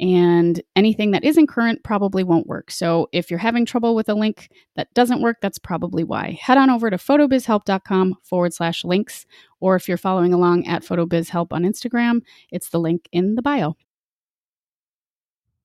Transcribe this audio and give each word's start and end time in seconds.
and 0.00 0.60
anything 0.74 1.12
that 1.12 1.24
isn't 1.24 1.46
current 1.46 1.84
probably 1.84 2.24
won't 2.24 2.46
work. 2.46 2.70
So 2.70 3.08
if 3.12 3.30
you're 3.30 3.38
having 3.38 3.64
trouble 3.64 3.94
with 3.94 4.08
a 4.08 4.14
link 4.14 4.50
that 4.74 4.92
doesn't 4.94 5.22
work, 5.22 5.38
that's 5.40 5.58
probably 5.58 6.02
why. 6.02 6.38
Head 6.40 6.58
on 6.58 6.70
over 6.70 6.90
to 6.90 6.96
photobizhelp.com 6.96 8.16
forward 8.22 8.52
slash 8.52 8.84
links, 8.84 9.24
or 9.60 9.76
if 9.76 9.88
you're 9.88 9.96
following 9.96 10.34
along 10.34 10.66
at 10.66 10.82
photobizhelp 10.82 11.52
on 11.52 11.62
Instagram, 11.62 12.22
it's 12.50 12.70
the 12.70 12.80
link 12.80 13.08
in 13.12 13.36
the 13.36 13.42
bio. 13.42 13.76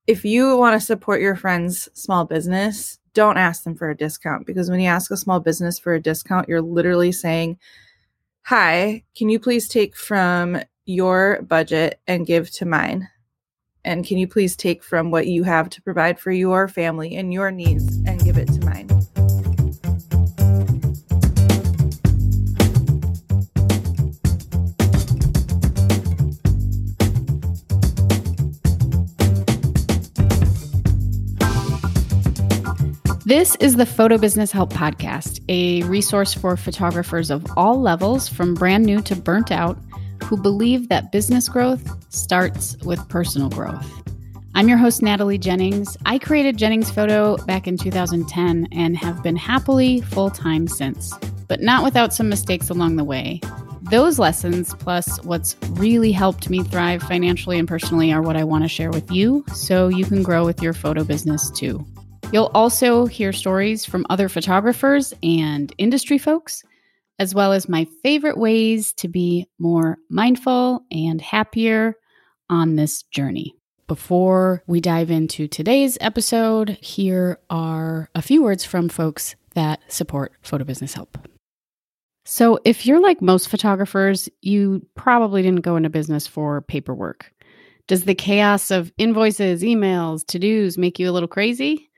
If 0.05 0.25
you 0.25 0.57
want 0.57 0.79
to 0.79 0.85
support 0.85 1.21
your 1.21 1.35
friend's 1.35 1.89
small 1.93 2.25
business, 2.25 2.99
don't 3.13 3.37
ask 3.37 3.63
them 3.63 3.75
for 3.75 3.89
a 3.89 3.97
discount 3.97 4.45
because 4.45 4.69
when 4.69 4.79
you 4.79 4.87
ask 4.87 5.11
a 5.11 5.17
small 5.17 5.39
business 5.39 5.79
for 5.79 5.93
a 5.93 6.01
discount, 6.01 6.47
you're 6.47 6.61
literally 6.61 7.11
saying, 7.11 7.57
Hi, 8.43 9.03
can 9.15 9.29
you 9.29 9.39
please 9.39 9.67
take 9.67 9.95
from 9.95 10.61
your 10.85 11.41
budget 11.43 11.99
and 12.07 12.25
give 12.25 12.49
to 12.51 12.65
mine? 12.65 13.07
And 13.85 14.05
can 14.05 14.17
you 14.17 14.27
please 14.27 14.55
take 14.55 14.83
from 14.83 15.09
what 15.09 15.27
you 15.27 15.43
have 15.43 15.69
to 15.69 15.81
provide 15.81 16.19
for 16.19 16.31
your 16.31 16.67
family 16.67 17.15
and 17.15 17.33
your 17.33 17.51
needs 17.51 17.97
and 18.05 18.23
give 18.23 18.37
it 18.37 18.47
to 18.47 18.65
mine? 18.65 18.89
This 33.25 33.55
is 33.57 33.75
the 33.75 33.85
Photo 33.85 34.17
Business 34.17 34.51
Help 34.51 34.73
Podcast, 34.73 35.39
a 35.49 35.83
resource 35.83 36.33
for 36.33 36.57
photographers 36.57 37.29
of 37.29 37.45
all 37.55 37.79
levels, 37.79 38.27
from 38.27 38.55
brand 38.55 38.85
new 38.85 39.01
to 39.03 39.15
burnt 39.15 39.51
out 39.51 39.77
who 40.23 40.37
believe 40.37 40.89
that 40.89 41.11
business 41.11 41.49
growth 41.49 41.83
starts 42.13 42.77
with 42.83 43.07
personal 43.09 43.49
growth. 43.49 43.85
I'm 44.55 44.67
your 44.67 44.77
host, 44.77 45.01
Natalie 45.01 45.37
Jennings. 45.37 45.95
I 46.05 46.17
created 46.19 46.57
Jennings 46.57 46.91
Photo 46.91 47.37
back 47.45 47.67
in 47.67 47.77
2010 47.77 48.67
and 48.71 48.97
have 48.97 49.21
been 49.23 49.35
happily 49.35 50.01
full 50.01 50.29
time 50.29 50.67
since, 50.67 51.13
but 51.47 51.61
not 51.61 51.83
without 51.83 52.13
some 52.13 52.29
mistakes 52.29 52.69
along 52.69 52.95
the 52.95 53.03
way. 53.03 53.41
Those 53.83 54.19
lessons, 54.19 54.73
plus 54.75 55.23
what's 55.23 55.55
really 55.71 56.11
helped 56.11 56.49
me 56.49 56.63
thrive 56.63 57.01
financially 57.03 57.57
and 57.57 57.67
personally, 57.67 58.11
are 58.11 58.21
what 58.21 58.35
I 58.35 58.43
want 58.43 58.63
to 58.63 58.67
share 58.67 58.91
with 58.91 59.11
you 59.11 59.45
so 59.53 59.87
you 59.87 60.05
can 60.05 60.23
grow 60.23 60.45
with 60.45 60.61
your 60.61 60.73
photo 60.73 61.03
business 61.03 61.49
too. 61.51 61.85
You'll 62.31 62.51
also 62.53 63.05
hear 63.05 63.33
stories 63.33 63.85
from 63.85 64.05
other 64.09 64.29
photographers 64.29 65.13
and 65.23 65.73
industry 65.77 66.17
folks 66.17 66.63
as 67.19 67.35
well 67.35 67.51
as 67.51 67.69
my 67.69 67.85
favorite 68.01 68.37
ways 68.37 68.93
to 68.93 69.07
be 69.07 69.47
more 69.59 69.97
mindful 70.09 70.85
and 70.89 71.21
happier 71.21 71.95
on 72.49 72.75
this 72.75 73.03
journey. 73.03 73.53
Before 73.87 74.63
we 74.67 74.79
dive 74.79 75.11
into 75.11 75.47
today's 75.47 75.97
episode, 75.99 76.77
here 76.81 77.39
are 77.49 78.09
a 78.15 78.21
few 78.21 78.41
words 78.41 78.63
from 78.63 78.87
folks 78.87 79.35
that 79.55 79.79
support 79.87 80.31
Photo 80.41 80.63
Business 80.63 80.93
Help. 80.93 81.17
So, 82.25 82.59
if 82.63 82.85
you're 82.85 83.01
like 83.01 83.21
most 83.21 83.49
photographers, 83.49 84.29
you 84.41 84.85
probably 84.93 85.41
didn't 85.41 85.61
go 85.61 85.75
into 85.75 85.89
business 85.89 86.27
for 86.27 86.61
paperwork. 86.61 87.33
Does 87.87 88.03
the 88.03 88.13
chaos 88.13 88.69
of 88.69 88.93
invoices, 88.99 89.63
emails, 89.63 90.23
to 90.27 90.37
dos 90.37 90.77
make 90.77 90.99
you 90.99 91.09
a 91.09 91.11
little 91.11 91.27
crazy? 91.27 91.89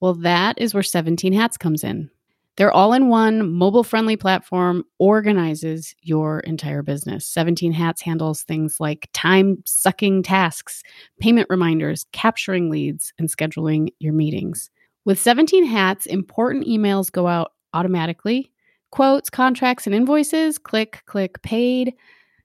Well, 0.00 0.14
that 0.14 0.60
is 0.60 0.74
where 0.74 0.82
17 0.82 1.32
Hats 1.32 1.56
comes 1.56 1.84
in. 1.84 2.10
Their 2.58 2.72
all 2.72 2.92
in 2.92 3.06
one 3.06 3.52
mobile 3.52 3.84
friendly 3.84 4.16
platform 4.16 4.82
organizes 4.98 5.94
your 6.02 6.40
entire 6.40 6.82
business. 6.82 7.24
17 7.24 7.70
Hats 7.70 8.02
handles 8.02 8.42
things 8.42 8.80
like 8.80 9.08
time 9.12 9.62
sucking 9.64 10.24
tasks, 10.24 10.82
payment 11.20 11.46
reminders, 11.50 12.04
capturing 12.10 12.68
leads, 12.68 13.12
and 13.16 13.28
scheduling 13.28 13.90
your 14.00 14.12
meetings. 14.12 14.70
With 15.04 15.20
17 15.20 15.66
Hats, 15.66 16.04
important 16.06 16.66
emails 16.66 17.12
go 17.12 17.28
out 17.28 17.52
automatically. 17.74 18.50
Quotes, 18.90 19.30
contracts, 19.30 19.86
and 19.86 19.94
invoices 19.94 20.58
click, 20.58 21.02
click, 21.06 21.40
paid. 21.42 21.94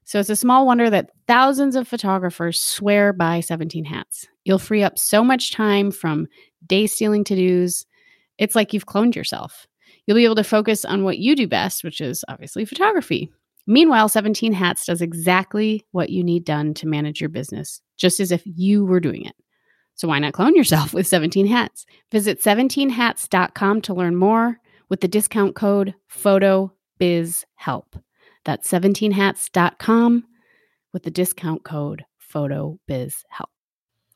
So 0.03 0.19
it's 0.19 0.29
a 0.29 0.35
small 0.35 0.67
wonder 0.67 0.91
that 0.91 1.09
thousands 1.27 1.75
of 1.75 1.87
photographers 1.87 2.61
swear 2.61 3.13
by 3.13 3.39
17 3.39 3.83
Hats. 3.83 4.27
You'll 4.45 4.59
free 4.59 4.83
up 4.83 4.99
so 4.99 5.23
much 5.23 5.53
time 5.53 5.89
from 5.89 6.27
day 6.67 6.85
stealing 6.85 7.23
to 7.23 7.35
dos. 7.35 7.87
It's 8.37 8.53
like 8.53 8.73
you've 8.73 8.85
cloned 8.85 9.15
yourself. 9.15 9.67
You'll 10.05 10.17
be 10.17 10.25
able 10.25 10.35
to 10.35 10.43
focus 10.43 10.83
on 10.85 11.03
what 11.03 11.17
you 11.17 11.35
do 11.35 11.47
best, 11.47 11.83
which 11.83 12.01
is 12.01 12.25
obviously 12.27 12.65
photography. 12.65 13.31
Meanwhile, 13.65 14.09
17 14.09 14.51
Hats 14.53 14.85
does 14.85 15.01
exactly 15.01 15.85
what 15.91 16.09
you 16.09 16.23
need 16.23 16.43
done 16.43 16.73
to 16.75 16.87
manage 16.87 17.21
your 17.21 17.29
business, 17.29 17.81
just 17.97 18.19
as 18.19 18.31
if 18.31 18.43
you 18.45 18.85
were 18.85 18.99
doing 18.99 19.25
it. 19.25 19.35
So 19.95 20.07
why 20.07 20.19
not 20.19 20.33
clone 20.33 20.55
yourself 20.55 20.93
with 20.93 21.07
17 21.07 21.47
Hats? 21.47 21.85
Visit 22.11 22.41
17hats.com 22.41 23.81
to 23.81 23.93
learn 23.93 24.15
more 24.15 24.59
with 24.89 25.01
the 25.01 25.07
discount 25.07 25.55
code 25.55 25.95
PHOTOBIZHELP. 26.11 28.01
That's 28.45 28.69
17hats.com 28.69 30.25
with 30.91 31.03
the 31.03 31.11
discount 31.11 31.63
code 31.63 32.05
PHOTOBIZHELP. 32.33 33.49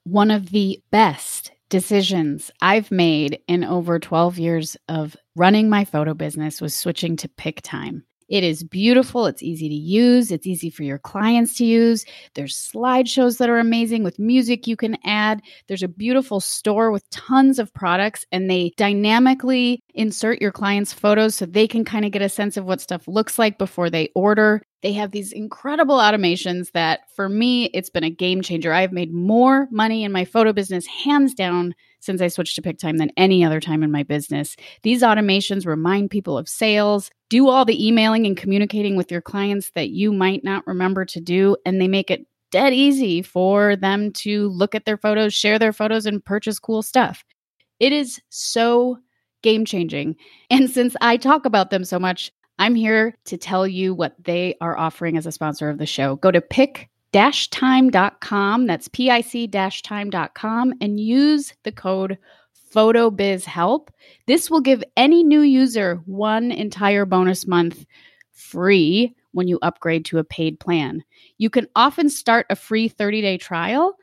One 0.03 0.31
of 0.31 0.51
the 0.51 0.81
best 0.91 1.51
decisions 1.69 2.51
I've 2.61 2.91
made 2.91 3.39
in 3.47 3.63
over 3.63 3.99
12 3.99 4.39
years 4.39 4.77
of 4.87 5.15
running 5.37 5.69
my 5.69 5.85
photo 5.85 6.15
business 6.15 6.59
was 6.59 6.75
switching 6.75 7.15
to 7.15 7.29
Pic-Time. 7.29 8.03
It 8.27 8.43
is 8.43 8.61
beautiful. 8.61 9.25
It's 9.25 9.41
easy 9.41 9.69
to 9.69 9.75
use. 9.75 10.31
It's 10.31 10.45
easy 10.45 10.69
for 10.69 10.83
your 10.83 10.99
clients 10.99 11.55
to 11.57 11.65
use. 11.65 12.05
There's 12.33 12.57
slideshows 12.57 13.37
that 13.37 13.49
are 13.49 13.59
amazing 13.59 14.03
with 14.03 14.19
music 14.19 14.67
you 14.67 14.75
can 14.75 14.97
add. 15.05 15.41
There's 15.67 15.83
a 15.83 15.87
beautiful 15.87 16.41
store 16.41 16.91
with 16.91 17.09
tons 17.09 17.57
of 17.57 17.73
products, 17.73 18.25
and 18.33 18.49
they 18.49 18.73
dynamically 18.75 19.79
insert 19.93 20.41
your 20.41 20.51
clients' 20.51 20.91
photos 20.91 21.35
so 21.35 21.45
they 21.45 21.67
can 21.67 21.85
kind 21.85 22.03
of 22.03 22.11
get 22.11 22.21
a 22.21 22.27
sense 22.27 22.57
of 22.57 22.65
what 22.65 22.81
stuff 22.81 23.07
looks 23.07 23.39
like 23.39 23.57
before 23.57 23.89
they 23.89 24.09
order. 24.13 24.61
They 24.81 24.91
have 24.93 25.11
these 25.11 25.31
incredible 25.31 25.97
automations 25.97 26.71
that 26.73 27.09
for 27.15 27.29
me, 27.29 27.65
it's 27.73 27.89
been 27.89 28.03
a 28.03 28.09
game 28.09 28.41
changer. 28.41 28.73
I've 28.73 28.91
made 28.91 29.13
more 29.13 29.69
money 29.71 30.03
in 30.03 30.11
my 30.11 30.25
photo 30.25 30.51
business, 30.51 30.85
hands 30.85 31.33
down, 31.33 31.75
since 31.99 32.21
I 32.21 32.27
switched 32.27 32.55
to 32.55 32.61
Pic-Time 32.61 32.97
than 32.97 33.11
any 33.17 33.43
other 33.43 33.59
time 33.59 33.83
in 33.83 33.91
my 33.91 34.03
business. 34.03 34.55
These 34.83 35.01
automations 35.01 35.65
remind 35.65 36.11
people 36.11 36.37
of 36.37 36.49
sales, 36.49 37.09
do 37.29 37.49
all 37.49 37.65
the 37.65 37.85
emailing 37.85 38.25
and 38.25 38.37
communicating 38.37 38.95
with 38.95 39.11
your 39.11 39.21
clients 39.21 39.71
that 39.75 39.89
you 39.89 40.13
might 40.13 40.43
not 40.43 40.65
remember 40.67 41.05
to 41.05 41.19
do, 41.19 41.57
and 41.65 41.81
they 41.81 41.87
make 41.87 42.09
it 42.11 42.25
dead 42.51 42.73
easy 42.73 43.21
for 43.21 43.75
them 43.75 44.11
to 44.13 44.49
look 44.49 44.75
at 44.75 44.85
their 44.85 44.97
photos, 44.97 45.33
share 45.33 45.59
their 45.59 45.73
photos, 45.73 46.05
and 46.05 46.23
purchase 46.23 46.59
cool 46.59 46.81
stuff. 46.81 47.23
It 47.79 47.91
is 47.91 48.19
so 48.29 48.97
game 49.41 49.65
changing. 49.65 50.15
And 50.49 50.69
since 50.69 50.95
I 51.01 51.17
talk 51.17 51.45
about 51.45 51.71
them 51.71 51.83
so 51.83 51.99
much, 51.99 52.31
I'm 52.57 52.73
here 52.73 53.15
to 53.25 53.37
tell 53.37 53.67
you 53.67 53.93
what 53.93 54.15
they 54.23 54.55
are 54.61 54.77
offering 54.77 55.17
as 55.17 55.25
a 55.25 55.31
sponsor 55.31 55.69
of 55.69 55.77
the 55.77 55.85
show. 55.85 56.15
Go 56.15 56.31
to 56.31 56.41
pick 56.41 56.89
time.com. 57.11 58.67
That's 58.67 58.87
pic-time.com 58.87 60.73
and 60.81 60.99
use 60.99 61.53
the 61.63 61.71
code 61.71 62.17
PhotoBizHelp. 62.73 63.87
This 64.25 64.49
will 64.49 64.61
give 64.61 64.83
any 64.95 65.23
new 65.23 65.41
user 65.41 66.01
one 66.05 66.51
entire 66.51 67.05
bonus 67.05 67.47
month 67.47 67.85
free 68.33 69.15
when 69.31 69.47
you 69.47 69.59
upgrade 69.61 70.05
to 70.05 70.17
a 70.17 70.23
paid 70.23 70.59
plan. 70.59 71.03
You 71.37 71.49
can 71.49 71.67
often 71.75 72.09
start 72.09 72.45
a 72.49 72.55
free 72.55 72.87
30 72.87 73.21
day 73.21 73.37
trial. 73.37 73.95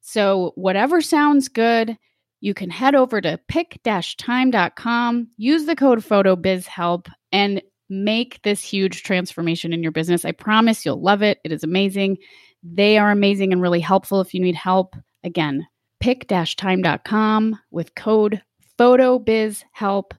So, 0.00 0.52
whatever 0.54 1.00
sounds 1.00 1.48
good, 1.48 1.98
you 2.40 2.54
can 2.54 2.70
head 2.70 2.94
over 2.94 3.20
to 3.20 3.38
pic-time.com, 3.48 5.28
use 5.36 5.66
the 5.66 5.76
code 5.76 5.98
PhotoBizHelp, 5.98 7.08
and 7.32 7.62
make 7.90 8.40
this 8.42 8.62
huge 8.62 9.02
transformation 9.02 9.72
in 9.72 9.82
your 9.82 9.92
business. 9.92 10.24
I 10.24 10.32
promise 10.32 10.84
you'll 10.84 11.00
love 11.00 11.22
it. 11.22 11.38
It 11.44 11.52
is 11.52 11.64
amazing. 11.64 12.18
They 12.64 12.98
are 12.98 13.12
amazing 13.12 13.52
and 13.52 13.62
really 13.62 13.78
helpful 13.78 14.20
if 14.20 14.34
you 14.34 14.40
need 14.40 14.56
help. 14.56 14.96
Again, 15.22 15.66
pic-time.com 16.00 17.58
with 17.70 17.94
code 17.94 18.42
PHOTOBIZHELP 18.78 20.12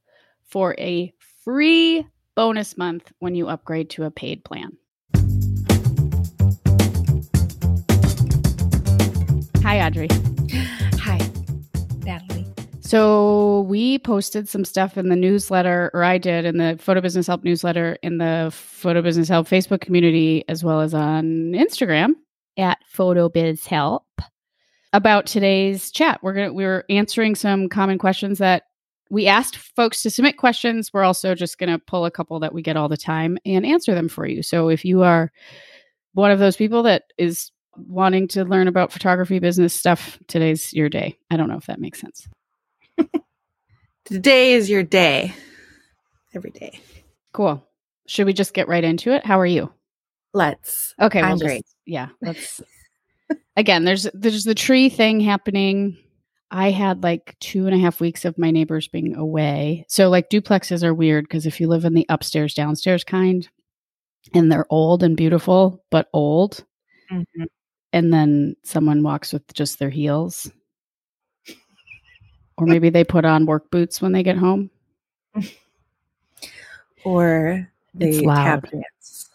for 0.46 0.74
a 0.80 1.14
free 1.44 2.08
bonus 2.36 2.78
month 2.78 3.12
when 3.20 3.36
you 3.36 3.50
upgrade 3.50 3.90
to 3.92 4.06
a 4.06 4.12
paid 4.12 4.46
plan. 4.46 4.78
Hi, 9.62 9.86
Audrey. 9.86 10.08
Hi, 11.02 11.20
Natalie. 12.06 12.46
So 12.80 13.62
we 13.64 14.00
posted 14.00 14.48
some 14.48 14.64
stuff 14.64 14.98
in 14.98 15.10
the 15.10 15.18
newsletter, 15.18 15.92
or 15.94 16.06
I 16.06 16.18
did 16.18 16.46
in 16.46 16.58
the 16.58 16.78
Photo 16.80 17.02
Business 17.02 17.28
Help 17.28 17.44
newsletter 17.44 17.98
in 18.02 18.18
the 18.18 18.50
Photo 18.54 19.02
Business 19.02 19.28
Help 19.28 19.48
Facebook 19.50 19.82
community, 19.82 20.46
as 20.48 20.64
well 20.64 20.80
as 20.80 20.94
on 20.94 21.52
Instagram 21.52 22.14
at 22.60 22.78
Photo 22.86 23.30
Biz 23.30 23.66
Help. 23.66 24.06
about 24.92 25.26
today's 25.28 25.92
chat. 25.92 26.20
We're 26.22 26.34
gonna 26.34 26.54
we're 26.54 26.84
answering 26.90 27.36
some 27.36 27.70
common 27.70 27.98
questions 27.98 28.40
that 28.40 28.64
we 29.12 29.28
asked 29.28 29.56
folks 29.56 30.04
to 30.04 30.10
submit 30.10 30.38
questions. 30.38 30.92
We're 30.94 31.04
also 31.04 31.36
just 31.36 31.58
gonna 31.58 31.80
pull 31.80 32.06
a 32.06 32.12
couple 32.12 32.40
that 32.40 32.54
we 32.54 32.62
get 32.62 32.78
all 32.78 32.90
the 32.90 32.98
time 32.98 33.38
and 33.46 33.66
answer 33.66 33.94
them 33.94 34.10
for 34.10 34.26
you. 34.26 34.44
So 34.44 34.70
if 34.70 34.84
you 34.84 35.04
are 35.04 35.32
one 36.14 36.32
of 36.32 36.40
those 36.40 36.58
people 36.58 36.84
that 36.84 37.04
is 37.18 37.52
wanting 37.76 38.28
to 38.30 38.44
learn 38.44 38.68
about 38.68 38.92
photography 38.92 39.40
business 39.40 39.74
stuff, 39.74 40.20
today's 40.28 40.74
your 40.74 40.90
day. 40.90 41.18
I 41.32 41.38
don't 41.38 41.50
know 41.50 41.58
if 41.58 41.68
that 41.68 41.80
makes 41.80 42.02
sense. 42.02 42.28
Today 44.06 44.54
is 44.54 44.70
your 44.70 44.84
day. 44.84 45.36
Every 46.34 46.50
day. 46.50 46.80
Cool. 47.32 47.64
Should 48.08 48.26
we 48.26 48.34
just 48.34 48.56
get 48.56 48.68
right 48.68 48.84
into 48.84 49.12
it? 49.14 49.24
How 49.24 49.40
are 49.40 49.46
you? 49.46 49.72
Let's. 50.34 50.94
Okay, 51.02 51.20
I'm 51.22 51.30
we'll 51.30 51.38
just- 51.38 51.46
great. 51.48 51.66
yeah, 51.86 52.10
let's. 52.22 52.62
again, 53.58 53.86
there's 53.86 54.08
there's 54.14 54.44
the 54.44 54.56
tree 54.56 54.90
thing 54.90 55.20
happening. 55.20 55.98
I 56.52 56.72
had 56.72 57.04
like 57.04 57.36
two 57.40 57.68
and 57.68 57.76
a 57.76 57.80
half 57.80 58.00
weeks 58.02 58.26
of 58.26 58.38
my 58.38 58.50
neighbors 58.50 58.88
being 58.88 59.16
away. 59.16 59.86
So 59.88 60.10
like 60.10 60.30
duplexes 60.30 60.84
are 60.84 60.94
weird 60.96 61.26
because 61.26 61.46
if 61.46 61.60
you 61.60 61.68
live 61.68 61.86
in 61.86 61.94
the 61.94 62.08
upstairs 62.10 62.54
downstairs 62.56 63.04
kind, 63.04 63.48
and 64.34 64.52
they're 64.52 64.66
old 64.72 65.04
and 65.04 65.16
beautiful 65.16 65.84
but 65.92 66.10
old, 66.14 66.64
Mhm. 67.12 67.46
and 67.94 68.12
then 68.14 68.56
someone 68.64 69.04
walks 69.04 69.32
with 69.32 69.52
just 69.54 69.78
their 69.78 69.92
heels, 69.92 70.52
or 72.58 72.66
maybe 72.66 72.90
they 72.90 73.04
put 73.04 73.26
on 73.26 73.46
work 73.46 73.70
boots 73.72 74.02
when 74.02 74.12
they 74.12 74.24
get 74.24 74.38
home. 74.38 74.70
Or 77.06 77.72
It's 78.00 78.18
they 78.18 78.26
loud. 78.26 78.70
dance. 78.70 79.30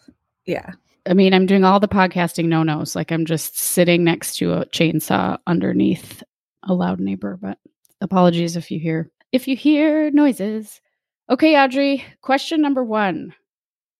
Yeah. 0.44 0.72
I 1.06 1.14
mean, 1.14 1.34
I'm 1.34 1.46
doing 1.46 1.64
all 1.64 1.80
the 1.80 1.88
podcasting 1.88 2.46
no 2.46 2.62
nos. 2.62 2.96
Like 2.96 3.12
I'm 3.12 3.26
just 3.26 3.58
sitting 3.58 4.04
next 4.04 4.36
to 4.36 4.52
a 4.52 4.66
chainsaw 4.66 5.38
underneath 5.46 6.22
a 6.62 6.72
loud 6.72 7.00
neighbor. 7.00 7.38
But 7.40 7.58
apologies 8.00 8.56
if 8.56 8.70
you 8.70 8.78
hear 8.78 9.10
if 9.32 9.48
you 9.48 9.56
hear 9.56 10.10
noises. 10.10 10.80
Okay, 11.28 11.56
Audrey. 11.56 12.04
Question 12.22 12.60
number 12.60 12.82
one: 12.82 13.34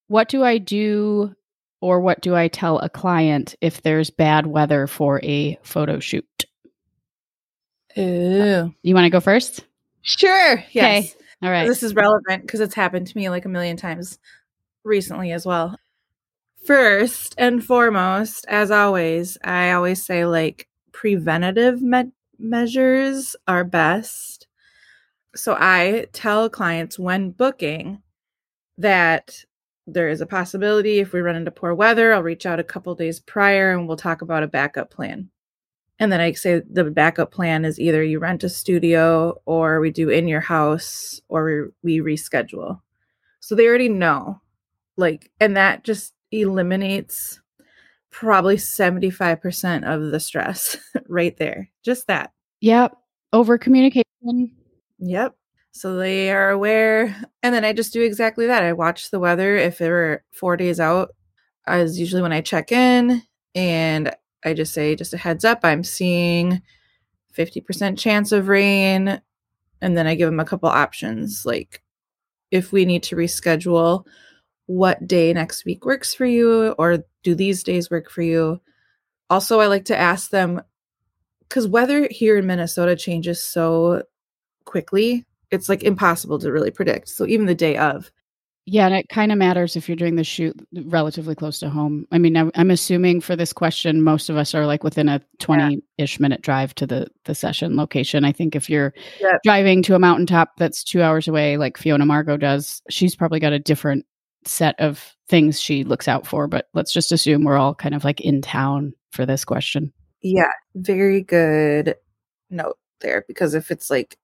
What 0.09 0.29
do 0.29 0.43
I 0.45 0.59
do, 0.59 1.35
or 1.81 2.01
what 2.01 2.21
do 2.21 2.35
I 2.35 2.49
tell 2.49 2.79
a 2.79 2.89
client 2.89 3.55
if 3.61 3.83
there's 3.83 4.11
bad 4.11 4.47
weather 4.47 4.87
for 4.87 5.21
a 5.23 5.59
photo 5.63 6.01
shoot? 6.01 6.45
Ooh. 7.99 8.75
You 8.83 8.95
want 8.95 9.05
to 9.05 9.11
go 9.11 9.21
first? 9.21 9.65
Sure. 10.03 10.63
Yes. 10.73 11.15
All 11.43 11.51
right. 11.51 11.67
This 11.67 11.83
is 11.83 11.95
relevant 11.95 12.43
because 12.43 12.61
it's 12.61 12.75
happened 12.75 13.07
to 13.07 13.17
me 13.17 13.31
like 13.31 13.45
a 13.45 13.49
million 13.49 13.77
times 13.77 14.19
recently 14.85 15.33
as 15.33 15.47
well. 15.47 15.79
First 16.65 17.35
and 17.37 17.63
foremost, 17.63 18.47
as 18.49 18.71
always, 18.71 19.37
I 19.45 19.73
always 19.73 20.03
say 20.05 20.25
like 20.25 20.67
preventative 20.93 21.83
me- 21.83 22.13
measures 22.39 23.37
are 23.47 23.65
best. 23.65 24.47
So 25.37 25.57
I 25.59 26.07
tell 26.13 26.49
clients 26.49 26.99
when 26.99 27.33
booking 27.33 28.01
that 28.79 29.45
there 29.87 30.09
is 30.09 30.23
a 30.23 30.27
possibility 30.27 31.01
if 31.01 31.13
we 31.13 31.21
run 31.21 31.37
into 31.37 31.51
poor 31.51 31.75
weather, 31.75 32.15
I'll 32.15 32.23
reach 32.23 32.47
out 32.47 32.61
a 32.61 32.65
couple 32.65 32.95
days 32.95 33.21
prior 33.21 33.73
and 33.73 33.87
we'll 33.87 33.99
talk 33.99 34.23
about 34.23 34.43
a 34.43 34.49
backup 34.49 34.91
plan. 34.91 35.29
And 35.99 36.11
then 36.11 36.21
I 36.21 36.33
say 36.33 36.63
the 36.69 36.85
backup 36.85 37.31
plan 37.31 37.67
is 37.67 37.79
either 37.79 38.03
you 38.03 38.19
rent 38.21 38.43
a 38.43 38.49
studio 38.49 39.39
or 39.45 39.81
we 39.81 39.91
do 39.91 40.09
in 40.09 40.29
your 40.29 40.41
house 40.41 41.21
or 41.29 41.73
we, 41.83 41.99
we 42.01 42.15
reschedule. 42.17 42.81
So 43.41 43.55
they 43.55 43.67
already 43.67 43.91
know. 43.91 44.41
Like, 44.97 45.31
and 45.41 45.57
that 45.57 45.85
just 45.85 46.14
eliminates 46.41 47.41
probably 48.11 48.57
75% 48.57 49.85
of 49.85 50.13
the 50.13 50.21
stress 50.21 50.77
right 51.09 51.37
there. 51.37 51.71
Just 51.85 52.07
that. 52.07 52.33
Yep. 52.61 52.97
Over 53.33 53.59
communication. 53.59 54.53
Yep. 54.99 55.35
So 55.73 55.97
they 55.97 56.31
are 56.31 56.51
aware. 56.51 57.17
And 57.43 57.53
then 57.53 57.65
I 57.65 57.73
just 57.73 57.93
do 57.93 58.03
exactly 58.03 58.47
that. 58.47 58.63
I 58.63 58.73
watch 58.73 59.11
the 59.11 59.19
weather. 59.19 59.57
If 59.57 59.81
it 59.81 59.89
were 59.89 60.23
four 60.33 60.57
days 60.57 60.79
out, 60.79 61.11
as 61.67 61.99
usually 61.99 62.23
when 62.23 62.33
I 62.33 62.41
check 62.41 62.71
in, 62.71 63.23
and 63.57 64.15
I 64.45 64.55
just 64.55 64.73
say, 64.73 64.95
just 64.95 65.15
a 65.15 65.19
heads 65.19 65.45
up, 65.45 65.61
I'm 65.65 65.83
seeing 65.83 66.63
50% 67.37 67.99
chance 67.99 68.31
of 68.31 68.47
rain. 68.47 69.21
And 69.81 69.97
then 69.97 70.07
I 70.07 70.15
give 70.15 70.29
them 70.29 70.41
a 70.41 70.45
couple 70.45 70.69
options 70.69 71.45
like 71.45 71.83
if 72.53 72.71
we 72.71 72.85
need 72.85 73.03
to 73.05 73.17
reschedule, 73.17 74.07
what 74.67 75.07
day 75.07 75.33
next 75.33 75.65
week 75.65 75.85
works 75.85 76.15
for 76.15 76.27
you, 76.27 76.71
or 76.79 77.05
do 77.23 77.35
these 77.35 77.63
days 77.63 77.91
work 77.91 78.11
for 78.11 78.23
you? 78.23 78.61
Also, 79.31 79.61
I 79.61 79.67
like 79.67 79.87
to 79.87 79.97
ask 79.97 80.31
them 80.31 80.63
because 81.49 81.67
weather 81.69 82.09
here 82.11 82.37
in 82.39 82.47
Minnesota 82.47 82.97
changes 82.97 83.43
so 83.43 84.03
quickly. 84.65 85.25
It's 85.51 85.69
like 85.69 85.83
impossible 85.83 86.39
to 86.41 86.51
really 86.53 86.71
predict. 86.71 87.09
So 87.11 87.27
even 87.27 87.47
the 87.47 87.55
day 87.55 87.77
of, 87.77 88.11
Yeah, 88.67 88.87
and 88.87 88.95
it 88.95 89.09
kind 89.11 89.31
of 89.31 89.37
matters 89.39 89.77
if 89.77 89.89
you're 89.89 89.97
doing 89.97 90.17
the 90.17 90.25
shoot 90.25 90.57
relatively 90.87 91.35
close 91.35 91.59
to 91.61 91.69
home. 91.69 92.07
I 92.11 92.19
mean, 92.19 92.35
I'm, 92.37 92.71
assuming 92.71 93.21
for 93.21 93.37
this 93.37 93.53
question, 93.53 94.01
most 94.03 94.31
of 94.31 94.37
us 94.39 94.55
are 94.55 94.65
like 94.67 94.83
within 94.83 95.09
a 95.09 95.21
20 95.39 95.83
ish 95.99 96.19
minute 96.19 96.41
drive 96.41 96.75
to 96.77 96.87
the 96.87 97.07
the 97.27 97.35
session 97.35 97.77
location. 97.77 98.25
I 98.25 98.33
think 98.33 98.57
if 98.57 98.71
you're 98.71 98.95
Yep. 99.21 99.41
driving 99.45 99.83
to 99.83 99.95
a 99.95 99.99
mountaintop 99.99 100.53
that's 100.57 100.83
two 100.83 101.03
hours 101.03 101.29
away, 101.29 101.57
like 101.59 101.77
Fiona 101.77 102.07
Margot 102.07 102.39
does, 102.39 102.81
she's 102.91 103.15
probably 103.15 103.39
got 103.41 103.53
a 103.53 103.59
different 103.59 104.07
set 104.47 104.79
of 104.81 105.15
things 105.29 105.61
she 105.61 105.85
looks 105.85 106.09
out 106.09 106.27
for. 106.27 106.47
But 106.47 106.69
let's 106.75 106.93
just 106.93 107.13
assume 107.13 107.45
we're 107.45 107.59
all 107.59 107.75
kind 107.75 107.95
of 107.95 108.05
like 108.05 108.21
in 108.21 108.43
town 108.43 108.93
for 109.11 109.25
this 109.27 109.45
question. 109.45 109.93
yeah, 110.23 110.51
very 110.75 111.23
good 111.23 111.97
note 112.51 112.79
there. 113.01 113.25
Because 113.29 113.55
if 113.55 113.71
it's 113.71 113.91
like, 113.91 114.17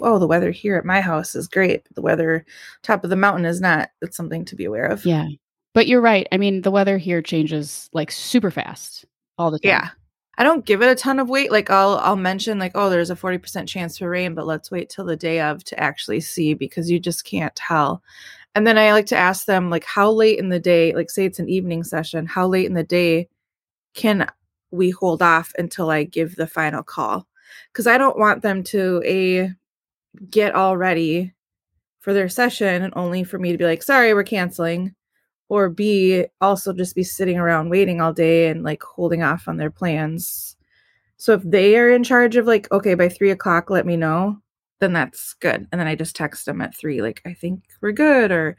oh, 0.00 0.18
the 0.18 0.26
weather 0.26 0.50
here 0.50 0.76
at 0.76 0.84
my 0.84 1.00
house 1.00 1.34
is 1.34 1.46
great, 1.46 1.86
the 1.94 2.02
weather 2.02 2.44
top 2.82 3.04
of 3.04 3.10
the 3.10 3.16
mountain 3.16 3.44
is 3.44 3.60
not, 3.60 3.90
it's 4.02 4.16
something 4.16 4.44
to 4.46 4.56
be 4.56 4.64
aware 4.64 4.86
of. 4.86 5.04
Yeah. 5.04 5.26
But 5.72 5.86
you're 5.86 6.00
right. 6.00 6.26
I 6.32 6.36
mean, 6.36 6.62
the 6.62 6.70
weather 6.70 6.98
here 6.98 7.20
changes 7.22 7.88
like 7.92 8.10
super 8.10 8.50
fast 8.50 9.04
all 9.38 9.50
the 9.50 9.58
time. 9.58 9.70
Yeah. 9.70 9.88
I 10.36 10.42
don't 10.42 10.64
give 10.64 10.82
it 10.82 10.90
a 10.90 10.96
ton 10.96 11.20
of 11.20 11.28
weight. 11.28 11.52
Like 11.52 11.70
I'll 11.70 11.96
I'll 11.98 12.16
mention 12.16 12.58
like, 12.58 12.72
oh, 12.74 12.90
there's 12.90 13.10
a 13.10 13.16
40% 13.16 13.68
chance 13.68 13.98
for 13.98 14.08
rain, 14.08 14.34
but 14.34 14.46
let's 14.46 14.70
wait 14.70 14.88
till 14.88 15.04
the 15.04 15.16
day 15.16 15.40
of 15.40 15.62
to 15.64 15.78
actually 15.78 16.20
see 16.20 16.54
because 16.54 16.90
you 16.90 16.98
just 16.98 17.24
can't 17.24 17.54
tell. 17.54 18.02
And 18.54 18.66
then 18.66 18.78
I 18.78 18.92
like 18.92 19.06
to 19.06 19.16
ask 19.16 19.46
them 19.46 19.70
like 19.70 19.84
how 19.84 20.10
late 20.10 20.38
in 20.38 20.48
the 20.48 20.60
day, 20.60 20.94
like 20.94 21.10
say 21.10 21.24
it's 21.24 21.38
an 21.38 21.48
evening 21.48 21.84
session, 21.84 22.26
how 22.26 22.46
late 22.46 22.66
in 22.66 22.74
the 22.74 22.84
day 22.84 23.28
can 23.94 24.28
we 24.70 24.90
hold 24.90 25.22
off 25.22 25.52
until 25.58 25.90
I 25.90 26.04
give 26.04 26.36
the 26.36 26.46
final 26.46 26.82
call? 26.82 27.26
Cuz 27.72 27.86
I 27.86 27.98
don't 27.98 28.18
want 28.18 28.42
them 28.42 28.62
to 28.64 29.02
a 29.04 29.52
get 30.30 30.54
all 30.54 30.76
ready 30.76 31.34
for 32.00 32.12
their 32.12 32.28
session 32.28 32.82
and 32.82 32.92
only 32.96 33.24
for 33.24 33.38
me 33.38 33.52
to 33.52 33.58
be 33.58 33.64
like, 33.64 33.82
"Sorry, 33.82 34.14
we're 34.14 34.24
canceling." 34.24 34.94
or 35.48 35.68
B 35.68 36.24
also 36.40 36.72
just 36.72 36.94
be 36.94 37.04
sitting 37.04 37.38
around 37.38 37.68
waiting 37.70 38.00
all 38.00 38.12
day 38.12 38.48
and 38.48 38.62
like 38.62 38.82
holding 38.82 39.22
off 39.22 39.46
on 39.48 39.56
their 39.56 39.70
plans. 39.70 40.56
So 41.16 41.34
if 41.34 41.42
they 41.42 41.76
are 41.78 41.90
in 41.90 42.04
charge 42.04 42.36
of 42.36 42.46
like, 42.46 42.70
okay, 42.72 42.94
by 42.94 43.08
three 43.08 43.30
o'clock, 43.30 43.70
let 43.70 43.86
me 43.86 43.96
know, 43.96 44.38
then 44.84 44.92
that's 44.92 45.32
good. 45.34 45.66
And 45.72 45.80
then 45.80 45.86
I 45.88 45.94
just 45.94 46.14
text 46.14 46.44
them 46.44 46.60
at 46.60 46.76
three, 46.76 47.00
like, 47.00 47.22
I 47.24 47.32
think 47.32 47.64
we're 47.80 47.92
good 47.92 48.30
or 48.30 48.56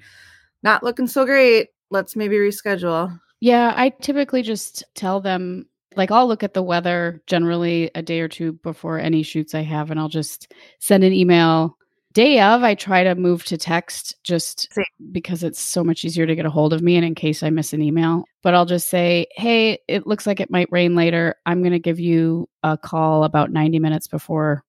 not 0.64 0.84
looking 0.84 1.08
so 1.08 1.24
great. 1.24 1.70
Let's 1.92 2.16
maybe 2.16 2.36
reschedule. 2.38 3.18
Yeah, 3.40 3.74
I 3.76 3.90
typically 3.90 4.42
just 4.42 4.84
tell 4.96 5.22
them 5.22 5.68
like 5.96 6.12
I'll 6.12 6.28
look 6.28 6.44
at 6.44 6.54
the 6.54 6.64
weather 6.64 7.22
generally 7.28 7.92
a 7.96 8.02
day 8.02 8.20
or 8.20 8.28
two 8.28 8.54
before 8.54 9.00
any 9.00 9.24
shoots 9.24 9.54
I 9.54 9.62
have 9.62 9.92
and 9.92 10.00
I'll 10.00 10.10
just 10.10 10.52
send 10.80 11.04
an 11.04 11.14
email. 11.14 11.78
Day 12.12 12.40
of, 12.42 12.64
I 12.64 12.76
try 12.76 13.04
to 13.04 13.14
move 13.14 13.44
to 13.46 13.58
text 13.58 14.16
just 14.24 14.74
Same. 14.74 14.86
because 15.12 15.44
it's 15.44 15.60
so 15.60 15.84
much 15.84 16.04
easier 16.04 16.26
to 16.26 16.36
get 16.36 16.46
a 16.46 16.50
hold 16.50 16.74
of 16.74 16.82
me 16.82 16.96
and 16.96 17.06
in 17.06 17.14
case 17.14 17.44
I 17.44 17.50
miss 17.50 17.72
an 17.72 17.82
email. 17.82 18.24
But 18.42 18.56
I'll 18.56 18.66
just 18.66 18.90
say, 18.90 19.28
"Hey, 19.36 19.80
it 19.88 20.08
looks 20.08 20.26
like 20.26 20.40
it 20.40 20.50
might 20.50 20.72
rain 20.72 20.96
later. 20.96 21.36
I'm 21.46 21.62
going 21.62 21.74
to 21.74 21.80
give 21.80 22.00
you 22.00 22.50
a 22.64 22.78
call 22.78 23.26
about 23.26 23.52
90 23.52 23.80
minutes 23.80 24.08
before 24.08 24.64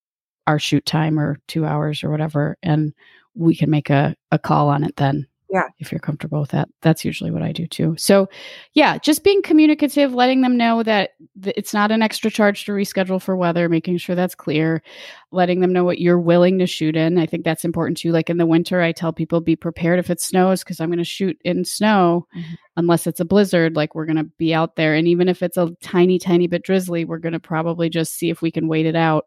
our 0.46 0.58
shoot 0.58 0.84
time 0.86 1.18
or 1.18 1.38
2 1.48 1.64
hours 1.64 2.02
or 2.04 2.10
whatever 2.10 2.56
and 2.62 2.92
we 3.34 3.54
can 3.56 3.70
make 3.70 3.90
a 3.90 4.14
a 4.32 4.38
call 4.38 4.68
on 4.68 4.84
it 4.84 4.96
then." 4.96 5.26
Yeah. 5.48 5.68
If 5.78 5.92
you're 5.92 6.00
comfortable 6.00 6.40
with 6.40 6.50
that. 6.50 6.68
That's 6.82 7.04
usually 7.04 7.30
what 7.30 7.44
I 7.44 7.52
do 7.52 7.68
too. 7.68 7.94
So, 7.96 8.28
yeah, 8.74 8.98
just 8.98 9.22
being 9.22 9.42
communicative, 9.42 10.12
letting 10.12 10.40
them 10.40 10.56
know 10.56 10.82
that 10.82 11.10
th- 11.40 11.54
it's 11.56 11.72
not 11.72 11.92
an 11.92 12.02
extra 12.02 12.32
charge 12.32 12.64
to 12.64 12.72
reschedule 12.72 13.22
for 13.22 13.36
weather, 13.36 13.68
making 13.68 13.98
sure 13.98 14.16
that's 14.16 14.34
clear, 14.34 14.82
letting 15.30 15.60
them 15.60 15.72
know 15.72 15.84
what 15.84 16.00
you're 16.00 16.18
willing 16.18 16.58
to 16.58 16.66
shoot 16.66 16.96
in. 16.96 17.16
I 17.16 17.26
think 17.26 17.44
that's 17.44 17.64
important 17.64 17.96
too. 17.96 18.10
Like 18.10 18.28
in 18.28 18.38
the 18.38 18.44
winter, 18.44 18.82
I 18.82 18.90
tell 18.90 19.12
people 19.12 19.40
be 19.40 19.54
prepared 19.54 20.00
if 20.00 20.10
it 20.10 20.20
snows 20.20 20.64
because 20.64 20.80
I'm 20.80 20.88
going 20.88 20.98
to 20.98 21.04
shoot 21.04 21.38
in 21.44 21.64
snow 21.64 22.26
Mhm. 22.36 22.56
unless 22.76 23.06
it's 23.06 23.20
a 23.20 23.24
blizzard. 23.24 23.76
Like 23.76 23.94
we're 23.94 24.06
going 24.06 24.16
to 24.16 24.24
be 24.38 24.52
out 24.52 24.74
there. 24.74 24.94
And 24.94 25.06
even 25.06 25.28
if 25.28 25.44
it's 25.44 25.56
a 25.56 25.70
tiny, 25.80 26.18
tiny 26.18 26.48
bit 26.48 26.64
drizzly, 26.64 27.04
we're 27.04 27.18
going 27.18 27.34
to 27.34 27.40
probably 27.40 27.88
just 27.88 28.14
see 28.14 28.30
if 28.30 28.42
we 28.42 28.50
can 28.50 28.66
wait 28.66 28.84
it 28.84 28.96
out. 28.96 29.26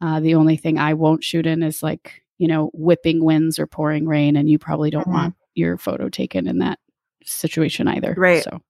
Uh, 0.00 0.20
the 0.20 0.34
only 0.34 0.56
thing 0.56 0.78
I 0.78 0.94
won't 0.94 1.24
shoot 1.24 1.46
in 1.46 1.62
is 1.62 1.82
like, 1.82 2.22
you 2.38 2.48
know, 2.48 2.70
whipping 2.72 3.24
winds 3.24 3.58
or 3.58 3.66
pouring 3.66 4.06
rain. 4.06 4.36
And 4.36 4.48
you 4.48 4.58
probably 4.58 4.90
don't 4.90 5.08
Mhm. 5.08 5.12
want 5.12 5.34
your 5.54 5.76
photo 5.76 6.08
taken 6.08 6.46
in 6.46 6.58
that 6.58 6.78
situation 7.24 7.88
either. 7.88 8.14
Right. 8.16 8.42
So 8.42 8.60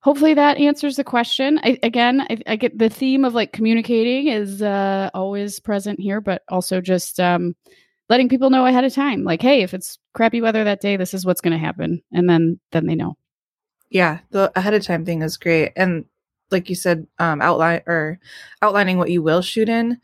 hopefully 0.00 0.34
that 0.34 0.58
answers 0.58 0.96
the 0.96 1.04
question. 1.04 1.60
I, 1.62 1.78
again, 1.82 2.22
I, 2.22 2.38
I, 2.46 2.56
get 2.56 2.78
the 2.78 2.88
theme 2.88 3.24
of 3.24 3.34
like 3.34 3.52
communicating 3.52 4.28
is 4.28 4.62
uh, 4.62 5.10
always 5.14 5.60
present 5.60 6.00
here, 6.00 6.20
but 6.20 6.42
also 6.48 6.80
just 6.80 7.20
um, 7.20 7.54
letting 8.08 8.28
people 8.28 8.50
know 8.50 8.66
ahead 8.66 8.84
of 8.84 8.94
time, 8.94 9.24
like, 9.24 9.42
hey, 9.42 9.62
if 9.62 9.74
it's 9.74 9.98
crappy 10.14 10.40
weather 10.40 10.64
that 10.64 10.80
day, 10.80 10.96
this 10.96 11.14
is 11.14 11.24
what's 11.24 11.40
going 11.40 11.52
to 11.52 11.58
happen, 11.58 12.02
and 12.12 12.28
then 12.28 12.58
then 12.72 12.86
they 12.86 12.94
know. 12.94 13.16
Yeah, 13.90 14.20
the 14.30 14.52
ahead 14.56 14.74
of 14.74 14.82
time 14.82 15.04
thing 15.04 15.22
is 15.22 15.36
great, 15.36 15.72
and 15.76 16.04
like 16.50 16.68
you 16.68 16.74
said, 16.74 17.06
um, 17.18 17.40
outline 17.40 17.82
or 17.86 18.18
outlining 18.62 18.98
what 18.98 19.10
you 19.10 19.22
will 19.22 19.42
shoot 19.42 19.68
in. 19.68 20.00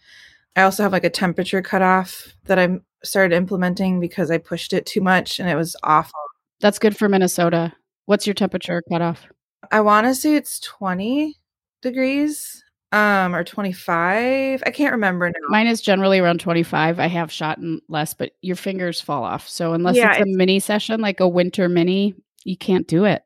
I 0.56 0.62
also 0.62 0.82
have 0.82 0.92
like 0.92 1.04
a 1.04 1.10
temperature 1.10 1.60
cutoff 1.60 2.32
that 2.46 2.58
I 2.58 2.78
started 3.04 3.36
implementing 3.36 4.00
because 4.00 4.30
I 4.30 4.38
pushed 4.38 4.72
it 4.72 4.86
too 4.86 5.02
much 5.02 5.38
and 5.38 5.48
it 5.48 5.54
was 5.54 5.76
awful. 5.82 6.18
That's 6.60 6.78
good 6.78 6.96
for 6.96 7.08
Minnesota. 7.08 7.74
What's 8.06 8.26
your 8.26 8.34
temperature 8.34 8.82
cutoff? 8.90 9.26
I 9.70 9.82
want 9.82 10.06
to 10.06 10.14
say 10.14 10.34
it's 10.34 10.58
20 10.60 11.36
degrees 11.82 12.62
um 12.92 13.34
or 13.34 13.42
25 13.42 14.62
i 14.64 14.70
can't 14.70 14.92
remember 14.92 15.28
now. 15.28 15.48
Mine 15.48 15.66
is 15.66 15.82
generally 15.82 16.20
around 16.20 16.38
25 16.38 17.00
i 17.00 17.06
have 17.06 17.32
shot 17.32 17.58
in 17.58 17.80
less 17.88 18.14
but 18.14 18.32
your 18.42 18.54
fingers 18.56 19.00
fall 19.00 19.24
off. 19.24 19.48
So 19.48 19.72
unless 19.72 19.96
yeah, 19.96 20.10
it's 20.10 20.18
a 20.20 20.22
it's, 20.22 20.36
mini 20.36 20.60
session 20.60 21.00
like 21.00 21.18
a 21.18 21.28
winter 21.28 21.68
mini 21.68 22.14
you 22.44 22.56
can't 22.56 22.86
do 22.86 23.04
it. 23.04 23.22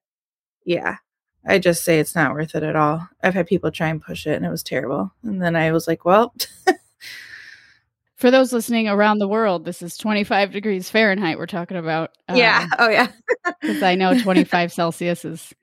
Yeah. 0.64 0.96
I 1.46 1.58
just 1.58 1.84
say 1.84 2.00
it's 2.00 2.14
not 2.14 2.32
worth 2.32 2.54
it 2.54 2.62
at 2.62 2.74
all. 2.74 3.06
I've 3.22 3.34
had 3.34 3.46
people 3.46 3.70
try 3.70 3.88
and 3.88 4.02
push 4.02 4.26
it 4.26 4.34
and 4.34 4.46
it 4.46 4.50
was 4.50 4.62
terrible. 4.62 5.12
And 5.22 5.42
then 5.42 5.54
i 5.56 5.70
was 5.72 5.86
like 5.86 6.04
well 6.04 6.34
for 8.20 8.30
those 8.30 8.52
listening 8.52 8.88
around 8.88 9.18
the 9.18 9.28
world 9.28 9.64
this 9.64 9.82
is 9.82 9.96
25 9.96 10.52
degrees 10.52 10.90
fahrenheit 10.90 11.38
we're 11.38 11.46
talking 11.46 11.76
about 11.76 12.10
yeah 12.34 12.62
um, 12.62 12.76
oh 12.78 12.88
yeah 12.88 13.08
because 13.60 13.82
i 13.82 13.94
know 13.94 14.18
25 14.20 14.72
celsius 14.72 15.24
is 15.24 15.54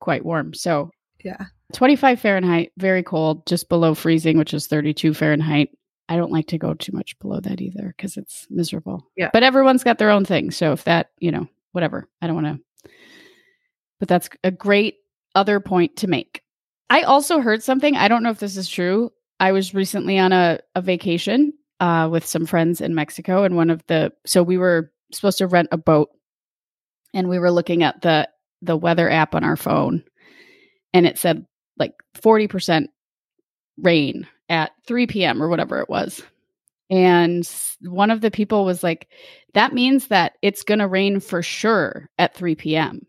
quite 0.00 0.24
warm. 0.24 0.54
So, 0.54 0.90
yeah. 1.24 1.46
25 1.74 2.20
Fahrenheit, 2.20 2.72
very 2.78 3.02
cold, 3.02 3.46
just 3.46 3.68
below 3.68 3.94
freezing, 3.94 4.38
which 4.38 4.54
is 4.54 4.66
32 4.66 5.14
Fahrenheit. 5.14 5.70
I 6.08 6.16
don't 6.16 6.30
like 6.30 6.46
to 6.48 6.58
go 6.58 6.74
too 6.74 6.92
much 6.92 7.18
below 7.18 7.40
that 7.40 7.60
either 7.60 7.92
because 7.96 8.16
it's 8.16 8.46
miserable. 8.48 9.04
Yeah. 9.16 9.30
But 9.32 9.42
everyone's 9.42 9.82
got 9.82 9.98
their 9.98 10.10
own 10.10 10.24
thing. 10.24 10.52
So 10.52 10.72
if 10.72 10.84
that, 10.84 11.10
you 11.18 11.32
know, 11.32 11.48
whatever, 11.72 12.08
I 12.22 12.28
don't 12.28 12.40
want 12.40 12.62
to. 12.84 12.90
But 13.98 14.08
that's 14.08 14.28
a 14.44 14.52
great 14.52 14.98
other 15.34 15.58
point 15.58 15.96
to 15.96 16.06
make. 16.06 16.42
I 16.88 17.02
also 17.02 17.40
heard 17.40 17.64
something. 17.64 17.96
I 17.96 18.06
don't 18.06 18.22
know 18.22 18.30
if 18.30 18.38
this 18.38 18.56
is 18.56 18.68
true. 18.68 19.10
I 19.40 19.50
was 19.50 19.74
recently 19.74 20.18
on 20.18 20.32
a, 20.32 20.60
a 20.76 20.80
vacation 20.80 21.52
uh, 21.80 22.08
with 22.10 22.24
some 22.24 22.46
friends 22.46 22.80
in 22.80 22.94
Mexico, 22.94 23.44
and 23.44 23.56
one 23.56 23.70
of 23.70 23.86
the, 23.86 24.12
so 24.24 24.42
we 24.42 24.58
were 24.58 24.90
supposed 25.12 25.38
to 25.38 25.46
rent 25.46 25.68
a 25.72 25.76
boat 25.76 26.10
and 27.14 27.28
we 27.28 27.38
were 27.38 27.50
looking 27.50 27.82
at 27.82 28.02
the 28.02 28.28
the 28.62 28.76
weather 28.76 29.10
app 29.10 29.34
on 29.34 29.44
our 29.44 29.56
phone 29.56 30.02
and 30.92 31.06
it 31.06 31.18
said 31.18 31.44
like 31.78 31.92
40% 32.16 32.86
rain 33.82 34.26
at 34.48 34.72
3 34.86 35.06
p.m. 35.06 35.42
or 35.42 35.48
whatever 35.48 35.80
it 35.80 35.88
was. 35.88 36.22
And 36.88 37.48
one 37.82 38.10
of 38.10 38.20
the 38.20 38.30
people 38.30 38.64
was 38.64 38.82
like, 38.82 39.08
that 39.54 39.74
means 39.74 40.06
that 40.08 40.34
it's 40.40 40.62
going 40.62 40.78
to 40.78 40.88
rain 40.88 41.20
for 41.20 41.42
sure 41.42 42.08
at 42.18 42.34
3 42.34 42.54
p.m., 42.54 43.02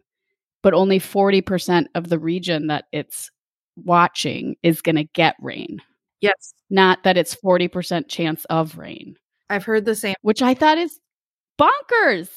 but 0.63 0.73
only 0.73 0.99
40% 0.99 1.85
of 1.95 2.09
the 2.09 2.19
region 2.19 2.67
that 2.67 2.85
it's 2.91 3.31
watching 3.77 4.55
is 4.63 4.81
going 4.81 4.95
to 4.95 5.03
get 5.05 5.35
rain. 5.39 5.81
Yes. 6.21 6.53
Not 6.69 7.03
that 7.03 7.17
it's 7.17 7.35
40% 7.35 8.07
chance 8.07 8.45
of 8.45 8.77
rain. 8.77 9.15
I've 9.49 9.63
heard 9.63 9.85
the 9.85 9.95
same. 9.95 10.15
Which 10.21 10.41
I 10.41 10.53
thought 10.53 10.77
is 10.77 10.99
bonkers. 11.59 12.29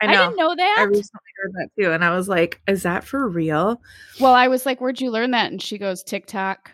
I, 0.00 0.06
I, 0.06 0.12
didn't 0.12 0.36
know 0.36 0.54
that. 0.54 0.76
I 0.78 0.82
recently 0.82 1.30
heard 1.36 1.52
that 1.54 1.68
too. 1.78 1.92
And 1.92 2.04
I 2.04 2.14
was 2.14 2.28
like, 2.28 2.60
is 2.66 2.82
that 2.82 3.04
for 3.04 3.28
real? 3.28 3.80
Well, 4.20 4.34
I 4.34 4.48
was 4.48 4.66
like, 4.66 4.80
where'd 4.80 5.00
you 5.00 5.10
learn 5.10 5.30
that? 5.30 5.50
And 5.50 5.62
she 5.62 5.78
goes, 5.78 6.02
TikTok. 6.02 6.70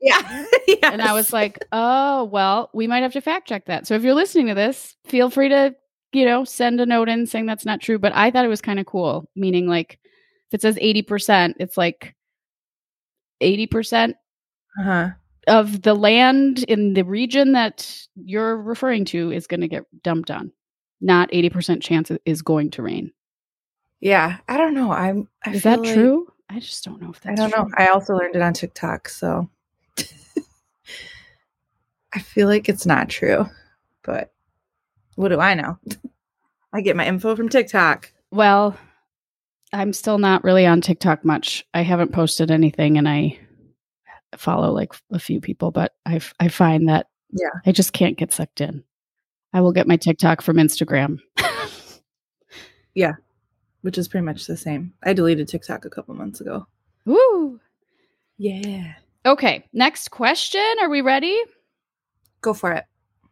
Yeah. 0.00 0.46
yes. 0.66 0.78
And 0.82 1.02
I 1.02 1.12
was 1.12 1.32
like, 1.32 1.58
oh, 1.72 2.24
well, 2.24 2.70
we 2.72 2.86
might 2.86 3.02
have 3.02 3.12
to 3.14 3.20
fact 3.20 3.48
check 3.48 3.66
that. 3.66 3.86
So 3.86 3.94
if 3.94 4.02
you're 4.02 4.14
listening 4.14 4.46
to 4.46 4.54
this, 4.54 4.96
feel 5.06 5.28
free 5.28 5.48
to, 5.48 5.74
you 6.12 6.24
know, 6.24 6.44
send 6.44 6.80
a 6.80 6.86
note 6.86 7.08
in 7.08 7.26
saying 7.26 7.46
that's 7.46 7.66
not 7.66 7.80
true. 7.80 7.98
But 7.98 8.14
I 8.14 8.30
thought 8.30 8.44
it 8.44 8.48
was 8.48 8.60
kind 8.60 8.78
of 8.78 8.86
cool, 8.86 9.28
meaning 9.34 9.66
like 9.66 9.98
if 10.48 10.54
it 10.54 10.62
says 10.62 10.76
80%, 10.76 11.54
it's 11.58 11.76
like 11.76 12.14
80% 13.42 14.14
uh-huh. 14.78 15.10
Of 15.48 15.82
the 15.82 15.94
land 15.94 16.64
in 16.64 16.94
the 16.94 17.02
region 17.04 17.52
that 17.52 18.06
you're 18.14 18.56
referring 18.56 19.04
to 19.06 19.32
is 19.32 19.46
going 19.46 19.60
to 19.60 19.68
get 19.68 19.84
dumped 20.02 20.30
on 20.30 20.52
not 21.00 21.30
80% 21.30 21.82
chance 21.82 22.10
is 22.24 22.42
going 22.42 22.70
to 22.72 22.82
rain. 22.82 23.12
Yeah, 24.00 24.38
I 24.48 24.56
don't 24.56 24.74
know. 24.74 24.92
I'm 24.92 25.28
I 25.44 25.50
Is 25.50 25.62
that 25.64 25.80
like, 25.80 25.92
true? 25.94 26.32
I 26.48 26.60
just 26.60 26.84
don't 26.84 27.02
know 27.02 27.10
if 27.10 27.20
that's 27.20 27.38
I 27.38 27.42
don't 27.42 27.52
true. 27.52 27.64
know. 27.64 27.70
I 27.76 27.88
also 27.88 28.14
learned 28.14 28.36
it 28.36 28.42
on 28.42 28.52
TikTok, 28.52 29.08
so 29.08 29.48
I 32.14 32.20
feel 32.20 32.46
like 32.46 32.68
it's 32.68 32.86
not 32.86 33.08
true. 33.08 33.46
But 34.04 34.32
what 35.16 35.28
do 35.28 35.40
I 35.40 35.54
know? 35.54 35.78
I 36.72 36.80
get 36.80 36.96
my 36.96 37.06
info 37.06 37.34
from 37.34 37.48
TikTok. 37.48 38.12
Well, 38.30 38.76
I'm 39.72 39.92
still 39.92 40.18
not 40.18 40.44
really 40.44 40.64
on 40.66 40.80
TikTok 40.80 41.24
much. 41.24 41.66
I 41.74 41.82
haven't 41.82 42.12
posted 42.12 42.50
anything 42.50 42.98
and 42.98 43.08
I 43.08 43.38
follow 44.36 44.72
like 44.72 44.92
a 45.12 45.18
few 45.18 45.40
people, 45.40 45.70
but 45.70 45.92
I 46.06 46.20
I 46.40 46.48
find 46.48 46.88
that 46.88 47.06
yeah, 47.30 47.50
I 47.66 47.72
just 47.72 47.92
can't 47.92 48.18
get 48.18 48.32
sucked 48.32 48.60
in. 48.60 48.84
I 49.52 49.60
will 49.60 49.72
get 49.72 49.88
my 49.88 49.96
TikTok 49.96 50.42
from 50.42 50.56
Instagram. 50.56 51.18
yeah, 52.94 53.14
which 53.82 53.98
is 53.98 54.08
pretty 54.08 54.24
much 54.24 54.46
the 54.46 54.56
same. 54.56 54.92
I 55.02 55.12
deleted 55.12 55.48
TikTok 55.48 55.84
a 55.84 55.90
couple 55.90 56.14
months 56.14 56.40
ago. 56.40 56.66
Woo! 57.04 57.60
Yeah. 58.36 58.94
Okay, 59.26 59.66
next 59.72 60.10
question. 60.10 60.62
Are 60.80 60.90
we 60.90 61.00
ready? 61.00 61.38
Go 62.40 62.54
for 62.54 62.72
it. 62.72 62.84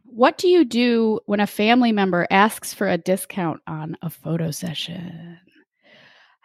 What 0.03 0.37
do 0.37 0.47
you 0.47 0.65
do 0.65 1.19
when 1.25 1.39
a 1.39 1.47
family 1.47 1.91
member 1.91 2.27
asks 2.31 2.73
for 2.73 2.87
a 2.87 2.97
discount 2.97 3.61
on 3.67 3.97
a 4.01 4.09
photo 4.09 4.51
session? 4.51 5.39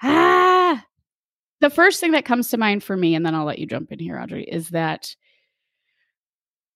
Ah, 0.02 0.41
the 1.62 1.70
first 1.70 2.00
thing 2.00 2.10
that 2.10 2.24
comes 2.24 2.50
to 2.50 2.58
mind 2.58 2.82
for 2.82 2.96
me, 2.96 3.14
and 3.14 3.24
then 3.24 3.36
I'll 3.36 3.44
let 3.44 3.60
you 3.60 3.66
jump 3.66 3.92
in 3.92 4.00
here, 4.00 4.18
Audrey, 4.18 4.42
is 4.42 4.70
that 4.70 5.14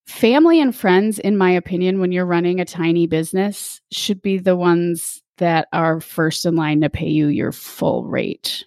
family 0.07 0.61
and 0.61 0.75
friends, 0.75 1.19
in 1.19 1.37
my 1.37 1.51
opinion, 1.51 1.99
when 1.99 2.13
you're 2.13 2.25
running 2.25 2.61
a 2.61 2.65
tiny 2.65 3.09
business, 3.09 3.81
should 3.91 4.23
be 4.23 4.39
the 4.39 4.55
ones 4.55 5.23
that 5.39 5.67
are 5.73 6.01
first 6.01 6.47
in 6.47 6.55
line 6.55 6.81
to 6.83 6.89
pay 6.89 7.09
you 7.09 7.27
your 7.27 7.51
full 7.51 8.05
rate 8.05 8.65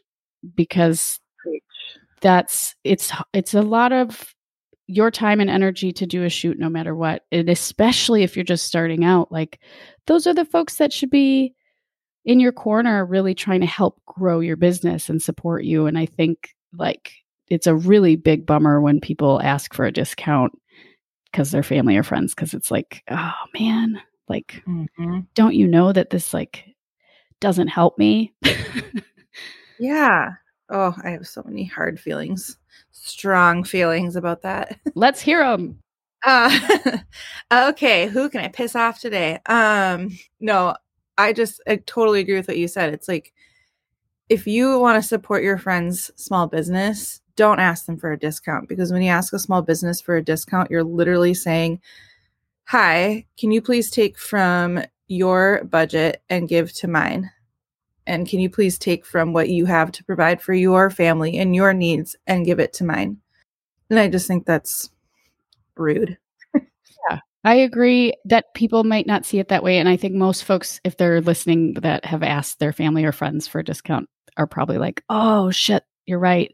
because 0.56 1.22
that's 2.22 2.76
it's 2.84 3.14
it's 3.34 3.54
a 3.54 3.62
lot 3.62 3.94
of 3.94 4.36
your 4.88 5.10
time 5.10 5.40
and 5.40 5.50
energy 5.50 5.94
to 5.94 6.06
do 6.06 6.26
a 6.26 6.30
shoot 6.30 6.60
no 6.60 6.70
matter 6.70 6.94
what 6.96 7.24
and 7.32 7.50
especially 7.50 8.24
if 8.24 8.36
you're 8.36 8.44
just 8.44 8.66
starting 8.66 9.04
out 9.04 9.32
like 9.32 9.60
those 10.06 10.28
are 10.28 10.34
the 10.34 10.46
folks 10.46 10.76
that 10.76 10.92
should 10.92 11.10
be 11.10 11.56
in 12.26 12.40
your 12.40 12.52
corner 12.52 13.06
really 13.06 13.34
trying 13.34 13.62
to 13.62 13.68
help 13.68 14.02
grow 14.06 14.40
your 14.40 14.58
business 14.58 15.10
and 15.10 15.22
support 15.22 15.64
you 15.64 15.86
and 15.86 15.98
i 15.98 16.06
think 16.06 16.56
like 16.78 17.14
it's 17.50 17.68
a 17.68 17.76
really 17.76 18.16
big 18.16 18.46
bummer 18.46 18.80
when 18.80 19.00
people 19.00 19.42
ask 19.42 19.74
for 19.74 19.86
a 19.86 19.92
discount 19.92 20.52
because 21.32 21.52
they're 21.52 21.64
family 21.64 21.98
or 21.98 22.04
friends 22.04 22.34
because 22.34 22.54
it's 22.54 22.72
like 22.72 23.04
oh 23.10 23.34
man 23.60 24.02
like 24.28 24.62
mm-hmm. 24.68 25.20
don't 25.34 25.56
you 25.56 25.68
know 25.68 25.92
that 25.92 26.12
this 26.12 26.34
like 26.34 26.66
doesn't 27.40 27.70
help 27.70 27.98
me? 27.98 28.34
Yeah. 29.80 30.34
Oh 30.70 30.94
i 31.04 31.10
have 31.10 31.26
so 31.26 31.42
many 31.44 31.64
hard 31.64 32.00
feelings 32.00 32.58
strong 32.92 33.64
feelings 33.64 34.16
about 34.16 34.44
that. 34.44 34.78
Let's 34.94 35.22
hear 35.22 35.44
them 35.44 35.80
uh, 36.26 36.98
okay 37.54 38.08
who 38.08 38.30
can 38.30 38.42
i 38.42 38.50
piss 38.50 38.76
off 38.76 39.00
today? 39.00 39.40
Um 39.46 40.12
no 40.40 40.76
i 41.20 41.34
just 41.34 41.62
i 41.68 41.76
totally 41.76 42.20
agree 42.20 42.36
with 42.36 42.48
what 42.48 42.58
you 42.58 42.68
said 42.68 42.94
it's 42.94 43.08
like 43.08 43.34
if 44.30 44.46
you 44.46 44.80
want 44.80 45.02
to 45.02 45.08
support 45.08 45.44
your 45.44 45.58
friend's 45.58 46.12
small 46.16 46.48
business 46.48 47.22
don't 47.40 47.62
ask 47.62 47.86
them 47.86 47.96
for 47.96 48.12
a 48.12 48.20
discount 48.20 48.68
because 48.68 48.92
when 48.92 49.02
you 49.02 49.10
ask 49.10 49.32
a 49.32 49.40
small 49.40 49.62
business 49.62 50.02
for 50.02 50.18
a 50.18 50.22
discount, 50.22 50.70
you're 50.70 50.84
literally 50.84 51.34
saying, 51.34 51.80
Hi, 52.66 53.26
can 53.38 53.50
you 53.50 53.62
please 53.62 53.90
take 53.90 54.18
from 54.20 54.84
your 55.08 55.64
budget 55.64 56.22
and 56.30 56.50
give 56.50 56.74
to 56.74 56.90
mine? 56.90 57.32
And 58.06 58.28
can 58.28 58.42
you 58.42 58.50
please 58.50 58.78
take 58.78 59.06
from 59.06 59.32
what 59.32 59.48
you 59.48 59.66
have 59.68 59.90
to 59.94 60.04
provide 60.04 60.42
for 60.42 60.54
your 60.54 60.90
family 60.90 61.38
and 61.38 61.56
your 61.56 61.74
needs 61.74 62.14
and 62.28 62.46
give 62.46 62.60
it 62.60 62.74
to 62.74 62.84
mine? 62.84 63.20
And 63.90 63.98
I 63.98 64.10
just 64.10 64.28
think 64.28 64.46
that's 64.46 64.90
rude. 65.78 66.18
I 67.44 67.56
agree 67.56 68.14
that 68.26 68.54
people 68.54 68.84
might 68.84 69.08
not 69.08 69.26
see 69.26 69.40
it 69.40 69.48
that 69.48 69.64
way. 69.64 69.78
And 69.78 69.88
I 69.88 69.96
think 69.96 70.14
most 70.14 70.44
folks, 70.44 70.82
if 70.84 70.98
they're 70.98 71.22
listening 71.22 71.76
that 71.76 72.04
have 72.06 72.24
asked 72.24 72.60
their 72.60 72.74
family 72.74 73.06
or 73.06 73.12
friends 73.12 73.48
for 73.48 73.60
a 73.60 73.64
discount, 73.64 74.10
are 74.38 74.48
probably 74.48 74.78
like, 74.78 75.04
oh 75.10 75.50
shit, 75.52 75.84
you're 76.06 76.20
right. 76.20 76.54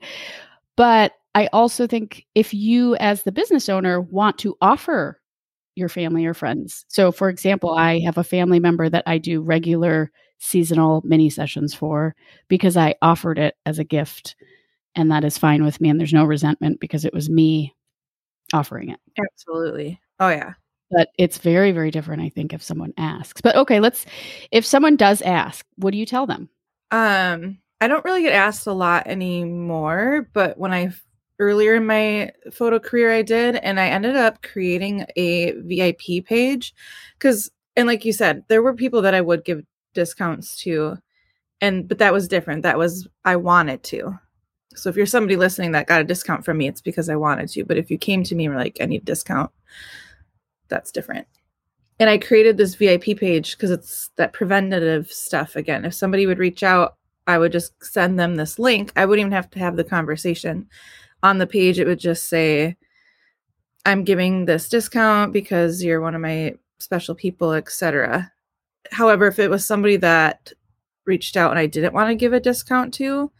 But 0.77 1.13
I 1.35 1.47
also 1.53 1.87
think 1.87 2.25
if 2.35 2.53
you, 2.53 2.95
as 2.97 3.23
the 3.23 3.31
business 3.31 3.69
owner, 3.69 4.01
want 4.01 4.37
to 4.39 4.55
offer 4.61 5.19
your 5.75 5.89
family 5.89 6.25
or 6.25 6.33
friends. 6.33 6.85
So, 6.89 7.11
for 7.11 7.29
example, 7.29 7.71
I 7.71 7.99
have 8.01 8.17
a 8.17 8.23
family 8.23 8.59
member 8.59 8.89
that 8.89 9.03
I 9.07 9.17
do 9.17 9.41
regular 9.41 10.11
seasonal 10.39 11.01
mini 11.05 11.29
sessions 11.29 11.73
for 11.73 12.15
because 12.47 12.77
I 12.77 12.95
offered 13.01 13.39
it 13.39 13.55
as 13.65 13.79
a 13.79 13.83
gift 13.83 14.35
And 14.95 15.11
that 15.11 15.23
is 15.25 15.37
fine 15.37 15.63
with 15.63 15.81
me. 15.81 15.89
And 15.89 15.99
there's 15.99 16.13
no 16.13 16.25
resentment 16.25 16.79
because 16.79 17.05
it 17.05 17.13
was 17.13 17.29
me 17.29 17.75
offering 18.53 18.89
it. 18.89 18.99
Absolutely. 19.19 19.99
Oh, 20.19 20.29
yeah. 20.29 20.53
But 20.91 21.09
it's 21.17 21.39
very, 21.39 21.71
very 21.71 21.91
different, 21.91 22.21
I 22.21 22.29
think, 22.29 22.53
if 22.53 22.61
someone 22.61 22.93
asks. 22.97 23.41
But 23.41 23.55
okay, 23.55 23.79
let's, 23.79 24.05
if 24.51 24.65
someone 24.65 24.95
does 24.95 25.21
ask, 25.23 25.65
what 25.77 25.91
do 25.91 25.97
you 25.97 26.05
tell 26.05 26.27
them? 26.27 26.49
Um, 26.91 27.57
I 27.81 27.87
don't 27.87 28.05
really 28.05 28.21
get 28.21 28.33
asked 28.33 28.67
a 28.67 28.73
lot 28.73 29.07
anymore, 29.07 30.29
but 30.33 30.57
when 30.57 30.73
I 30.73 30.93
earlier 31.39 31.75
in 31.75 31.85
my 31.85 32.31
photo 32.51 32.79
career 32.79 33.11
I 33.11 33.21
did 33.21 33.55
and 33.57 33.79
I 33.79 33.87
ended 33.87 34.15
up 34.15 34.41
creating 34.41 35.05
a 35.15 35.51
VIP 35.51 36.25
page 36.25 36.73
cuz 37.19 37.49
and 37.75 37.87
like 37.87 38.05
you 38.05 38.13
said 38.13 38.43
there 38.47 38.61
were 38.61 38.73
people 38.73 39.01
that 39.01 39.13
I 39.13 39.21
would 39.21 39.43
give 39.43 39.63
discounts 39.93 40.57
to 40.63 40.97
and 41.61 41.87
but 41.87 41.97
that 41.97 42.13
was 42.13 42.27
different 42.27 42.63
that 42.63 42.77
was 42.77 43.07
I 43.25 43.35
wanted 43.35 43.83
to 43.83 44.17
so 44.75 44.89
if 44.89 44.95
you're 44.95 45.05
somebody 45.05 45.35
listening 45.35 45.71
that 45.73 45.87
got 45.87 46.01
a 46.01 46.05
discount 46.05 46.45
from 46.45 46.57
me 46.57 46.67
it's 46.67 46.81
because 46.81 47.09
I 47.09 47.17
wanted 47.17 47.49
to 47.49 47.65
but 47.65 47.77
if 47.77 47.91
you 47.91 47.97
came 47.97 48.23
to 48.23 48.35
me 48.35 48.45
and 48.45 48.53
were 48.55 48.61
like 48.61 48.77
I 48.79 48.85
need 48.85 49.01
a 49.01 49.05
discount 49.05 49.51
that's 50.69 50.91
different. 50.91 51.27
And 51.99 52.09
I 52.09 52.17
created 52.17 52.57
this 52.57 52.75
VIP 52.75 53.17
page 53.17 53.55
because 53.55 53.71
it's 53.71 54.09
that 54.17 54.33
preventative 54.33 55.07
stuff 55.07 55.55
again. 55.55 55.85
If 55.85 55.93
somebody 55.93 56.25
would 56.25 56.39
reach 56.39 56.63
out 56.63 56.97
I 57.27 57.39
would 57.39 57.51
just 57.51 57.73
send 57.83 58.19
them 58.19 58.35
this 58.35 58.59
link. 58.59 58.91
I 58.95 59.05
wouldn't 59.05 59.25
even 59.25 59.31
have 59.31 59.49
to 59.51 59.59
have 59.59 59.77
the 59.77 59.83
conversation. 59.83 60.67
On 61.23 61.39
the 61.39 61.47
page 61.47 61.79
it 61.79 61.87
would 61.87 61.99
just 61.99 62.29
say 62.29 62.77
i'm 63.85 64.03
giving 64.03 64.45
this 64.45 64.67
discount 64.67 65.31
because 65.31 65.83
you're 65.83 66.01
one 66.01 66.15
of 66.15 66.21
my 66.21 66.53
special 66.79 67.15
people 67.15 67.53
etc 67.53 68.31
however 68.91 69.27
if 69.27 69.39
it 69.39 69.49
was 69.49 69.65
somebody 69.65 69.95
that 69.95 70.51
reached 71.05 71.37
out 71.37 71.51
and 71.51 71.59
i 71.59 71.65
didn't 71.65 71.93
want 71.93 72.09
to 72.09 72.15
give 72.15 72.33
a 72.33 72.39
discount 72.39 72.93
to 72.93 73.31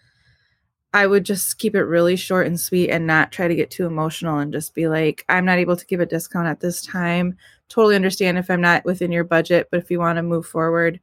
i 0.96 1.06
would 1.06 1.24
just 1.24 1.60
keep 1.60 1.76
it 1.76 1.84
really 1.84 2.16
short 2.16 2.48
and 2.48 2.60
sweet 2.60 2.90
and 2.90 3.06
not 3.06 3.32
try 3.32 3.48
to 3.48 3.56
get 3.56 3.70
too 3.70 3.86
emotional 3.86 4.40
and 4.40 4.52
just 4.52 4.74
be 4.74 4.88
like 4.88 5.24
i'm 5.30 5.46
not 5.46 5.60
able 5.60 5.76
to 5.76 5.86
give 5.86 6.00
a 6.00 6.06
discount 6.06 6.48
at 6.48 6.60
this 6.60 6.82
time 6.82 7.38
totally 7.70 7.96
understand 7.96 8.38
if 8.38 8.50
i'm 8.50 8.62
not 8.62 8.84
within 8.86 9.12
your 9.12 9.24
budget 9.24 9.68
but 9.72 9.80
if 9.80 9.92
you 9.92 10.00
want 10.00 10.18
to 10.18 10.24
move 10.24 10.46
forward 10.46 11.00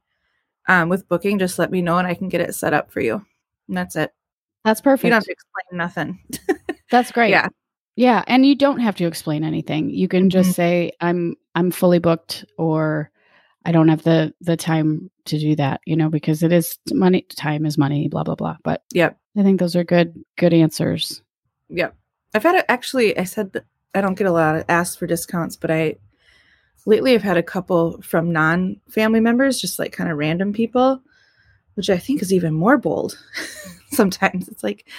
um, 0.67 0.89
with 0.89 1.07
booking 1.07 1.39
just 1.39 1.59
let 1.59 1.71
me 1.71 1.81
know 1.81 1.97
and 1.97 2.07
i 2.07 2.13
can 2.13 2.29
get 2.29 2.41
it 2.41 2.55
set 2.55 2.73
up 2.73 2.91
for 2.91 2.99
you 2.99 3.25
and 3.67 3.77
that's 3.77 3.95
it 3.95 4.13
that's 4.63 4.81
perfect. 4.81 5.03
You 5.03 5.09
don't 5.09 5.17
have 5.17 5.23
to 5.25 5.31
explain 5.31 5.77
nothing. 5.77 6.19
That's 6.91 7.11
great. 7.11 7.31
Yeah. 7.31 7.49
Yeah, 7.95 8.23
and 8.25 8.43
you 8.43 8.55
don't 8.55 8.79
have 8.79 8.95
to 8.95 9.05
explain 9.05 9.43
anything. 9.43 9.91
You 9.91 10.07
can 10.07 10.31
just 10.31 10.49
mm-hmm. 10.49 10.55
say 10.55 10.91
I'm 10.99 11.35
I'm 11.53 11.69
fully 11.69 11.99
booked 11.99 12.43
or 12.57 13.11
I 13.65 13.71
don't 13.71 13.87
have 13.87 14.03
the 14.03 14.33
the 14.41 14.57
time 14.57 15.09
to 15.25 15.39
do 15.39 15.55
that, 15.55 15.81
you 15.85 15.95
know, 15.95 16.09
because 16.09 16.43
it 16.43 16.51
is 16.51 16.77
money 16.91 17.25
time 17.35 17.65
is 17.65 17.77
money, 17.77 18.07
blah 18.07 18.23
blah 18.23 18.35
blah. 18.35 18.57
But 18.63 18.83
yep. 18.93 19.17
I 19.37 19.43
think 19.43 19.59
those 19.59 19.75
are 19.75 19.83
good 19.83 20.23
good 20.37 20.53
answers. 20.53 21.21
Yep. 21.69 21.95
I've 22.33 22.43
had 22.43 22.55
a, 22.55 22.71
actually 22.71 23.17
I 23.17 23.23
said 23.23 23.53
that 23.53 23.65
I 23.95 24.01
don't 24.01 24.17
get 24.17 24.27
a 24.27 24.31
lot 24.31 24.55
of 24.55 24.65
asked 24.67 24.99
for 24.99 25.07
discounts, 25.07 25.55
but 25.55 25.71
I 25.71 25.95
lately 26.85 27.13
I've 27.13 27.23
had 27.23 27.37
a 27.37 27.43
couple 27.43 28.01
from 28.01 28.33
non-family 28.33 29.19
members, 29.19 29.61
just 29.61 29.79
like 29.79 29.91
kind 29.93 30.11
of 30.11 30.17
random 30.17 30.51
people, 30.51 31.01
which 31.75 31.89
I 31.89 31.97
think 31.97 32.21
is 32.21 32.33
even 32.33 32.53
more 32.53 32.77
bold. 32.77 33.17
Sometimes 33.91 34.49
it's 34.49 34.63
like 34.63 34.89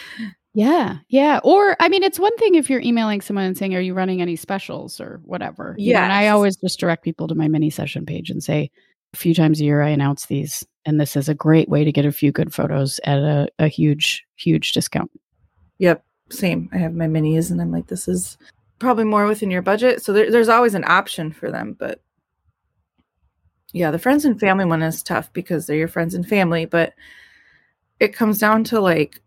yeah, 0.54 0.99
yeah. 1.08 1.40
Or 1.44 1.76
I 1.80 1.88
mean, 1.88 2.02
it's 2.02 2.18
one 2.18 2.37
thing 2.38 2.54
if 2.54 2.70
you're 2.70 2.80
emailing 2.80 3.20
someone 3.20 3.44
and 3.44 3.58
saying, 3.58 3.75
"Are 3.75 3.80
you 3.80 3.92
running 3.92 4.23
any 4.23 4.37
specials 4.37 5.00
or 5.00 5.20
whatever?" 5.25 5.75
Yeah. 5.78 6.04
And 6.04 6.12
I 6.12 6.28
always 6.28 6.56
just 6.56 6.78
direct 6.80 7.04
people 7.04 7.28
to 7.28 7.34
my 7.34 7.49
mini 7.49 7.70
session 7.70 8.06
page 8.06 8.30
and 8.30 8.42
say, 8.42 8.70
a 9.14 9.16
few 9.16 9.32
times 9.32 9.61
a 9.61 9.64
year 9.64 9.80
I 9.80 9.90
announce 9.90 10.26
these, 10.26 10.66
and 10.84 11.00
this 11.00 11.16
is 11.16 11.28
a 11.28 11.34
great 11.34 11.68
way 11.68 11.84
to 11.84 11.92
get 11.92 12.04
a 12.04 12.12
few 12.12 12.32
good 12.32 12.52
photos 12.52 13.00
at 13.04 13.18
a, 13.18 13.49
a 13.58 13.68
huge, 13.68 14.26
huge 14.37 14.73
discount. 14.73 15.11
Yep, 15.78 16.04
same. 16.30 16.68
I 16.73 16.78
have 16.78 16.94
my 16.94 17.06
minis, 17.06 17.50
and 17.50 17.62
I'm 17.62 17.73
like, 17.73 17.87
this 17.87 18.08
is 18.08 18.37
probably 18.80 19.04
more 19.04 19.26
within 19.26 19.50
your 19.50 19.62
budget. 19.62 20.02
So 20.02 20.12
there, 20.12 20.30
there's 20.30 20.49
always 20.49 20.75
an 20.75 20.84
option 20.84 21.32
for 21.32 21.50
them, 21.50 21.76
but 21.78 22.02
yeah, 23.72 23.90
the 23.90 23.98
friends 23.98 24.24
and 24.24 24.38
family 24.38 24.64
one 24.64 24.83
is 24.83 25.02
tough 25.02 25.33
because 25.33 25.66
they're 25.66 25.76
your 25.76 25.88
friends 25.88 26.14
and 26.14 26.26
family, 26.26 26.64
but 26.64 26.92
it 28.00 28.14
comes 28.14 28.38
down 28.38 28.64
to 28.64 28.81
like 28.81 29.20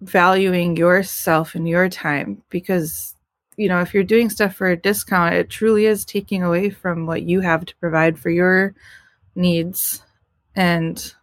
valuing 0.00 0.76
yourself 0.76 1.54
and 1.54 1.68
your 1.68 1.88
time 1.88 2.42
because 2.50 3.14
you 3.56 3.68
know 3.68 3.80
if 3.80 3.94
you're 3.94 4.02
doing 4.02 4.28
stuff 4.28 4.54
for 4.54 4.68
a 4.68 4.76
discount 4.76 5.34
it 5.34 5.48
truly 5.48 5.86
is 5.86 6.04
taking 6.04 6.42
away 6.42 6.68
from 6.68 7.06
what 7.06 7.22
you 7.22 7.40
have 7.40 7.64
to 7.64 7.76
provide 7.76 8.18
for 8.18 8.30
your 8.30 8.74
needs 9.34 10.02
and 10.54 11.14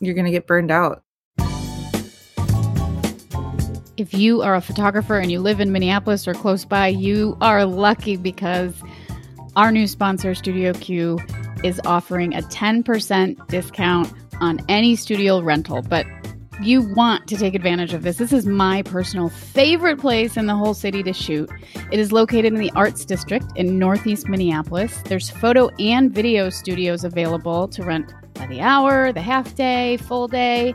you're 0.00 0.14
going 0.14 0.26
to 0.26 0.30
get 0.30 0.46
burned 0.46 0.70
out 0.70 1.02
if 3.98 4.14
you 4.14 4.42
are 4.42 4.54
a 4.54 4.60
photographer 4.60 5.18
and 5.18 5.30
you 5.30 5.40
live 5.40 5.58
in 5.58 5.72
Minneapolis 5.72 6.28
or 6.28 6.32
close 6.32 6.64
by, 6.64 6.86
you 6.86 7.36
are 7.40 7.64
lucky 7.64 8.16
because 8.16 8.80
our 9.56 9.72
new 9.72 9.88
sponsor, 9.88 10.36
Studio 10.36 10.72
Q, 10.72 11.18
is 11.64 11.80
offering 11.84 12.32
a 12.32 12.42
10% 12.42 13.48
discount 13.48 14.12
on 14.40 14.60
any 14.68 14.94
studio 14.94 15.42
rental. 15.42 15.82
But 15.82 16.06
you 16.60 16.82
want 16.82 17.26
to 17.28 17.36
take 17.36 17.54
advantage 17.54 17.94
of 17.94 18.02
this. 18.02 18.16
This 18.16 18.32
is 18.32 18.46
my 18.46 18.82
personal 18.82 19.28
favorite 19.28 19.98
place 19.98 20.36
in 20.36 20.46
the 20.46 20.56
whole 20.56 20.74
city 20.74 21.02
to 21.04 21.12
shoot. 21.12 21.48
It 21.92 22.00
is 22.00 22.10
located 22.10 22.52
in 22.52 22.58
the 22.58 22.72
Arts 22.74 23.04
District 23.04 23.46
in 23.54 23.78
Northeast 23.78 24.28
Minneapolis. 24.28 25.02
There's 25.04 25.30
photo 25.30 25.68
and 25.78 26.12
video 26.12 26.50
studios 26.50 27.04
available 27.04 27.68
to 27.68 27.82
rent 27.84 28.12
by 28.34 28.46
the 28.46 28.60
hour, 28.60 29.12
the 29.12 29.20
half 29.20 29.54
day, 29.54 29.98
full 29.98 30.26
day. 30.26 30.74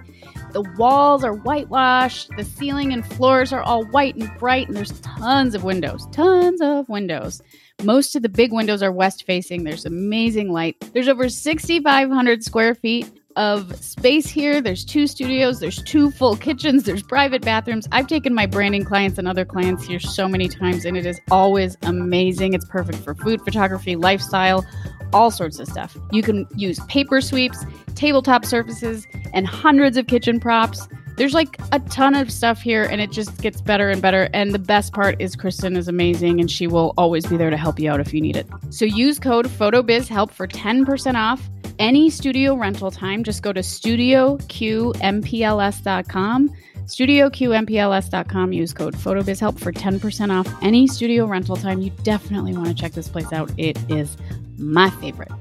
The 0.52 0.62
walls 0.78 1.24
are 1.24 1.34
whitewashed, 1.34 2.30
the 2.38 2.44
ceiling 2.44 2.94
and 2.94 3.06
floors 3.06 3.52
are 3.52 3.64
all 3.64 3.86
white 3.86 4.16
and 4.16 4.32
bright, 4.38 4.68
and 4.68 4.78
there's 4.78 5.00
tons 5.02 5.56
of 5.56 5.64
windows. 5.64 6.06
Tons 6.12 6.62
of 6.62 6.88
windows. 6.88 7.42
Most 7.84 8.16
of 8.16 8.22
the 8.22 8.30
big 8.30 8.54
windows 8.54 8.84
are 8.84 8.92
west 8.92 9.26
facing. 9.26 9.64
There's 9.64 9.86
amazing 9.86 10.52
light. 10.52 10.76
There's 10.94 11.08
over 11.08 11.28
6,500 11.28 12.44
square 12.44 12.76
feet 12.76 13.12
of 13.36 13.76
space 13.84 14.30
here. 14.30 14.62
There's 14.62 14.86
two 14.86 15.08
studios, 15.08 15.60
there's 15.60 15.82
two 15.84 16.12
full 16.12 16.36
kitchens, 16.36 16.84
there's 16.84 17.04
private 17.04 17.42
bathrooms. 17.42 17.88
I've 17.92 18.08
taken 18.08 18.34
my 18.34 18.46
branding 18.46 18.84
clients 18.84 19.18
and 19.18 19.28
other 19.28 19.46
clients 19.46 19.86
here 19.86 20.00
so 20.00 20.28
many 20.28 20.48
times, 20.48 20.86
and 20.86 20.98
it 20.98 21.06
is 21.06 21.20
always 21.32 21.78
amazing. 21.84 22.54
It's 22.54 22.66
perfect 22.66 23.00
for 23.00 23.16
food 23.16 23.42
photography, 23.42 23.96
lifestyle, 23.96 24.66
all 25.14 25.32
sorts 25.32 25.60
of 25.60 25.68
stuff. 25.68 25.98
You 26.12 26.24
can 26.24 26.48
use 26.56 26.80
paper 26.88 27.22
sweeps, 27.22 27.66
tabletop 27.96 28.46
surfaces, 28.46 29.06
and 29.34 29.48
hundreds 29.48 29.98
of 29.98 30.08
kitchen 30.08 30.40
props. 30.40 30.88
There's 31.16 31.34
like 31.36 31.58
a 31.72 31.80
ton 31.80 32.16
of 32.16 32.32
stuff 32.32 32.62
here, 32.62 32.84
and 32.84 33.00
it 33.00 33.12
just 33.12 33.40
gets 33.42 33.62
better 33.62 33.90
and 33.90 34.02
better. 34.02 34.30
And 34.34 34.52
the 34.52 34.60
best 34.60 34.94
part 34.94 35.22
is 35.22 35.36
Kristen 35.36 35.78
is 35.78 35.88
amazing, 35.88 36.40
and 36.40 36.50
she 36.50 36.66
will 36.66 36.94
always 36.98 37.26
be 37.26 37.38
there 37.38 37.52
to 37.52 37.58
help 37.58 37.80
you 37.80 37.92
out 37.92 38.00
if 38.00 38.14
you 38.14 38.22
need 38.22 38.36
it. 38.36 38.48
So 38.72 38.86
use 38.86 39.20
code 39.20 39.48
PHOTOBIZHELP 39.48 40.32
for 40.32 40.48
10% 40.48 41.16
off 41.16 41.50
any 41.80 42.10
studio 42.10 42.56
rental 42.56 42.92
time, 42.92 43.24
just 43.24 43.44
go 43.44 43.54
to 43.54 43.62
studioqmpls.com. 43.62 46.54
StudioQMPLS.com. 46.86 48.54
Use 48.54 48.74
code 48.74 48.96
PHOTOBIZHELP 48.96 49.60
for 49.60 49.72
10% 49.72 50.38
off 50.38 50.54
any 50.62 50.88
studio 50.88 51.26
rental 51.26 51.56
time. 51.56 51.82
You 51.82 51.92
definitely 52.04 52.54
want 52.54 52.68
to 52.68 52.74
check 52.74 52.92
this 52.92 53.08
place 53.08 53.32
out. 53.32 53.52
It 53.58 53.78
is 53.90 54.18
my 54.58 54.90
favorite. 54.90 55.32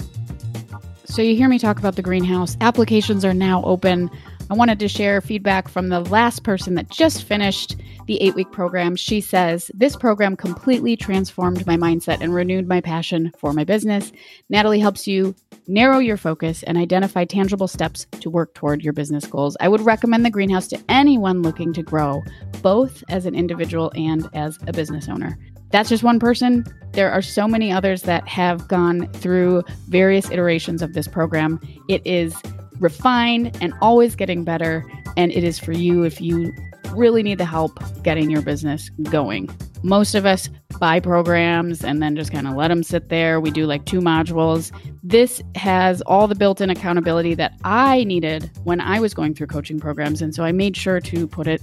So, 1.05 1.21
you 1.21 1.37
hear 1.37 1.49
me 1.49 1.59
talk 1.59 1.79
about 1.79 1.97
the 1.97 2.03
greenhouse. 2.03 2.57
Applications 2.61 3.25
are 3.25 3.35
now 3.35 3.63
open. 3.65 4.09
I 4.53 4.55
wanted 4.55 4.81
to 4.81 4.89
share 4.89 5.23
feedback 5.23 5.67
from 5.67 5.89
the 5.89 6.01
last 6.01 6.45
person 6.45 6.75
that 6.75 6.91
just 6.91 7.25
finished 7.25 7.77
the 8.07 8.21
eight 8.21 8.35
week 8.35 8.53
program. 8.53 8.97
She 8.97 9.23
says, 9.23 9.71
This 9.73 9.97
program 9.97 10.37
completely 10.37 10.95
transformed 10.95 11.67
my 11.67 11.79
mindset 11.79 12.21
and 12.21 12.35
renewed 12.35 12.69
my 12.69 12.83
passion 12.83 13.33
for 13.39 13.55
my 13.55 13.65
business. 13.65 14.13
Natalie 14.51 14.79
helps 14.79 15.07
you 15.07 15.35
narrow 15.69 16.01
your 16.01 16.19
focus 16.19 16.63
and 16.65 16.77
identify 16.77 17.25
tangible 17.25 17.67
steps 17.67 18.05
to 18.21 18.29
work 18.29 18.53
toward 18.53 18.83
your 18.85 18.93
business 18.93 19.27
goals. 19.27 19.57
I 19.59 19.69
would 19.69 19.81
recommend 19.81 20.27
the 20.27 20.31
greenhouse 20.31 20.69
to 20.69 20.85
anyone 20.87 21.41
looking 21.41 21.73
to 21.73 21.83
grow, 21.83 22.23
both 22.61 23.03
as 23.09 23.25
an 23.25 23.35
individual 23.35 23.91
and 23.97 24.29
as 24.35 24.59
a 24.67 24.73
business 24.75 25.09
owner. 25.09 25.39
That's 25.71 25.89
just 25.89 26.03
one 26.03 26.21
person. 26.21 26.67
There 26.93 27.11
are 27.11 27.23
so 27.23 27.49
many 27.49 27.73
others 27.73 28.03
that 28.03 28.29
have 28.29 28.69
gone 28.69 29.11
through 29.15 29.63
various 29.89 30.31
iterations 30.31 30.83
of 30.83 30.93
this 30.93 31.09
program. 31.09 31.59
It 31.89 32.03
is 32.07 32.37
refined 32.79 33.57
and 33.61 33.75
always 33.81 34.15
getting 34.15 34.45
better. 34.45 34.85
And 35.17 35.33
it 35.33 35.45
is 35.45 35.59
for 35.59 35.73
you 35.73 36.03
if 36.05 36.21
you 36.21 36.53
really 36.93 37.23
need 37.23 37.39
the 37.39 37.45
help 37.45 37.79
getting 38.03 38.31
your 38.31 38.43
business 38.43 38.91
going. 39.11 39.49
Most 39.83 40.15
of 40.15 40.27
us 40.27 40.49
buy 40.79 41.01
programs 41.01 41.85
and 41.85 42.03
then 42.03 42.15
just 42.17 42.31
kind 42.31 42.47
of 42.47 42.55
let 42.55 42.69
them 42.69 42.83
sit 42.83 43.09
there. 43.09 43.41
We 43.41 43.51
do 43.51 43.67
like 43.67 43.85
two 43.85 44.01
modules. 44.01 44.71
This 45.03 45.43
has 45.55 46.03
all 46.03 46.29
the 46.29 46.35
built 46.35 46.61
in 46.61 46.71
accountability 46.71 47.35
that 47.35 47.55
I 47.65 48.05
needed 48.05 48.51
when 48.65 48.81
I 48.81 49.01
was 49.01 49.15
going 49.15 49.35
through 49.35 49.49
coaching 49.49 49.81
programs. 49.81 50.23
And 50.23 50.35
so 50.35 50.45
I 50.45 50.53
made 50.53 50.77
sure 50.77 51.01
to 51.01 51.27
put 51.27 51.47
it 51.47 51.63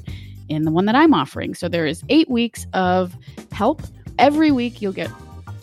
in 0.49 0.63
the 0.63 0.71
one 0.71 0.85
that 0.85 0.95
I'm 0.95 1.13
offering. 1.13 1.53
So 1.53 1.69
there 1.69 1.85
is 1.85 2.03
eight 2.09 2.29
weeks 2.29 2.65
of 2.73 3.15
help. 3.51 3.81
Every 4.17 4.51
week, 4.51 4.81
you'll 4.81 4.91
get 4.91 5.09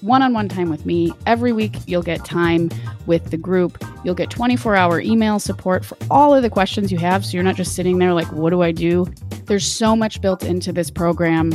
one 0.07 0.23
on 0.23 0.33
one 0.33 0.49
time 0.49 0.71
with 0.71 0.87
me. 0.87 1.12
Every 1.27 1.53
week, 1.53 1.77
you'll 1.87 2.03
get 2.03 2.25
time 2.25 2.71
with 3.07 3.31
the 3.31 3.37
group. 3.37 3.83
You'll 4.05 4.14
get 4.14 4.31
24 4.31 4.77
hour 4.77 5.01
email 5.01 5.38
support 5.38 5.85
for 5.85 5.97
all 6.11 6.35
of 6.35 6.42
the 6.42 6.51
questions 6.51 6.92
you 6.92 6.99
have. 6.99 7.25
So 7.25 7.33
you're 7.33 7.45
not 7.45 7.57
just 7.57 7.75
sitting 7.75 7.99
there 7.99 8.14
like, 8.14 8.31
what 8.33 8.51
do 8.51 8.62
I 8.62 8.73
do? 8.73 9.07
There's 9.47 9.66
so 9.66 9.95
much 9.95 10.21
built 10.21 10.42
into 10.42 10.73
this 10.73 10.90
program 10.90 11.53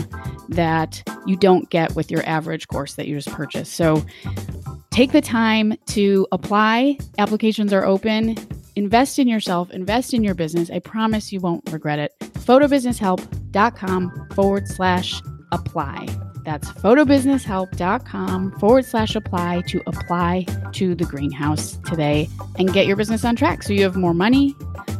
that 0.50 1.04
you 1.26 1.36
don't 1.36 1.70
get 1.70 1.96
with 1.96 2.12
your 2.12 2.26
average 2.26 2.68
course 2.68 2.96
that 2.96 3.08
you 3.08 3.16
just 3.16 3.30
purchased. 3.30 3.74
So 3.74 4.06
take 4.92 5.12
the 5.12 5.22
time 5.22 5.76
to 5.88 6.28
apply. 6.32 6.98
Applications 7.18 7.74
are 7.74 7.86
open. 7.86 8.38
Invest 8.76 9.20
in 9.20 9.28
yourself, 9.28 9.70
invest 9.72 10.14
in 10.14 10.24
your 10.24 10.34
business. 10.34 10.70
I 10.70 10.80
promise 10.80 11.34
you 11.34 11.42
won't 11.42 11.70
regret 11.72 12.00
it. 12.00 12.14
Photobusinesshelp.com 12.20 14.28
forward 14.34 14.68
slash 14.68 15.22
apply. 15.52 16.08
That's 16.43 16.71
photobusinesshelp.com 16.71 18.60
forward 18.60 18.86
slash 18.86 19.15
apply 19.15 19.62
to 19.67 19.82
apply 19.86 20.45
to 20.73 20.95
the 20.95 21.06
greenhouse 21.06 21.77
today 21.86 22.27
and 22.58 22.73
get 22.73 22.88
your 22.88 22.95
business 22.95 23.23
on 23.23 23.36
track 23.36 23.63
so 23.63 23.73
you 23.73 23.84
have 23.84 23.95
more 23.95 24.13
money, 24.13 24.56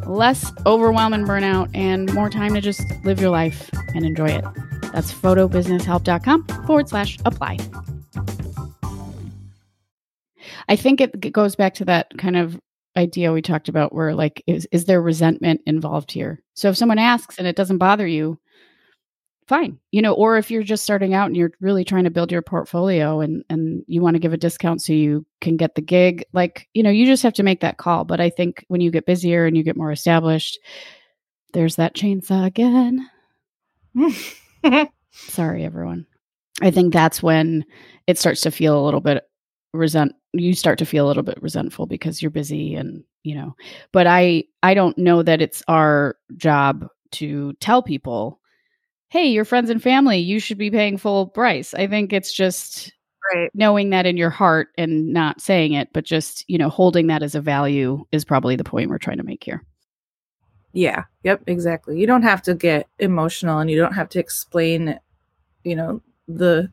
less 0.06 0.52
overwhelm 0.66 1.14
and 1.14 1.28
burnout, 1.28 1.70
and 1.74 2.14
more 2.14 2.30
time 2.30 2.54
to 2.54 2.62
just 2.62 2.84
live 3.04 3.20
your 3.20 3.32
life 3.32 3.70
and 3.96 4.06
enjoy 4.06 4.30
it. 4.30 4.46
That's 4.94 5.14
photobusinesshelp.com 5.14 6.48
forward 6.66 6.90
slash 6.90 7.18
apply. 7.26 7.58
I 10.68 10.76
think 10.76 11.02
it 11.02 11.32
goes 11.34 11.56
back 11.56 11.74
to 11.76 11.86
that 11.86 12.18
kind 12.18 12.38
of 12.38 12.60
idea 12.98 13.32
we 13.32 13.42
talked 13.42 13.70
about 13.70 13.94
where 13.94 14.14
like 14.14 14.44
is 14.48 14.68
is 14.72 14.86
there 14.86 15.02
resentment 15.02 15.62
involved 15.66 16.12
here? 16.12 16.42
So 16.54 16.70
if 16.70 16.78
someone 16.78 17.00
asks 17.00 17.38
and 17.38 17.48
it 17.48 17.56
doesn't 17.56 17.78
bother 17.78 18.06
you, 18.06 18.40
fine. 19.52 19.78
You 19.92 20.02
know, 20.02 20.14
or 20.14 20.38
if 20.38 20.50
you're 20.50 20.64
just 20.64 20.84
starting 20.84 21.14
out 21.14 21.28
and 21.28 21.36
you're 21.36 21.52
really 21.60 21.84
trying 21.84 22.06
to 22.06 22.10
build 22.10 22.32
your 22.32 22.42
portfolio 22.42 23.20
and 23.20 23.44
and 23.50 23.84
you 23.86 24.02
want 24.02 24.16
to 24.16 24.20
give 24.20 24.32
a 24.32 24.38
discount 24.38 24.82
so 24.82 24.94
you 24.94 25.26
can 25.42 25.58
get 25.58 25.76
the 25.76 25.82
gig, 25.82 26.24
like, 26.32 26.70
you 26.74 26.82
know, 26.82 26.90
you 26.90 27.06
just 27.06 27.22
have 27.24 27.34
to 27.34 27.44
make 27.44 27.60
that 27.60 27.78
call. 27.78 28.06
But 28.06 28.22
I 28.22 28.30
think 28.30 28.64
when 28.70 28.80
you 28.80 28.92
get 28.92 29.06
busier 29.06 29.46
and 29.46 29.58
you 29.58 29.64
get 29.64 29.76
more 29.76 29.92
established, 29.92 30.58
there's 31.52 31.76
that 31.76 31.96
chainsaw 31.96 32.46
again. 32.46 33.10
Sorry 35.12 35.66
everyone. 35.66 36.08
I 36.62 36.72
think 36.72 36.94
that's 36.94 37.22
when 37.22 37.66
it 38.08 38.18
starts 38.18 38.40
to 38.42 38.52
feel 38.52 38.80
a 38.80 38.86
little 38.86 39.02
bit 39.02 39.26
resent 39.74 40.14
you 40.34 40.54
start 40.54 40.80
to 40.80 40.86
feel 40.86 41.06
a 41.06 41.10
little 41.10 41.24
bit 41.24 41.42
resentful 41.42 41.86
because 41.86 42.22
you're 42.22 42.32
busy 42.32 42.76
and 42.76 43.04
you 43.24 43.34
know 43.34 43.56
but 43.94 44.06
i 44.06 44.44
i 44.64 44.74
don't 44.74 44.98
know 44.98 45.24
that 45.24 45.42
it's 45.42 45.64
our 45.70 46.18
job 46.36 46.86
to 47.12 47.54
tell 47.62 47.82
people 47.82 48.41
hey 49.12 49.28
your 49.28 49.46
friends 49.46 49.70
and 49.70 49.84
family 49.84 50.18
you 50.18 50.40
should 50.40 50.58
be 50.58 50.72
paying 50.72 50.98
full 50.98 51.28
price 51.28 51.74
i 51.74 51.86
think 51.88 52.12
it's 52.14 52.34
just 52.34 52.92
Right. 53.36 53.52
knowing 53.54 53.92
that 53.92 54.08
in 54.08 54.18
your 54.18 54.32
heart 54.32 54.70
and 54.80 55.14
not 55.14 55.40
saying 55.40 55.74
it 55.74 55.90
but 55.94 56.04
just 56.04 56.44
you 56.48 56.58
know 56.58 56.70
holding 56.70 57.06
that 57.08 57.22
as 57.22 57.36
a 57.36 57.40
value 57.42 58.04
is 58.12 58.26
probably 58.26 58.56
the 58.56 58.64
point 58.64 58.90
we're 58.90 58.98
trying 58.98 59.18
to 59.20 59.24
make 59.24 59.44
here 59.44 59.64
Yeah. 60.74 61.04
Yep. 61.24 61.44
Exactly. 61.48 62.00
You 62.00 62.08
don't 62.08 62.24
have 62.24 62.42
to 62.44 62.56
get 62.56 62.88
emotional 63.00 63.60
and 63.60 63.70
you 63.70 63.78
don't 63.78 63.94
have 63.94 64.10
to 64.10 64.20
explain, 64.20 65.00
you 65.64 65.76
know, 65.76 66.02
the 66.28 66.72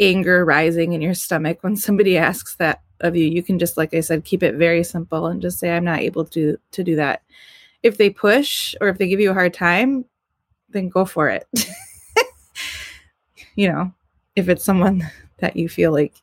anger 0.00 0.44
rising 0.44 0.92
in 0.92 1.02
your 1.02 1.14
stomach 1.14 1.58
when 1.62 1.76
somebody 1.76 2.16
asks 2.28 2.56
that 2.56 2.82
of 3.00 3.16
you. 3.16 3.26
You 3.26 3.42
can 3.42 3.58
just, 3.58 3.76
like 3.76 3.92
I 3.92 4.00
said, 4.00 4.24
keep 4.24 4.42
it 4.42 4.54
very 4.54 4.84
simple 4.84 5.26
and 5.26 5.42
just 5.42 5.58
say, 5.58 5.70
I'm 5.70 5.84
not 5.84 6.00
able 6.00 6.24
to 6.26 6.56
to 6.72 6.84
do 6.84 6.96
that. 6.96 7.22
If 7.82 7.98
they 7.98 8.08
push 8.10 8.74
or 8.80 8.88
if 8.88 8.98
they 8.98 9.08
give 9.08 9.20
you 9.20 9.30
a 9.32 9.34
hard 9.34 9.52
time, 9.52 10.04
then 10.74 10.90
go 10.90 11.06
for 11.06 11.30
it. 11.30 11.48
you 13.56 13.68
know, 13.68 13.92
if 14.36 14.48
it's 14.50 14.64
someone 14.64 15.08
that 15.38 15.56
you 15.56 15.68
feel 15.68 15.92
like 15.92 16.14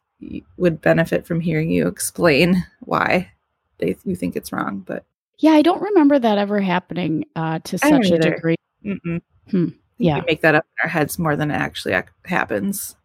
would 0.58 0.80
benefit 0.82 1.26
from 1.26 1.40
hearing 1.40 1.72
you 1.72 1.88
explain 1.88 2.64
why 2.82 3.32
they 3.80 3.96
you 4.06 4.16
think 4.16 4.36
it's 4.36 4.52
wrong, 4.54 4.84
but 4.86 5.04
yeah 5.40 5.54
i 5.54 5.64
don't 5.64 5.82
remember 5.82 6.20
that 6.20 6.38
ever 6.38 6.62
happening 6.62 7.26
uh, 7.36 7.58
to 7.64 7.76
such 7.80 8.12
a 8.12 8.20
degree. 8.20 8.56
Hmm. 8.84 9.70
Yeah. 9.98 10.20
we 10.20 10.26
make 10.28 10.42
that 10.42 10.54
up 10.54 10.64
in 10.64 10.84
our 10.84 10.90
heads 10.90 11.18
more 11.18 11.36
than 11.36 11.50
it 11.50 11.56
actually 11.56 11.96
ac- 11.96 12.10
happens. 12.26 12.96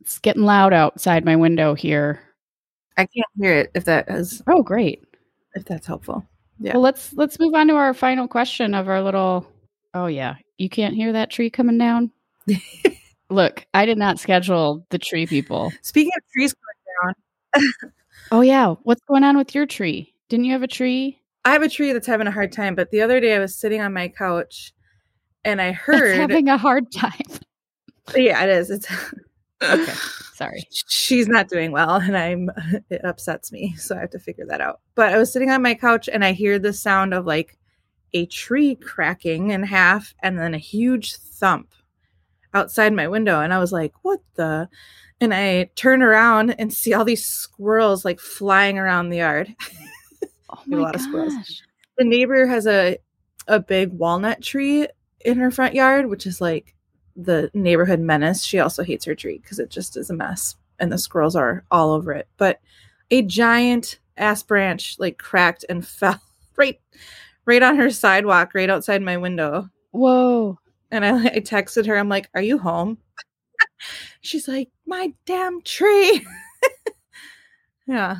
it's 0.00 0.18
getting 0.18 0.42
loud 0.42 0.72
outside 0.72 1.24
my 1.24 1.36
window 1.36 1.74
here 1.74 2.20
I 2.96 3.02
can't 3.02 3.28
hear 3.38 3.54
it 3.54 3.70
if 3.76 3.84
that 3.84 4.10
is 4.10 4.42
oh 4.48 4.64
great 4.64 5.04
if 5.54 5.64
that's 5.64 5.86
helpful. 5.86 6.26
Yeah. 6.60 6.74
Well, 6.74 6.82
let's 6.82 7.12
let's 7.14 7.38
move 7.38 7.54
on 7.54 7.68
to 7.68 7.74
our 7.74 7.94
final 7.94 8.26
question 8.26 8.74
of 8.74 8.88
our 8.88 9.02
little. 9.02 9.46
Oh 9.94 10.06
yeah, 10.06 10.36
you 10.58 10.68
can't 10.68 10.94
hear 10.94 11.12
that 11.12 11.30
tree 11.30 11.50
coming 11.50 11.78
down. 11.78 12.10
Look, 13.30 13.66
I 13.74 13.84
did 13.86 13.98
not 13.98 14.18
schedule 14.18 14.86
the 14.90 14.98
tree 14.98 15.26
people. 15.26 15.72
Speaking 15.82 16.12
of 16.16 16.22
trees 16.32 16.54
coming 16.54 17.14
down, 17.62 17.92
Oh 18.30 18.40
yeah, 18.42 18.74
what's 18.82 19.02
going 19.08 19.24
on 19.24 19.36
with 19.36 19.54
your 19.54 19.66
tree? 19.66 20.14
Didn't 20.28 20.44
you 20.44 20.52
have 20.52 20.62
a 20.62 20.68
tree? 20.68 21.18
I 21.44 21.52
have 21.52 21.62
a 21.62 21.68
tree 21.68 21.92
that's 21.92 22.06
having 22.06 22.26
a 22.26 22.30
hard 22.30 22.52
time. 22.52 22.74
But 22.74 22.90
the 22.90 23.00
other 23.00 23.20
day 23.20 23.34
I 23.34 23.38
was 23.38 23.56
sitting 23.56 23.80
on 23.80 23.92
my 23.94 24.08
couch 24.08 24.72
and 25.44 25.62
I 25.62 25.70
That's 25.70 25.82
heard 25.82 26.16
having 26.16 26.48
a 26.48 26.58
hard 26.58 26.92
time. 26.92 27.12
Yeah, 28.16 28.42
it 28.42 28.48
is. 28.48 28.70
It's 28.70 28.90
Okay, 29.62 29.92
sorry. 30.32 30.66
she's 30.70 31.28
not 31.28 31.48
doing 31.48 31.72
well 31.72 31.96
and 31.96 32.16
I'm 32.16 32.48
it 32.88 33.04
upsets 33.04 33.52
me. 33.52 33.74
So 33.76 33.94
I 33.94 34.00
have 34.00 34.10
to 34.10 34.18
figure 34.18 34.46
that 34.46 34.62
out. 34.62 34.80
But 34.94 35.12
I 35.12 35.18
was 35.18 35.30
sitting 35.30 35.50
on 35.50 35.60
my 35.60 35.74
couch 35.74 36.08
and 36.10 36.24
I 36.24 36.32
hear 36.32 36.58
the 36.58 36.72
sound 36.72 37.12
of 37.12 37.26
like 37.26 37.57
a 38.12 38.26
tree 38.26 38.74
cracking 38.74 39.50
in 39.50 39.62
half 39.64 40.14
and 40.22 40.38
then 40.38 40.54
a 40.54 40.58
huge 40.58 41.16
thump 41.16 41.72
outside 42.54 42.92
my 42.92 43.08
window. 43.08 43.40
And 43.40 43.52
I 43.52 43.58
was 43.58 43.72
like, 43.72 43.92
what 44.02 44.20
the? 44.34 44.68
And 45.20 45.34
I 45.34 45.64
turn 45.74 46.02
around 46.02 46.50
and 46.58 46.72
see 46.72 46.94
all 46.94 47.04
these 47.04 47.26
squirrels 47.26 48.04
like 48.04 48.20
flying 48.20 48.78
around 48.78 49.10
the 49.10 49.18
yard. 49.18 49.54
Oh 50.50 50.62
a 50.72 50.76
my 50.76 50.78
lot 50.78 50.94
of 50.94 51.02
squirrels. 51.02 51.62
the 51.98 52.04
neighbor 52.04 52.46
has 52.46 52.66
a 52.66 52.96
a 53.48 53.60
big 53.60 53.92
walnut 53.92 54.42
tree 54.42 54.88
in 55.20 55.38
her 55.38 55.50
front 55.50 55.74
yard, 55.74 56.06
which 56.06 56.26
is 56.26 56.40
like 56.40 56.74
the 57.16 57.50
neighborhood 57.52 58.00
menace. 58.00 58.44
She 58.44 58.58
also 58.58 58.82
hates 58.82 59.04
her 59.04 59.14
tree 59.14 59.38
because 59.42 59.58
it 59.58 59.70
just 59.70 59.96
is 59.96 60.08
a 60.10 60.14
mess 60.14 60.56
and 60.78 60.90
the 60.92 60.98
squirrels 60.98 61.36
are 61.36 61.64
all 61.70 61.92
over 61.92 62.12
it. 62.12 62.28
But 62.38 62.60
a 63.10 63.22
giant 63.22 63.98
ass 64.16 64.42
branch 64.42 64.96
like 64.98 65.18
cracked 65.18 65.64
and 65.68 65.86
fell 65.86 66.20
right 66.56 66.80
right 67.48 67.62
on 67.62 67.76
her 67.76 67.90
sidewalk 67.90 68.52
right 68.54 68.68
outside 68.70 69.02
my 69.02 69.16
window. 69.16 69.68
Whoa. 69.90 70.58
And 70.90 71.04
I, 71.04 71.16
I 71.16 71.40
texted 71.40 71.86
her, 71.86 71.96
I'm 71.96 72.08
like, 72.08 72.28
Are 72.34 72.42
you 72.42 72.58
home? 72.58 72.98
She's 74.20 74.46
like, 74.46 74.68
My 74.86 75.12
damn 75.26 75.62
tree. 75.62 76.24
yeah. 77.86 78.16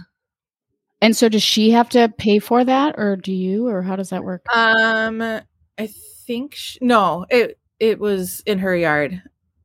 And 1.00 1.16
so, 1.16 1.28
does 1.28 1.44
she 1.44 1.70
have 1.70 1.88
to 1.90 2.12
pay 2.18 2.40
for 2.40 2.64
that, 2.64 2.96
or 2.98 3.14
do 3.14 3.32
you, 3.32 3.68
or 3.68 3.82
how 3.82 3.94
does 3.94 4.10
that 4.10 4.24
work? 4.24 4.44
Um, 4.52 5.22
I 5.22 5.86
think 6.26 6.56
sh- 6.56 6.78
no, 6.80 7.24
it 7.30 7.56
it 7.78 8.00
was 8.00 8.42
in 8.46 8.58
her 8.58 8.74
yard, 8.74 9.22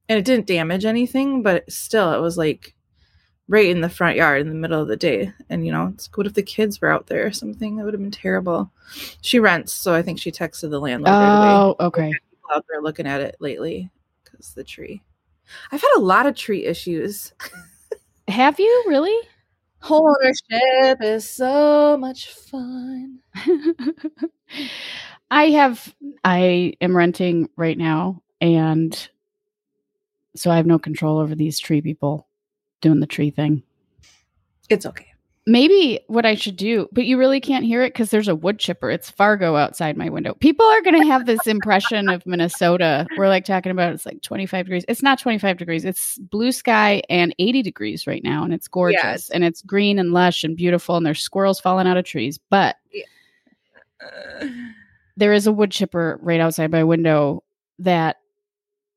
and 0.08 0.20
it 0.20 0.26
didn't 0.26 0.46
damage 0.46 0.86
anything, 0.86 1.42
but 1.42 1.72
still, 1.72 2.14
it 2.14 2.20
was 2.20 2.38
like 2.38 2.76
right 3.48 3.70
in 3.70 3.82
the 3.82 3.90
front 3.90 4.16
yard 4.16 4.42
in 4.42 4.50
the 4.50 4.56
middle 4.56 4.82
of 4.82 4.88
the 4.88 4.98
day. 4.98 5.32
And 5.50 5.66
you 5.66 5.72
know, 5.72 5.92
it's 5.94 6.10
what 6.14 6.28
if 6.28 6.34
the 6.34 6.44
kids 6.44 6.82
were 6.82 6.92
out 6.92 7.08
there 7.08 7.26
or 7.26 7.32
something? 7.32 7.76
That 7.76 7.86
would 7.86 7.94
have 7.94 8.02
been 8.02 8.12
terrible. 8.12 8.72
She 9.22 9.40
rents, 9.40 9.74
so 9.74 9.94
I 9.94 10.02
think 10.02 10.20
she 10.20 10.32
texted 10.32 10.70
the 10.70 10.80
landlord 10.80 11.14
right. 11.14 11.56
Oh, 11.56 11.76
okay. 11.80 12.12
People 12.12 12.50
out 12.56 12.66
there 12.70 12.82
looking 12.82 13.08
at 13.08 13.22
it 13.22 13.36
lately 13.40 13.90
because 14.24 14.54
the 14.54 14.64
tree. 14.64 15.02
I've 15.72 15.82
had 15.82 15.98
a 15.98 16.02
lot 16.02 16.26
of 16.26 16.36
tree 16.36 16.66
issues. 16.66 17.34
Have 18.28 18.60
you 18.60 18.84
really? 18.88 19.28
Ownership 19.90 21.02
is 21.02 21.30
so 21.30 21.98
much 21.98 22.30
fun. 22.30 23.20
I 25.32 25.50
have 25.50 25.94
I 26.24 26.74
am 26.80 26.96
renting 26.96 27.50
right 27.58 27.78
now 27.78 28.22
and 28.40 29.10
so 30.36 30.50
I 30.50 30.56
have 30.58 30.66
no 30.66 30.80
control 30.80 31.18
over 31.18 31.36
these 31.36 31.60
tree 31.60 31.82
people 31.82 32.28
doing 32.84 33.00
the 33.00 33.08
tree 33.08 33.32
thing. 33.32 33.64
It's 34.70 34.86
okay. 34.86 35.08
Maybe 35.46 36.00
what 36.08 36.26
I 36.26 36.36
should 36.36 36.56
do, 36.56 36.88
but 36.94 37.04
you 37.06 37.18
really 37.18 37.42
can't 37.42 37.66
hear 37.66 37.82
it 37.84 37.94
cuz 37.94 38.12
there's 38.12 38.30
a 38.30 38.36
wood 38.36 38.60
chipper. 38.60 38.90
It's 38.90 39.10
Fargo 39.10 39.58
outside 39.58 39.98
my 39.98 40.08
window. 40.10 40.36
People 40.36 40.66
are 40.66 40.82
going 40.82 41.02
to 41.02 41.08
have 41.10 41.26
this 41.26 41.48
impression 41.48 42.08
of 42.08 42.26
Minnesota. 42.26 43.06
We're 43.18 43.28
like 43.28 43.44
talking 43.44 43.72
about 43.74 43.92
it's 43.92 44.06
like 44.06 44.22
25 44.22 44.68
degrees. 44.68 44.86
It's 44.88 45.04
not 45.04 45.20
25 45.20 45.58
degrees. 45.58 45.84
It's 45.84 46.18
blue 46.18 46.54
sky 46.54 47.02
and 47.10 47.36
80 47.40 47.62
degrees 47.62 48.08
right 48.08 48.24
now 48.24 48.46
and 48.46 48.54
it's 48.54 48.70
gorgeous 48.70 49.02
Yes. 49.04 49.30
and 49.32 49.44
it's 49.44 49.62
green 49.62 50.00
and 50.00 50.14
lush 50.14 50.46
and 50.46 50.56
beautiful 50.56 50.96
and 50.96 51.06
there's 51.06 51.20
squirrels 51.20 51.60
falling 51.60 51.88
out 51.88 51.98
of 51.98 52.06
trees. 52.06 52.40
But 52.50 52.78
there 55.18 55.34
is 55.34 55.46
a 55.46 55.52
wood 55.52 55.72
chipper 55.72 56.20
right 56.22 56.40
outside 56.40 56.72
my 56.72 56.86
window 56.86 57.44
that 57.80 58.18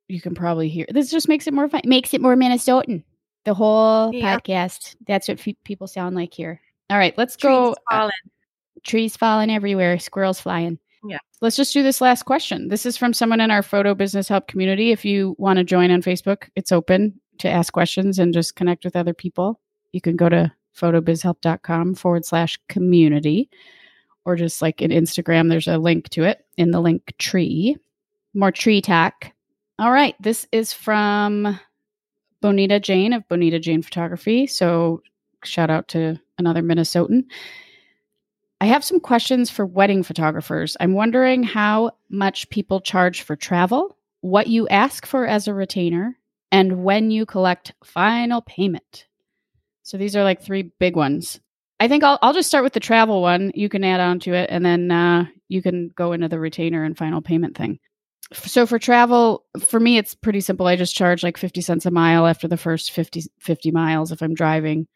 you 0.08 0.20
can 0.20 0.36
probably 0.36 0.68
hear. 0.68 0.86
This 0.88 1.10
just 1.10 1.28
makes 1.28 1.48
it 1.48 1.54
more 1.54 1.68
fun. 1.68 1.80
Makes 1.84 2.14
it 2.14 2.20
more 2.20 2.36
Minnesotan. 2.36 3.02
The 3.46 3.54
whole 3.54 4.12
Yeah. 4.14 4.36
podcast. 4.38 4.96
That's 5.06 5.28
what 5.28 5.40
fe- 5.40 5.56
people 5.64 5.86
sound 5.86 6.14
like 6.14 6.34
here. 6.34 6.60
All 6.90 6.98
right, 6.98 7.16
let's 7.16 7.36
Trees 7.36 7.48
go. 7.50 7.74
uh, 7.90 8.10
trees 8.84 9.16
falling 9.16 9.50
everywhere, 9.50 9.98
squirrels 9.98 10.40
flying. 10.40 10.78
Yeah. 11.04 11.18
Let's 11.40 11.56
just 11.56 11.72
do 11.72 11.82
this 11.82 12.00
last 12.00 12.24
question. 12.24 12.68
This 12.68 12.84
is 12.84 12.96
from 12.96 13.12
someone 13.14 13.40
in 13.40 13.50
our 13.50 13.62
photo 13.62 13.94
business 13.94 14.28
help 14.28 14.46
community. 14.48 14.90
If 14.92 15.04
you 15.04 15.34
want 15.38 15.56
to 15.58 15.64
join 15.64 15.90
on 15.90 16.02
Facebook, 16.02 16.48
it's 16.56 16.72
open 16.72 17.20
to 17.38 17.48
ask 17.48 17.72
questions 17.72 18.18
and 18.18 18.34
just 18.34 18.56
connect 18.56 18.84
with 18.84 18.96
other 18.96 19.14
people. 19.14 19.60
You 19.92 20.00
can 20.00 20.16
go 20.16 20.28
to 20.28 20.52
photobizhelp.com 20.76 21.94
forward 21.94 22.24
slash 22.24 22.58
community 22.68 23.48
or 24.24 24.34
just 24.36 24.60
like 24.60 24.82
in 24.82 24.90
Instagram, 24.90 25.48
there's 25.48 25.68
a 25.68 25.78
link 25.78 26.08
to 26.10 26.24
it 26.24 26.44
in 26.56 26.72
the 26.72 26.82
Linktree. 26.82 27.76
More 28.34 28.50
tree 28.50 28.80
tack. 28.82 29.34
All 29.78 29.92
right. 29.92 30.14
This 30.20 30.46
is 30.52 30.72
from 30.72 31.60
Bonita 32.40 32.80
Jane 32.80 33.12
of 33.12 33.26
Bonita 33.28 33.58
Jane 33.58 33.82
Photography. 33.82 34.46
So 34.46 35.02
shout 35.44 35.70
out 35.70 35.88
to 35.88 36.20
another 36.38 36.62
Minnesotan. 36.62 37.24
I 38.60 38.66
have 38.66 38.84
some 38.84 39.00
questions 39.00 39.50
for 39.50 39.66
wedding 39.66 40.02
photographers. 40.02 40.76
I'm 40.80 40.94
wondering 40.94 41.42
how 41.42 41.92
much 42.08 42.48
people 42.48 42.80
charge 42.80 43.22
for 43.22 43.36
travel, 43.36 43.96
what 44.22 44.46
you 44.46 44.66
ask 44.68 45.04
for 45.04 45.26
as 45.26 45.46
a 45.46 45.54
retainer, 45.54 46.16
and 46.50 46.82
when 46.82 47.10
you 47.10 47.26
collect 47.26 47.74
final 47.84 48.40
payment. 48.42 49.06
So 49.82 49.98
these 49.98 50.16
are 50.16 50.24
like 50.24 50.42
three 50.42 50.62
big 50.78 50.96
ones. 50.96 51.38
I 51.78 51.88
think 51.88 52.02
I'll 52.02 52.18
I'll 52.22 52.32
just 52.32 52.48
start 52.48 52.64
with 52.64 52.72
the 52.72 52.80
travel 52.80 53.20
one. 53.20 53.52
You 53.54 53.68
can 53.68 53.84
add 53.84 54.00
on 54.00 54.20
to 54.20 54.32
it, 54.32 54.48
and 54.50 54.64
then 54.64 54.90
uh, 54.90 55.26
you 55.48 55.60
can 55.60 55.90
go 55.94 56.12
into 56.12 56.28
the 56.28 56.40
retainer 56.40 56.82
and 56.82 56.96
final 56.96 57.20
payment 57.20 57.56
thing. 57.56 57.78
So 58.32 58.66
for 58.66 58.78
travel, 58.78 59.44
for 59.60 59.78
me, 59.78 59.98
it's 59.98 60.14
pretty 60.14 60.40
simple. 60.40 60.66
I 60.66 60.76
just 60.76 60.96
charge 60.96 61.22
like 61.22 61.36
fifty 61.36 61.60
cents 61.60 61.86
a 61.86 61.90
mile 61.90 62.26
after 62.26 62.48
the 62.48 62.56
first 62.56 62.90
50, 62.90 63.22
50 63.38 63.70
miles 63.70 64.10
if 64.10 64.20
I'm 64.20 64.34
driving 64.34 64.88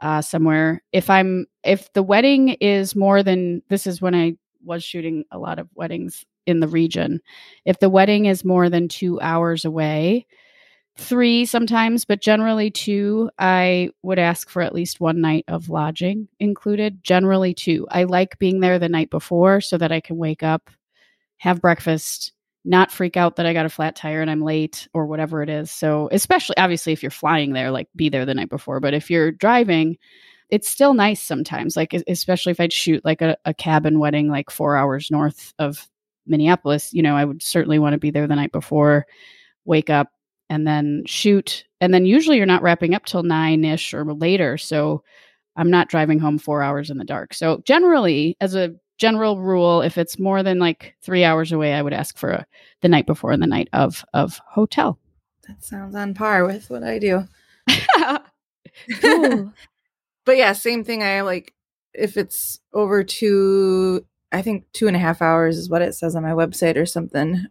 uh, 0.00 0.22
somewhere. 0.22 0.82
If 0.92 1.10
I'm 1.10 1.46
if 1.64 1.92
the 1.92 2.02
wedding 2.02 2.50
is 2.60 2.94
more 2.94 3.22
than 3.22 3.62
this 3.68 3.86
is 3.86 4.00
when 4.00 4.14
I 4.14 4.36
was 4.64 4.84
shooting 4.84 5.24
a 5.32 5.38
lot 5.38 5.58
of 5.58 5.68
weddings 5.74 6.24
in 6.46 6.60
the 6.60 6.68
region. 6.68 7.20
If 7.64 7.80
the 7.80 7.90
wedding 7.90 8.26
is 8.26 8.44
more 8.44 8.70
than 8.70 8.88
two 8.88 9.20
hours 9.20 9.64
away, 9.64 10.26
three 10.96 11.44
sometimes, 11.44 12.04
but 12.04 12.20
generally 12.20 12.70
two. 12.70 13.30
I 13.38 13.90
would 14.02 14.18
ask 14.18 14.48
for 14.48 14.62
at 14.62 14.74
least 14.74 15.00
one 15.00 15.20
night 15.20 15.44
of 15.48 15.68
lodging 15.68 16.28
included, 16.40 17.02
generally 17.02 17.54
two. 17.54 17.86
I 17.90 18.04
like 18.04 18.38
being 18.38 18.60
there 18.60 18.78
the 18.78 18.88
night 18.88 19.10
before 19.10 19.60
so 19.60 19.78
that 19.78 19.92
I 19.92 20.00
can 20.00 20.16
wake 20.16 20.42
up, 20.42 20.70
have 21.38 21.60
breakfast, 21.60 22.32
not 22.68 22.92
freak 22.92 23.16
out 23.16 23.36
that 23.36 23.46
I 23.46 23.54
got 23.54 23.64
a 23.64 23.70
flat 23.70 23.96
tire 23.96 24.20
and 24.20 24.30
I'm 24.30 24.42
late 24.42 24.88
or 24.92 25.06
whatever 25.06 25.42
it 25.42 25.48
is. 25.48 25.70
So, 25.70 26.10
especially 26.12 26.56
obviously 26.58 26.92
if 26.92 27.02
you're 27.02 27.10
flying 27.10 27.54
there, 27.54 27.70
like 27.70 27.88
be 27.96 28.10
there 28.10 28.26
the 28.26 28.34
night 28.34 28.50
before, 28.50 28.78
but 28.78 28.92
if 28.92 29.10
you're 29.10 29.32
driving, 29.32 29.96
it's 30.50 30.68
still 30.68 30.92
nice 30.92 31.22
sometimes, 31.22 31.76
like 31.76 31.94
especially 32.06 32.50
if 32.50 32.60
I'd 32.60 32.72
shoot 32.72 33.02
like 33.06 33.22
a, 33.22 33.38
a 33.46 33.54
cabin 33.54 33.98
wedding 33.98 34.28
like 34.28 34.50
four 34.50 34.76
hours 34.76 35.10
north 35.10 35.54
of 35.58 35.88
Minneapolis, 36.26 36.92
you 36.92 37.02
know, 37.02 37.16
I 37.16 37.24
would 37.24 37.42
certainly 37.42 37.78
want 37.78 37.94
to 37.94 37.98
be 37.98 38.10
there 38.10 38.26
the 38.26 38.36
night 38.36 38.52
before, 38.52 39.06
wake 39.64 39.88
up, 39.88 40.08
and 40.50 40.66
then 40.66 41.04
shoot. 41.06 41.64
And 41.80 41.94
then 41.94 42.04
usually 42.04 42.36
you're 42.36 42.44
not 42.44 42.62
wrapping 42.62 42.94
up 42.94 43.06
till 43.06 43.22
nine 43.22 43.64
ish 43.64 43.94
or 43.94 44.04
later. 44.12 44.58
So 44.58 45.02
I'm 45.56 45.70
not 45.70 45.88
driving 45.88 46.18
home 46.18 46.38
four 46.38 46.62
hours 46.62 46.90
in 46.90 46.98
the 46.98 47.04
dark. 47.04 47.32
So 47.32 47.62
generally, 47.66 48.36
as 48.42 48.54
a 48.54 48.74
general 48.98 49.38
rule, 49.40 49.80
if 49.82 49.96
it's 49.98 50.18
more 50.18 50.42
than 50.42 50.58
like 50.58 50.94
three 51.02 51.24
hours 51.24 51.52
away, 51.52 51.74
I 51.74 51.82
would 51.82 51.92
ask 51.92 52.18
for 52.18 52.30
a, 52.30 52.46
the 52.82 52.88
night 52.88 53.06
before 53.06 53.32
and 53.32 53.42
the 53.42 53.46
night 53.46 53.68
of 53.72 54.04
of 54.12 54.40
hotel. 54.46 54.98
That 55.46 55.64
sounds 55.64 55.94
on 55.94 56.14
par 56.14 56.44
with 56.44 56.68
what 56.68 56.82
I 56.82 56.98
do. 56.98 57.26
but 60.24 60.36
yeah, 60.36 60.52
same 60.52 60.84
thing. 60.84 61.02
I 61.02 61.22
like 61.22 61.54
if 61.94 62.16
it's 62.16 62.60
over 62.72 63.02
two, 63.02 64.04
I 64.30 64.42
think 64.42 64.66
two 64.72 64.86
and 64.86 64.96
a 64.96 65.00
half 65.00 65.22
hours 65.22 65.56
is 65.56 65.70
what 65.70 65.82
it 65.82 65.94
says 65.94 66.14
on 66.14 66.22
my 66.22 66.32
website 66.32 66.76
or 66.76 66.86
something 66.86 67.46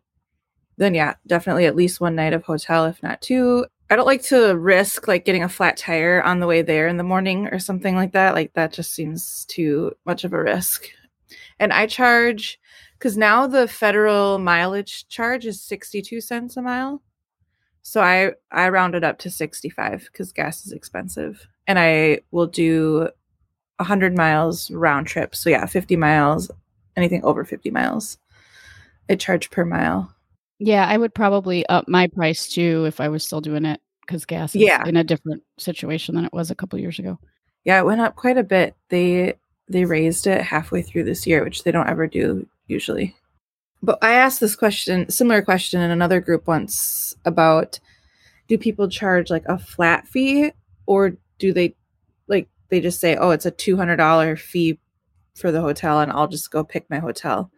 then 0.78 0.94
yeah, 0.94 1.16
definitely 1.26 1.66
at 1.66 1.76
least 1.76 2.00
one 2.00 2.16
night 2.16 2.34
of 2.34 2.44
hotel, 2.44 2.86
if 2.86 3.02
not 3.04 3.22
two. 3.22 3.66
I 3.90 3.96
don't 3.96 4.06
like 4.06 4.24
to 4.24 4.56
risk 4.58 5.08
like 5.08 5.26
getting 5.26 5.44
a 5.44 5.50
flat 5.50 5.78
tire 5.78 6.22
on 6.22 6.40
the 6.40 6.48
way 6.48 6.62
there 6.62 6.88
in 6.88 6.98
the 6.98 7.04
morning 7.04 7.48
or 7.48 7.60
something 7.60 7.96
like 7.96 8.12
that. 8.12 8.34
Like 8.34 8.54
that 8.54 8.74
just 8.74 8.94
seems 8.94 9.46
too 9.46 9.94
much 10.06 10.24
of 10.24 10.34
a 10.34 10.42
risk. 10.42 10.88
And 11.60 11.74
I 11.74 11.88
charge 11.88 12.60
because 12.98 13.18
now 13.18 13.48
the 13.48 13.68
federal 13.68 14.40
mileage 14.40 15.08
charge 15.08 15.46
is 15.46 15.62
62 15.62 16.22
cents 16.22 16.58
a 16.58 16.62
mile. 16.62 17.02
So 17.84 18.02
I 18.02 18.32
I 18.52 18.70
round 18.70 18.96
it 18.96 19.04
up 19.04 19.20
to 19.20 19.30
65 19.30 20.10
because 20.12 20.32
gas 20.32 20.66
is 20.66 20.72
expensive. 20.72 21.48
And 21.68 21.78
I 21.80 22.22
will 22.32 22.48
do 22.48 23.10
100 23.78 24.16
miles 24.16 24.72
round 24.72 25.08
trip. 25.08 25.36
So 25.36 25.50
yeah, 25.50 25.66
50 25.66 25.96
miles, 25.96 26.50
anything 26.96 27.24
over 27.24 27.46
50 27.46 27.72
miles. 27.72 28.18
I 29.10 29.16
charge 29.16 29.50
per 29.52 29.64
mile. 29.64 30.14
Yeah, 30.60 30.86
I 30.88 30.98
would 30.98 31.14
probably 31.14 31.66
up 31.68 31.88
my 31.88 32.08
price 32.08 32.48
too 32.48 32.86
if 32.86 33.00
I 33.00 33.10
was 33.10 33.24
still 33.24 33.42
doing 33.42 33.64
it 33.64 33.80
because 34.02 34.26
gas 34.26 34.56
is 34.56 34.62
yeah. 34.62 34.88
in 34.88 34.96
a 34.96 35.04
different 35.04 35.44
situation 35.60 36.16
than 36.16 36.26
it 36.26 36.34
was 36.34 36.50
a 36.50 36.56
couple 36.56 36.80
years 36.80 36.98
ago. 36.98 37.20
Yeah, 37.64 37.80
it 37.80 37.86
went 37.86 38.02
up 38.02 38.16
quite 38.16 38.38
a 38.38 38.44
bit. 38.44 38.76
They 38.90 39.36
they 39.70 39.86
raised 39.86 40.28
it 40.28 40.42
halfway 40.42 40.82
through 40.82 41.04
this 41.04 41.28
year, 41.28 41.44
which 41.44 41.64
they 41.64 41.72
don't 41.72 41.90
ever 41.90 42.08
do 42.08 42.48
usually. 42.68 43.16
But 43.84 44.00
I 44.02 44.14
asked 44.14 44.40
this 44.40 44.56
question, 44.56 45.10
similar 45.10 45.42
question 45.42 45.82
in 45.82 45.92
another 45.92 46.20
group 46.20 46.48
once 46.48 47.16
about 47.26 47.80
do 48.48 48.58
people 48.58 48.88
charge 48.88 49.30
like 49.30 49.46
a 49.46 49.60
flat 49.60 50.08
fee 50.08 50.52
or 50.86 51.18
do 51.38 51.54
they 51.54 51.76
like 52.28 52.48
they 52.70 52.80
just 52.80 53.00
say, 53.00 53.16
"Oh, 53.16 53.32
it's 53.32 53.46
a 53.46 53.52
$200 53.52 54.40
fee 54.40 54.80
for 55.36 55.52
the 55.52 55.62
hotel 55.62 56.00
and 56.00 56.12
I'll 56.12 56.28
just 56.28 56.50
go 56.52 56.64
pick 56.64 56.90
my 56.90 57.00
hotel." 57.00 57.52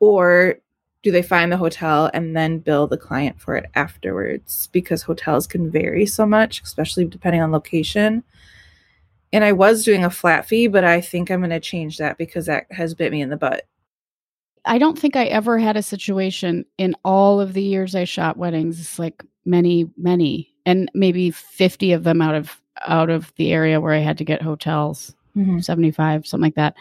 Or 0.00 0.58
do 1.02 1.10
they 1.10 1.22
find 1.22 1.50
the 1.50 1.56
hotel 1.56 2.10
and 2.12 2.36
then 2.36 2.58
bill 2.58 2.86
the 2.86 2.96
client 2.96 3.40
for 3.40 3.56
it 3.56 3.70
afterwards 3.74 4.68
because 4.72 5.02
hotels 5.02 5.46
can 5.46 5.70
vary 5.70 6.04
so 6.04 6.26
much 6.26 6.60
especially 6.62 7.04
depending 7.04 7.40
on 7.40 7.52
location 7.52 8.22
and 9.32 9.44
i 9.44 9.52
was 9.52 9.84
doing 9.84 10.04
a 10.04 10.10
flat 10.10 10.46
fee 10.46 10.66
but 10.66 10.84
i 10.84 11.00
think 11.00 11.30
i'm 11.30 11.40
going 11.40 11.50
to 11.50 11.60
change 11.60 11.98
that 11.98 12.18
because 12.18 12.46
that 12.46 12.66
has 12.70 12.94
bit 12.94 13.12
me 13.12 13.20
in 13.20 13.30
the 13.30 13.36
butt. 13.36 13.66
I 14.64 14.78
don't 14.78 14.98
think 14.98 15.16
i 15.16 15.24
ever 15.24 15.58
had 15.58 15.76
a 15.76 15.82
situation 15.82 16.64
in 16.76 16.94
all 17.04 17.40
of 17.40 17.54
the 17.54 17.62
years 17.62 17.94
i 17.94 18.04
shot 18.04 18.36
weddings 18.36 18.80
it's 18.80 18.98
like 18.98 19.24
many 19.44 19.88
many 19.96 20.52
and 20.66 20.90
maybe 20.94 21.30
50 21.30 21.92
of 21.92 22.04
them 22.04 22.20
out 22.20 22.34
of 22.34 22.60
out 22.82 23.10
of 23.10 23.32
the 23.36 23.52
area 23.52 23.80
where 23.80 23.94
i 23.94 23.98
had 23.98 24.18
to 24.18 24.24
get 24.24 24.42
hotels 24.42 25.14
mm-hmm. 25.38 25.60
75 25.60 26.26
something 26.26 26.42
like 26.42 26.54
that. 26.56 26.74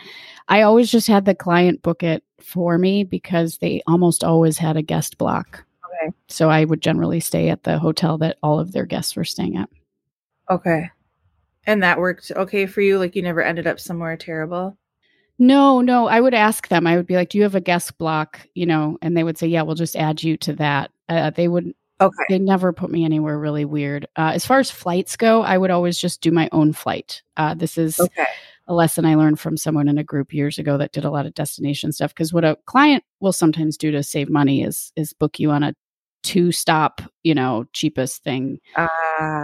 I 0.48 0.62
always 0.62 0.92
just 0.92 1.08
had 1.08 1.26
the 1.26 1.36
client 1.36 1.82
book 1.82 2.04
it 2.04 2.24
for 2.40 2.78
me 2.78 3.04
because 3.04 3.58
they 3.58 3.82
almost 3.88 4.24
always 4.24 4.58
had 4.58 4.78
a 4.78 4.82
guest 4.82 5.18
block. 5.18 5.66
Okay. 5.86 6.14
So 6.28 6.50
i 6.50 6.66
would 6.66 6.82
generally 6.82 7.20
stay 7.20 7.50
at 7.50 7.64
the 7.64 7.80
hotel 7.80 8.18
that 8.20 8.38
all 8.44 8.60
of 8.60 8.72
their 8.72 8.86
guests 8.86 9.16
were 9.16 9.24
staying 9.24 9.58
at. 9.58 9.70
Okay 10.50 10.90
and 11.68 11.84
that 11.84 12.00
worked 12.00 12.32
okay 12.36 12.66
for 12.66 12.82
you 12.82 12.98
like 12.98 13.16
you 13.16 13.22
never 13.22 13.44
ended 13.44 13.68
up 13.68 13.80
somewhere 13.80 14.18
terrible 14.18 14.78
no, 15.40 15.82
no. 15.82 16.08
I 16.08 16.20
would 16.20 16.34
ask 16.34 16.68
them. 16.68 16.88
I 16.88 16.96
would 16.96 17.06
be 17.06 17.14
like, 17.14 17.30
"Do 17.30 17.38
you 17.38 17.44
have 17.44 17.54
a 17.54 17.62
guest 17.62 18.00
block?" 18.00 18.40
You 18.56 18.66
know, 18.66 18.98
and 19.04 19.16
they 19.16 19.24
would 19.24 19.38
say, 19.38 19.46
"Yeah, 19.46 19.62
we'll 19.62 19.76
just 19.76 19.96
add 19.96 20.24
you 20.24 20.36
to 20.38 20.54
that." 20.54 20.90
Uh, 21.10 21.30
they 21.30 21.48
would. 21.48 21.76
Okay. 22.02 22.24
They 22.28 22.40
never 22.40 22.74
put 22.74 22.90
me 22.90 23.06
anywhere 23.06 23.38
really 23.38 23.64
weird. 23.64 24.08
Uh, 24.16 24.32
as 24.34 24.48
far 24.48 24.58
as 24.58 24.72
flights 24.72 25.16
go, 25.16 25.44
I 25.44 25.60
would 25.60 25.70
always 25.70 26.00
just 26.00 26.22
do 26.22 26.32
my 26.32 26.50
own 26.52 26.74
flight. 26.74 27.22
Uh, 27.38 27.54
this 27.54 27.78
is 27.78 28.00
okay 28.00 28.26
a 28.68 28.74
lesson 28.74 29.06
I 29.06 29.16
learned 29.16 29.40
from 29.40 29.58
someone 29.58 29.88
in 29.88 29.98
a 29.98 30.04
group 30.04 30.34
years 30.34 30.60
ago 30.60 30.78
that 30.78 30.92
did 30.92 31.06
a 31.06 31.10
lot 31.10 31.26
of 31.26 31.34
destination 31.34 31.92
stuff. 31.92 32.14
Because 32.14 32.34
what 32.34 32.44
a 32.44 32.58
client 32.66 33.04
will 33.20 33.34
sometimes 33.34 33.78
do 33.78 33.92
to 33.92 34.04
save 34.04 34.30
money 34.30 34.62
is 34.62 34.92
is 34.96 35.14
book 35.14 35.40
you 35.40 35.52
on 35.52 35.64
a 35.64 35.74
two 36.24 36.52
stop, 36.52 37.02
you 37.24 37.36
know, 37.36 37.66
cheapest 37.74 38.24
thing. 38.24 38.60
Uh, 38.76 38.88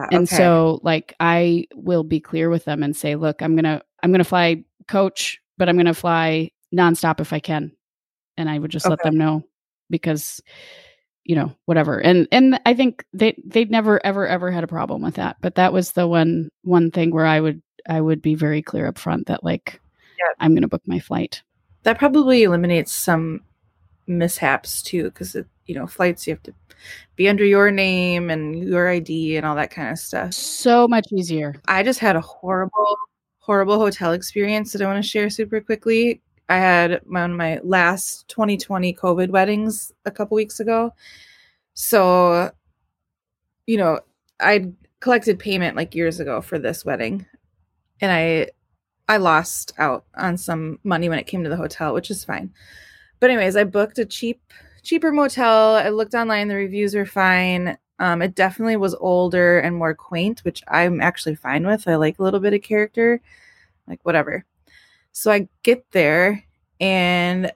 okay. 0.06 0.16
And 0.16 0.28
so 0.28 0.80
like 0.84 1.14
I 1.20 1.68
will 1.76 2.04
be 2.04 2.20
clear 2.20 2.50
with 2.50 2.66
them 2.66 2.84
and 2.84 2.96
say, 2.96 3.16
look, 3.16 3.42
I'm 3.42 3.56
gonna 3.56 3.82
I'm 4.02 4.12
gonna 4.12 4.24
fly 4.24 4.64
coach, 4.88 5.40
but 5.58 5.70
I'm 5.70 5.78
gonna 5.78 5.94
fly 5.94 6.52
nonstop 6.74 7.20
if 7.20 7.34
I 7.34 7.40
can. 7.40 7.72
And 8.38 8.50
I 8.50 8.60
would 8.60 8.72
just 8.72 8.86
okay. 8.86 8.92
let 8.92 9.04
them 9.04 9.18
know 9.18 9.44
because 9.90 10.42
you 11.26 11.36
know 11.36 11.56
whatever 11.68 12.00
and 12.00 12.28
and 12.34 12.60
i 12.66 12.74
think 12.74 13.06
they 13.14 13.34
they'd 13.46 13.72
never 13.72 14.06
ever 14.06 14.28
ever 14.28 14.52
had 14.52 14.62
a 14.66 14.68
problem 14.68 15.02
with 15.02 15.16
that 15.16 15.38
but 15.40 15.56
that 15.56 15.72
was 15.72 15.94
the 15.94 16.06
one 16.06 16.50
one 16.64 16.92
thing 16.92 17.12
where 17.12 17.26
i 17.26 17.40
would 17.40 17.62
I 17.88 18.02
would 18.02 18.22
be 18.22 18.36
very 18.36 18.62
clear 18.62 18.88
up 18.88 18.98
front 18.98 19.28
that 19.28 19.44
like 19.44 19.80
yep. 20.20 20.36
I'm 20.40 20.54
going 20.54 20.62
to 20.62 20.68
book 20.68 20.84
my 20.86 21.00
flight. 21.00 21.42
That 21.84 22.00
probably 22.00 22.44
eliminates 22.44 22.92
some 22.92 23.42
mishaps 24.08 24.82
too 24.82 25.06
because 25.06 25.36
you 25.66 25.76
know 25.76 25.88
flights 25.88 26.28
you 26.28 26.34
have 26.34 26.44
to 26.44 26.54
be 27.16 27.30
under 27.30 27.46
your 27.46 27.72
name 27.72 28.30
and 28.30 28.58
your 28.68 28.90
ID 28.90 29.38
and 29.38 29.46
all 29.46 29.56
that 29.56 29.72
kind 29.72 29.90
of 29.90 30.00
stuff. 30.00 30.34
So 30.34 30.88
much 30.88 31.08
easier. 31.12 31.56
I 31.68 31.84
just 31.84 32.00
had 32.00 32.16
a 32.16 32.22
horrible 32.22 32.98
horrible 33.40 33.78
hotel 33.78 34.14
experience 34.14 34.72
that 34.72 34.82
I 34.82 34.86
want 34.86 35.04
to 35.04 35.10
share 35.10 35.30
super 35.30 35.60
quickly. 35.60 36.22
I 36.50 36.58
had 36.58 37.02
one 37.06 37.32
of 37.32 37.38
my 37.38 37.60
last 37.64 38.28
2020 38.30 38.94
COVID 38.94 39.30
weddings 39.30 39.92
a 40.06 40.12
couple 40.12 40.36
weeks 40.36 40.60
ago. 40.60 40.94
So, 41.74 42.52
you 43.68 43.78
know, 43.78 44.00
I 44.40 44.72
collected 45.00 45.40
payment 45.40 45.76
like 45.76 45.96
years 45.96 46.20
ago 46.20 46.42
for 46.42 46.58
this 46.58 46.86
wedding 46.86 47.26
and 48.00 48.12
I 48.12 48.50
I 49.10 49.18
lost 49.18 49.74
out 49.78 50.06
on 50.16 50.38
some 50.38 50.80
money 50.84 51.10
when 51.10 51.20
it 51.20 51.28
came 51.28 51.44
to 51.44 51.50
the 51.50 51.58
hotel, 51.58 51.94
which 51.94 52.10
is 52.10 52.24
fine. 52.24 52.54
But 53.20 53.30
anyways, 53.30 53.58
I 53.58 53.66
booked 53.66 54.00
a 54.00 54.06
cheap 54.06 54.42
cheaper 54.84 55.12
motel. 55.12 55.76
I 55.76 55.90
looked 55.90 56.14
online, 56.14 56.48
the 56.48 56.56
reviews 56.56 56.94
were 56.94 57.06
fine. 57.06 57.78
Um, 58.00 58.22
it 58.22 58.36
definitely 58.36 58.76
was 58.76 58.96
older 58.96 59.60
and 59.60 59.76
more 59.76 59.94
quaint, 59.94 60.42
which 60.42 60.64
I'm 60.68 61.02
actually 61.02 61.36
fine 61.36 61.66
with. 61.66 61.88
I 61.88 61.96
like 61.96 62.20
a 62.20 62.24
little 62.24 62.40
bit 62.40 62.54
of 62.54 62.62
character, 62.62 63.22
like 63.88 64.00
whatever. 64.04 64.46
So 65.12 65.32
I 65.32 65.48
get 65.64 65.86
there 65.92 66.44
and 66.80 67.52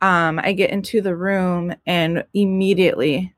um, 0.00 0.38
I 0.38 0.52
get 0.52 0.70
into 0.70 1.00
the 1.02 1.14
room 1.14 1.74
and 1.86 2.24
immediately 2.32 3.34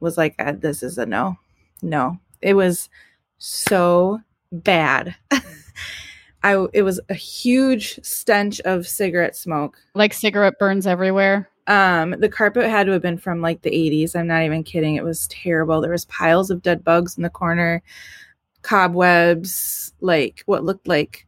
was 0.00 0.18
like, 0.18 0.34
uh, 0.38 0.52
"This 0.52 0.82
is 0.82 0.98
a 0.98 1.06
no, 1.06 1.36
no." 1.82 2.18
It 2.42 2.54
was 2.54 2.88
so 3.38 4.20
bad. 4.50 5.14
I 6.42 6.66
it 6.72 6.82
was 6.82 7.00
a 7.08 7.14
huge 7.14 8.00
stench 8.02 8.60
of 8.62 8.88
cigarette 8.88 9.36
smoke. 9.36 9.78
Like 9.94 10.12
cigarette 10.12 10.58
burns 10.58 10.86
everywhere. 10.86 11.48
Um, 11.66 12.10
the 12.18 12.28
carpet 12.28 12.68
had 12.68 12.86
to 12.86 12.92
have 12.92 13.02
been 13.02 13.16
from 13.18 13.40
like 13.40 13.62
the 13.62 13.70
80s. 13.70 14.14
I'm 14.14 14.26
not 14.26 14.42
even 14.42 14.62
kidding. 14.64 14.96
It 14.96 15.04
was 15.04 15.26
terrible. 15.28 15.80
There 15.80 15.90
was 15.92 16.04
piles 16.06 16.50
of 16.50 16.62
dead 16.62 16.84
bugs 16.84 17.16
in 17.16 17.22
the 17.22 17.30
corner, 17.30 17.82
cobwebs, 18.62 19.92
like 20.00 20.42
what 20.46 20.64
looked 20.64 20.88
like 20.88 21.26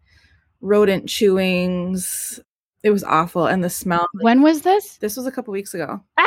rodent 0.60 1.06
chewings. 1.06 2.40
It 2.82 2.90
was 2.90 3.04
awful. 3.04 3.46
And 3.46 3.62
the 3.64 3.70
smell. 3.70 4.06
like- 4.14 4.24
When 4.24 4.42
was 4.42 4.62
this? 4.62 4.96
this 4.98 5.16
was 5.16 5.26
a 5.26 5.32
couple 5.32 5.52
weeks 5.52 5.74
ago. 5.74 6.00
Ah! 6.18 6.22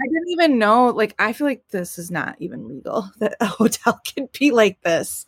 I 0.00 0.06
didn't 0.08 0.30
even 0.30 0.58
know. 0.58 0.86
Like, 0.88 1.14
I 1.18 1.32
feel 1.32 1.46
like 1.46 1.64
this 1.70 1.98
is 1.98 2.10
not 2.10 2.36
even 2.40 2.66
legal 2.68 3.10
that 3.18 3.36
a 3.40 3.46
hotel 3.46 4.00
can 4.06 4.28
be 4.38 4.50
like 4.50 4.80
this. 4.82 5.26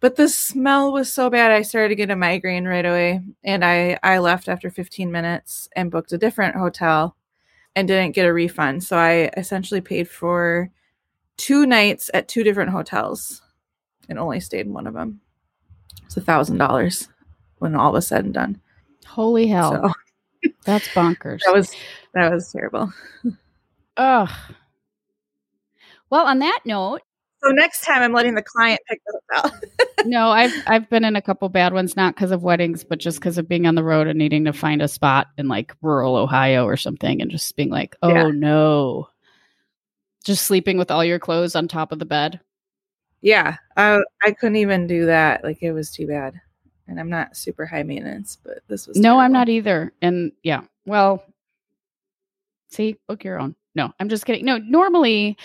But 0.00 0.16
the 0.16 0.28
smell 0.28 0.92
was 0.92 1.12
so 1.12 1.28
bad, 1.28 1.50
I 1.52 1.60
started 1.62 1.90
to 1.90 1.94
get 1.94 2.10
a 2.10 2.16
migraine 2.16 2.64
right 2.66 2.86
away, 2.86 3.20
and 3.44 3.62
I 3.62 3.98
I 4.02 4.16
left 4.18 4.48
after 4.48 4.70
15 4.70 5.12
minutes 5.12 5.68
and 5.76 5.90
booked 5.90 6.12
a 6.12 6.18
different 6.18 6.56
hotel, 6.56 7.16
and 7.80 7.88
didn't 7.88 8.14
get 8.14 8.26
a 8.26 8.32
refund. 8.32 8.84
So 8.84 8.96
I 8.96 9.30
essentially 9.36 9.80
paid 9.80 10.08
for 10.08 10.70
two 11.36 11.66
nights 11.66 12.10
at 12.14 12.28
two 12.28 12.44
different 12.44 12.70
hotels, 12.70 13.42
and 14.08 14.18
only 14.18 14.40
stayed 14.40 14.66
in 14.66 14.72
one 14.72 14.86
of 14.86 14.94
them. 14.94 15.20
It's 16.04 16.16
a 16.16 16.20
thousand 16.20 16.58
dollars 16.58 17.08
when 17.58 17.74
all 17.74 17.92
was 17.92 18.06
said 18.06 18.24
and 18.24 18.34
done. 18.34 18.60
Holy 19.06 19.46
hell. 19.46 19.92
So 20.42 20.50
That's 20.64 20.88
bonkers. 20.88 21.40
that 21.44 21.54
was 21.54 21.74
that 22.14 22.32
was 22.32 22.50
terrible. 22.52 22.92
Ugh. 23.96 24.30
Well, 26.10 26.26
on 26.26 26.38
that 26.40 26.60
note, 26.64 27.02
So 27.42 27.50
next 27.52 27.82
time, 27.82 28.02
I'm 28.02 28.12
letting 28.12 28.34
the 28.34 28.42
client 28.42 28.80
pick 28.88 29.00
the 29.06 29.20
hotel. 29.34 29.60
no, 30.04 30.28
I've 30.30 30.52
I've 30.66 30.88
been 30.90 31.04
in 31.04 31.16
a 31.16 31.22
couple 31.22 31.48
bad 31.48 31.72
ones, 31.72 31.96
not 31.96 32.14
because 32.14 32.30
of 32.32 32.42
weddings, 32.42 32.84
but 32.84 32.98
just 32.98 33.18
because 33.18 33.38
of 33.38 33.48
being 33.48 33.66
on 33.66 33.74
the 33.74 33.84
road 33.84 34.06
and 34.06 34.18
needing 34.18 34.44
to 34.44 34.52
find 34.52 34.82
a 34.82 34.88
spot 34.88 35.28
in 35.38 35.48
like 35.48 35.74
rural 35.82 36.16
Ohio 36.16 36.64
or 36.66 36.76
something, 36.76 37.20
and 37.22 37.30
just 37.30 37.56
being 37.56 37.70
like, 37.70 37.96
oh 38.02 38.08
Yeah. 38.08 38.30
no, 38.30 39.08
just 40.24 40.44
sleeping 40.46 40.76
with 40.76 40.90
all 40.90 41.04
your 41.04 41.18
clothes 41.18 41.56
on 41.56 41.66
top 41.68 41.92
of 41.92 41.98
the 41.98 42.04
bed. 42.04 42.40
yeah, 43.22 43.56
I 43.76 44.00
I 44.22 44.32
couldn't 44.32 44.56
even 44.56 44.86
do 44.86 45.06
that. 45.06 45.42
Like 45.42 45.62
it 45.62 45.72
was 45.72 45.90
too 45.90 46.06
bad. 46.06 46.40
And 46.88 46.98
I'm 46.98 47.08
not 47.10 47.36
super 47.36 47.64
high 47.66 47.84
maintenance, 47.84 48.36
but 48.42 48.58
this 48.68 48.86
was 48.88 48.96
No, 48.96 49.20
I'm 49.20 49.32
not 49.32 49.48
either. 49.48 49.92
And 50.02 50.32
yeah, 50.42 50.62
well, 50.86 51.22
see, 52.70 52.96
book 53.06 53.22
your 53.22 53.38
own. 53.38 53.54
No, 53.76 53.92
I'm 54.00 54.08
just 54.08 54.26
kidding. 54.26 54.44
No, 54.44 54.58
normally, 54.58 55.38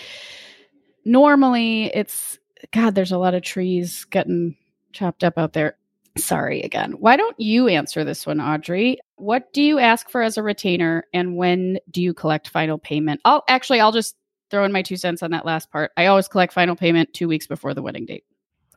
normally 1.06 1.86
it's 1.94 2.38
God. 2.72 2.94
There's 2.94 3.12
a 3.12 3.18
lot 3.18 3.34
of 3.34 3.42
trees 3.42 4.04
getting 4.04 4.56
chopped 4.92 5.24
up 5.24 5.38
out 5.38 5.54
there. 5.54 5.78
Sorry 6.18 6.62
again. 6.62 6.92
Why 6.92 7.16
don't 7.16 7.38
you 7.38 7.68
answer 7.68 8.02
this 8.02 8.26
one, 8.26 8.40
Audrey? 8.40 8.98
What 9.16 9.52
do 9.52 9.62
you 9.62 9.78
ask 9.78 10.08
for 10.08 10.22
as 10.22 10.36
a 10.36 10.42
retainer, 10.42 11.04
and 11.12 11.36
when 11.36 11.78
do 11.90 12.02
you 12.02 12.12
collect 12.12 12.48
final 12.48 12.78
payment? 12.78 13.20
I'll 13.24 13.44
actually, 13.48 13.80
I'll 13.80 13.92
just 13.92 14.16
throw 14.50 14.64
in 14.64 14.72
my 14.72 14.82
two 14.82 14.96
cents 14.96 15.22
on 15.22 15.30
that 15.32 15.44
last 15.44 15.70
part. 15.70 15.92
I 15.96 16.06
always 16.06 16.28
collect 16.28 16.52
final 16.52 16.76
payment 16.76 17.12
two 17.12 17.28
weeks 17.28 17.46
before 17.46 17.74
the 17.74 17.82
wedding 17.82 18.06
date. 18.06 18.24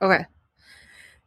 Okay. 0.02 0.26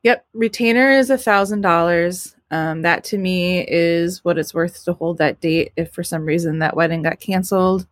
Yep. 0.02 0.26
Retainer 0.34 0.90
is 0.92 1.10
a 1.10 1.18
thousand 1.18 1.60
dollars. 1.62 2.34
Um, 2.50 2.82
that 2.82 3.04
to 3.04 3.18
me 3.18 3.64
is 3.66 4.22
what 4.24 4.36
it's 4.36 4.52
worth 4.52 4.84
to 4.84 4.92
hold 4.92 5.18
that 5.18 5.40
date 5.40 5.72
if 5.76 5.92
for 5.92 6.02
some 6.02 6.26
reason 6.26 6.58
that 6.58 6.76
wedding 6.76 7.02
got 7.02 7.20
canceled. 7.20 7.86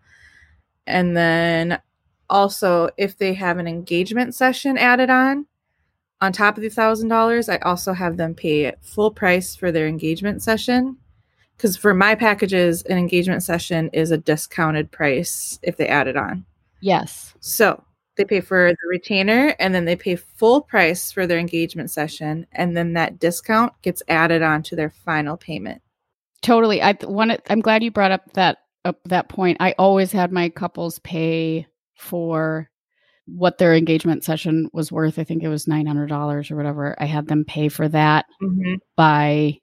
And 0.86 1.16
then 1.16 1.80
also 2.30 2.88
if 2.96 3.18
they 3.18 3.34
have 3.34 3.58
an 3.58 3.66
engagement 3.66 4.34
session 4.34 4.78
added 4.78 5.10
on, 5.10 5.46
on 6.20 6.32
top 6.32 6.56
of 6.56 6.62
the 6.62 6.68
thousand 6.68 7.08
dollars, 7.08 7.48
I 7.48 7.58
also 7.58 7.92
have 7.92 8.16
them 8.16 8.34
pay 8.34 8.72
full 8.80 9.10
price 9.10 9.56
for 9.56 9.72
their 9.72 9.86
engagement 9.86 10.42
session. 10.42 10.96
Because 11.56 11.76
for 11.76 11.92
my 11.92 12.14
packages, 12.14 12.82
an 12.82 12.96
engagement 12.96 13.42
session 13.42 13.90
is 13.92 14.10
a 14.10 14.16
discounted 14.18 14.90
price 14.90 15.58
if 15.62 15.76
they 15.76 15.88
add 15.88 16.08
it 16.08 16.16
on. 16.16 16.46
Yes. 16.80 17.34
So 17.40 17.82
they 18.16 18.24
pay 18.24 18.40
for 18.40 18.70
the 18.70 18.88
retainer 18.88 19.54
and 19.58 19.74
then 19.74 19.84
they 19.84 19.96
pay 19.96 20.16
full 20.16 20.62
price 20.62 21.12
for 21.12 21.26
their 21.26 21.38
engagement 21.38 21.90
session. 21.90 22.46
And 22.52 22.76
then 22.76 22.94
that 22.94 23.18
discount 23.18 23.74
gets 23.82 24.02
added 24.08 24.40
on 24.40 24.62
to 24.64 24.76
their 24.76 24.90
final 24.90 25.36
payment. 25.36 25.82
Totally. 26.42 26.80
i 26.80 26.96
want 27.02 27.38
i'm 27.50 27.60
glad 27.60 27.82
you 27.82 27.90
brought 27.90 28.12
up 28.12 28.32
that 28.32 28.58
up 28.84 28.98
that 29.04 29.28
point. 29.28 29.58
I 29.60 29.74
always 29.78 30.12
had 30.12 30.32
my 30.32 30.48
couples 30.48 30.98
pay 31.00 31.66
for 32.00 32.68
what 33.26 33.58
their 33.58 33.74
engagement 33.74 34.24
session 34.24 34.68
was 34.72 34.90
worth. 34.90 35.18
I 35.18 35.24
think 35.24 35.42
it 35.42 35.48
was 35.48 35.68
nine 35.68 35.86
hundred 35.86 36.08
dollars 36.08 36.50
or 36.50 36.56
whatever. 36.56 36.96
I 36.98 37.04
had 37.04 37.28
them 37.28 37.44
pay 37.44 37.68
for 37.68 37.86
that 37.88 38.26
by 38.96 39.58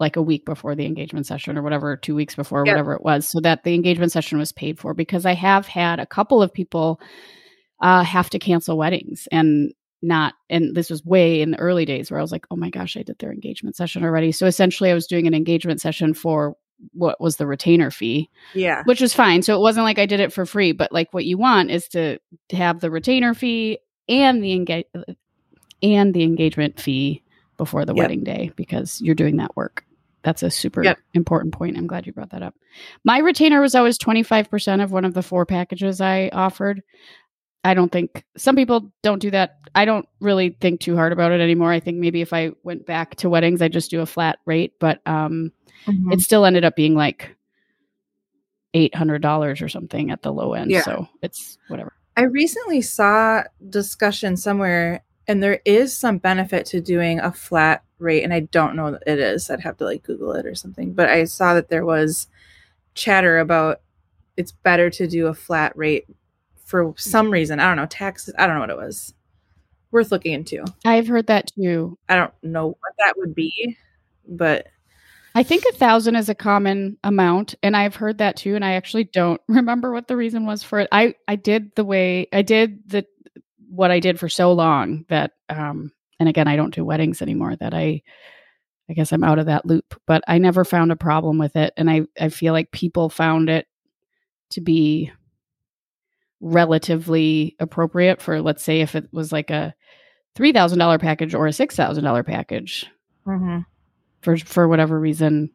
like 0.00 0.16
a 0.16 0.22
week 0.22 0.44
before 0.44 0.74
the 0.74 0.86
engagement 0.86 1.26
session 1.26 1.56
or 1.58 1.62
whatever, 1.62 1.96
two 1.96 2.14
weeks 2.14 2.34
before, 2.34 2.64
Yep. 2.66 2.72
whatever 2.72 2.94
it 2.94 3.02
was, 3.02 3.28
so 3.28 3.40
that 3.40 3.62
the 3.64 3.74
engagement 3.74 4.10
session 4.12 4.38
was 4.38 4.50
paid 4.52 4.78
for. 4.78 4.94
Because 4.94 5.26
I 5.26 5.34
have 5.34 5.66
had 5.66 6.00
a 6.00 6.06
couple 6.06 6.42
of 6.42 6.52
people 6.52 7.00
uh, 7.80 8.02
have 8.02 8.30
to 8.30 8.38
cancel 8.38 8.78
weddings 8.78 9.28
and 9.30 9.72
not 10.04 10.34
and 10.50 10.74
this 10.74 10.90
was 10.90 11.04
way 11.04 11.40
in 11.42 11.52
the 11.52 11.58
early 11.60 11.84
days 11.84 12.10
where 12.10 12.18
I 12.18 12.22
was 12.22 12.32
like, 12.32 12.46
oh 12.50 12.56
my 12.56 12.70
gosh, 12.70 12.96
I 12.96 13.02
did 13.04 13.18
their 13.18 13.32
engagement 13.32 13.76
session 13.76 14.02
already. 14.04 14.32
So 14.32 14.46
essentially 14.46 14.90
I 14.90 14.94
was 14.94 15.06
doing 15.06 15.26
an 15.28 15.34
engagement 15.34 15.80
session 15.80 16.12
for 16.14 16.56
what 16.92 17.20
was 17.20 17.36
the 17.36 17.46
retainer 17.46 17.90
fee, 17.90 18.28
Yeah. 18.54 18.82
which 18.84 19.00
was 19.00 19.14
fine. 19.14 19.42
So 19.42 19.54
it 19.56 19.60
wasn't 19.60 19.84
like 19.84 19.98
I 19.98 20.06
did 20.06 20.20
it 20.20 20.32
for 20.32 20.44
free, 20.46 20.72
but 20.72 20.92
like 20.92 21.12
what 21.14 21.24
you 21.24 21.38
want 21.38 21.70
is 21.70 21.88
to, 21.88 22.18
have 22.52 22.80
the 22.80 22.90
retainer 22.90 23.34
fee 23.34 23.78
and 24.08 24.42
the 24.42 24.52
engage 24.52 24.86
and 25.82 26.12
the 26.14 26.22
engagement 26.22 26.78
fee 26.80 27.22
before 27.56 27.84
the 27.84 27.94
Yep. 27.94 28.02
wedding 28.02 28.24
day 28.24 28.50
because 28.56 29.00
you're 29.00 29.14
doing 29.14 29.36
that 29.38 29.54
work. 29.56 29.84
That's 30.22 30.42
a 30.42 30.50
super 30.50 30.84
Yep. 30.84 30.98
important 31.14 31.52
point. 31.54 31.76
I'm 31.76 31.86
glad 31.86 32.06
you 32.06 32.12
brought 32.12 32.30
that 32.30 32.42
up. 32.42 32.54
My 33.04 33.18
retainer 33.18 33.60
was 33.60 33.74
always 33.74 33.98
25% 33.98 34.80
of 34.82 34.92
one 34.92 35.04
of 35.04 35.14
the 35.14 35.22
four 35.22 35.44
packages 35.46 36.00
I 36.00 36.28
offered. 36.32 36.82
I 37.64 37.74
don't 37.74 37.92
think 37.92 38.24
some 38.36 38.56
people 38.56 38.92
don't 39.02 39.20
do 39.20 39.30
that. 39.30 39.58
I 39.74 39.84
don't 39.84 40.08
really 40.20 40.56
think 40.60 40.80
too 40.80 40.96
hard 40.96 41.12
about 41.12 41.32
it 41.32 41.40
anymore. 41.40 41.72
I 41.72 41.80
think 41.80 41.98
maybe 41.98 42.20
if 42.20 42.32
I 42.32 42.52
went 42.64 42.86
back 42.86 43.14
to 43.16 43.28
weddings, 43.30 43.62
I'd 43.62 43.72
just 43.72 43.90
do 43.90 44.00
a 44.00 44.06
flat 44.06 44.38
rate, 44.46 44.74
but 44.80 45.00
um, 45.06 45.52
Mhm. 45.86 46.12
it 46.12 46.20
still 46.20 46.44
ended 46.44 46.64
up 46.64 46.74
being 46.76 46.94
like 46.94 47.36
eight 48.74 48.94
hundred 48.94 49.22
dollars 49.22 49.60
or 49.62 49.68
something 49.68 50.10
at 50.10 50.22
the 50.22 50.32
low 50.32 50.54
end. 50.54 50.70
Yeah. 50.70 50.82
So 50.82 51.08
it's 51.22 51.58
whatever. 51.68 51.92
I 52.16 52.22
recently 52.22 52.82
saw 52.82 53.42
discussion 53.68 54.36
somewhere, 54.36 55.02
and 55.28 55.42
there 55.42 55.60
is 55.64 55.96
some 55.96 56.18
benefit 56.18 56.66
to 56.66 56.80
doing 56.80 57.20
a 57.20 57.32
flat 57.32 57.82
rate, 57.98 58.22
and 58.22 58.34
I 58.34 58.40
don't 58.40 58.74
know 58.76 58.84
what 58.92 59.02
it 59.06 59.18
is. 59.18 59.50
I'd 59.50 59.60
have 59.60 59.76
to 59.78 59.84
like 59.84 60.02
Google 60.02 60.32
it 60.32 60.46
or 60.46 60.54
something. 60.54 60.92
But 60.94 61.08
I 61.10 61.24
saw 61.24 61.54
that 61.54 61.68
there 61.68 61.84
was 61.86 62.28
chatter 62.94 63.38
about 63.38 63.80
it's 64.36 64.52
better 64.52 64.90
to 64.90 65.06
do 65.06 65.26
a 65.28 65.34
flat 65.34 65.76
rate 65.76 66.06
for 66.72 66.94
some 66.96 67.30
reason. 67.30 67.60
I 67.60 67.68
don't 67.68 67.76
know 67.76 67.84
taxes. 67.84 68.34
I 68.38 68.46
don't 68.46 68.54
know 68.54 68.62
what 68.62 68.70
it 68.70 68.78
was. 68.78 69.12
Worth 69.90 70.10
looking 70.10 70.32
into. 70.32 70.64
I've 70.86 71.06
heard 71.06 71.26
that 71.26 71.52
too. 71.54 71.98
I 72.08 72.16
don't 72.16 72.32
know 72.42 72.68
what 72.68 72.94
that 72.96 73.12
would 73.18 73.34
be, 73.34 73.76
but 74.26 74.68
I 75.34 75.42
think 75.42 75.64
a 75.68 75.76
thousand 75.76 76.16
is 76.16 76.30
a 76.30 76.34
common 76.34 76.96
amount, 77.04 77.56
and 77.62 77.76
I've 77.76 77.94
heard 77.94 78.16
that 78.18 78.36
too. 78.36 78.54
And 78.54 78.64
I 78.64 78.72
actually 78.72 79.04
don't 79.04 79.38
remember 79.48 79.92
what 79.92 80.08
the 80.08 80.16
reason 80.16 80.46
was 80.46 80.62
for 80.62 80.80
it. 80.80 80.88
I 80.90 81.14
I 81.28 81.36
did 81.36 81.74
the 81.74 81.84
way 81.84 82.26
I 82.32 82.40
did 82.40 82.88
the 82.88 83.04
what 83.68 83.90
I 83.90 84.00
did 84.00 84.18
for 84.18 84.30
so 84.30 84.54
long 84.54 85.04
that 85.10 85.32
um 85.50 85.92
and 86.18 86.28
again 86.28 86.48
I 86.48 86.56
don't 86.56 86.74
do 86.74 86.86
weddings 86.86 87.20
anymore 87.20 87.54
that 87.56 87.74
I 87.74 88.02
I 88.88 88.94
guess 88.94 89.12
I'm 89.12 89.24
out 89.24 89.38
of 89.38 89.46
that 89.46 89.66
loop, 89.66 89.94
but 90.06 90.24
I 90.26 90.38
never 90.38 90.64
found 90.64 90.90
a 90.90 90.96
problem 90.96 91.36
with 91.36 91.54
it 91.54 91.74
and 91.76 91.90
I 91.90 92.06
I 92.18 92.30
feel 92.30 92.54
like 92.54 92.72
people 92.72 93.10
found 93.10 93.50
it 93.50 93.66
to 94.50 94.62
be 94.62 95.12
relatively 96.42 97.56
appropriate 97.60 98.20
for 98.20 98.42
let's 98.42 98.62
say 98.62 98.80
if 98.80 98.94
it 98.94 99.08
was 99.12 99.32
like 99.32 99.48
a 99.50 99.74
$3000 100.36 101.00
package 101.00 101.34
or 101.34 101.46
a 101.46 101.50
$6000 101.50 102.26
package 102.26 102.86
mm-hmm. 103.26 103.60
for 104.20 104.36
for 104.36 104.68
whatever 104.68 104.98
reason 105.00 105.48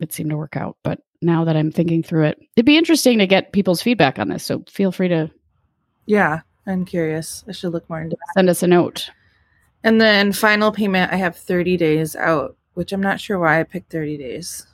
it 0.00 0.12
seemed 0.12 0.28
to 0.30 0.36
work 0.36 0.56
out 0.56 0.76
but 0.82 1.00
now 1.22 1.44
that 1.44 1.56
i'm 1.56 1.70
thinking 1.72 2.02
through 2.02 2.24
it 2.24 2.38
it'd 2.56 2.66
be 2.66 2.76
interesting 2.76 3.18
to 3.18 3.26
get 3.26 3.52
people's 3.52 3.80
feedback 3.80 4.18
on 4.18 4.28
this 4.28 4.44
so 4.44 4.62
feel 4.68 4.92
free 4.92 5.08
to 5.08 5.30
yeah, 6.06 6.40
I'm 6.68 6.84
curious. 6.84 7.44
I 7.48 7.52
should 7.52 7.72
look 7.72 7.88
more 7.90 8.00
into 8.00 8.16
that. 8.16 8.32
send 8.34 8.48
us 8.48 8.62
a 8.62 8.66
note 8.66 9.10
And 9.84 10.00
then 10.00 10.32
final 10.32 10.72
payment, 10.72 11.12
I 11.12 11.16
have 11.16 11.36
30 11.36 11.76
days 11.76 12.16
out, 12.16 12.56
which 12.74 12.92
I'm 12.92 13.00
not 13.02 13.20
sure 13.20 13.38
why 13.38 13.60
I 13.60 13.64
picked 13.64 13.90
30 13.90 14.16
days. 14.16 14.66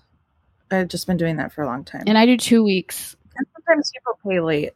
I've 0.71 0.89
just 0.89 1.07
been 1.07 1.17
doing 1.17 1.37
that 1.37 1.53
for 1.53 1.63
a 1.63 1.67
long 1.67 1.85
time. 1.85 2.05
and 2.07 2.17
i 2.17 2.25
do 2.27 2.37
two 2.37 2.63
weeks 2.63 3.17
And 3.37 3.47
sometimes 3.55 3.91
people 3.93 4.19
pay 4.27 4.41
late. 4.41 4.73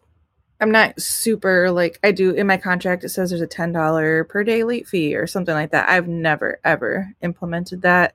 I'm 0.61 0.71
not 0.71 1.01
super 1.01 1.71
like 1.71 1.99
I 2.03 2.13
do 2.13 2.31
in 2.33 2.47
my 2.47 2.57
contract. 2.57 3.05
It 3.05 3.11
says 3.11 3.31
there's 3.31 3.43
a 3.43 3.47
ten 3.47 3.73
dollar 3.73 4.25
per 4.25 4.45
day 4.45 4.65
late 4.65 4.87
fee 4.89 5.15
or 5.17 5.27
something 5.27 5.55
like 5.55 5.71
that. 5.73 5.89
I've 5.89 6.09
never 6.09 6.61
ever 6.65 7.15
implemented 7.23 7.83
that, 7.83 8.15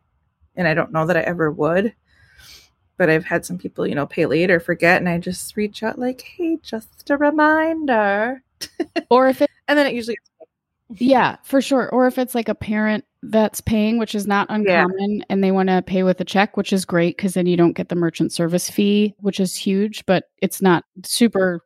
and 0.55 0.67
I 0.67 0.73
don't 0.73 0.91
know 0.91 1.05
that 1.05 1.17
I 1.17 1.21
ever 1.21 1.51
would. 1.51 1.93
but 2.97 3.09
I've 3.09 3.25
had 3.25 3.45
some 3.45 3.57
people, 3.57 3.87
you 3.87 3.95
know, 3.95 4.05
pay 4.05 4.25
late 4.25 4.51
or 4.51 4.59
forget, 4.59 4.97
and 5.01 5.09
I 5.09 5.17
just 5.19 5.55
reach 5.57 5.83
out 5.83 5.97
like, 5.99 6.21
"Hey, 6.21 6.57
just 6.61 7.09
a 7.09 7.17
reminder." 7.17 8.43
Or 9.09 9.27
if 9.27 9.41
it, 9.41 9.49
and 9.67 9.77
then 9.77 9.87
it 9.87 9.93
usually 9.95 10.17
yeah, 10.99 11.37
for 11.43 11.61
sure. 11.61 11.89
Or 11.89 12.07
if 12.07 12.17
it's 12.17 12.35
like 12.35 12.49
a 12.49 12.55
parent 12.55 13.05
that's 13.23 13.61
paying, 13.61 13.97
which 13.97 14.13
is 14.15 14.27
not 14.27 14.47
uncommon, 14.49 15.23
and 15.29 15.43
they 15.43 15.51
want 15.51 15.69
to 15.69 15.81
pay 15.81 16.03
with 16.03 16.19
a 16.21 16.25
check, 16.25 16.57
which 16.57 16.73
is 16.73 16.85
great 16.85 17.15
because 17.17 17.33
then 17.35 17.45
you 17.47 17.57
don't 17.57 17.73
get 17.73 17.89
the 17.89 17.95
merchant 17.95 18.33
service 18.33 18.69
fee, 18.69 19.15
which 19.19 19.39
is 19.39 19.55
huge, 19.55 20.05
but 20.05 20.25
it's 20.41 20.61
not 20.61 20.83
super. 21.05 21.63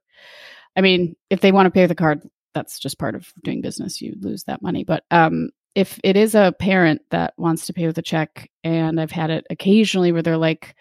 I 0.75 0.81
mean, 0.81 1.15
if 1.29 1.41
they 1.41 1.51
want 1.51 1.67
to 1.67 1.71
pay 1.71 1.81
with 1.81 1.91
a 1.91 1.95
card, 1.95 2.21
that's 2.53 2.79
just 2.79 2.99
part 2.99 3.15
of 3.15 3.31
doing 3.43 3.61
business. 3.61 4.01
You 4.01 4.15
lose 4.19 4.43
that 4.43 4.61
money. 4.61 4.83
But 4.83 5.03
um, 5.11 5.49
if 5.73 5.99
it 6.03 6.15
is 6.15 6.35
a 6.35 6.53
parent 6.57 7.01
that 7.11 7.33
wants 7.37 7.67
to 7.67 7.73
pay 7.73 7.85
with 7.87 7.97
a 7.97 8.01
check, 8.01 8.49
and 8.63 8.99
I've 8.99 9.11
had 9.11 9.29
it 9.29 9.45
occasionally 9.49 10.11
where 10.11 10.21
they're 10.21 10.37
like, 10.37 10.75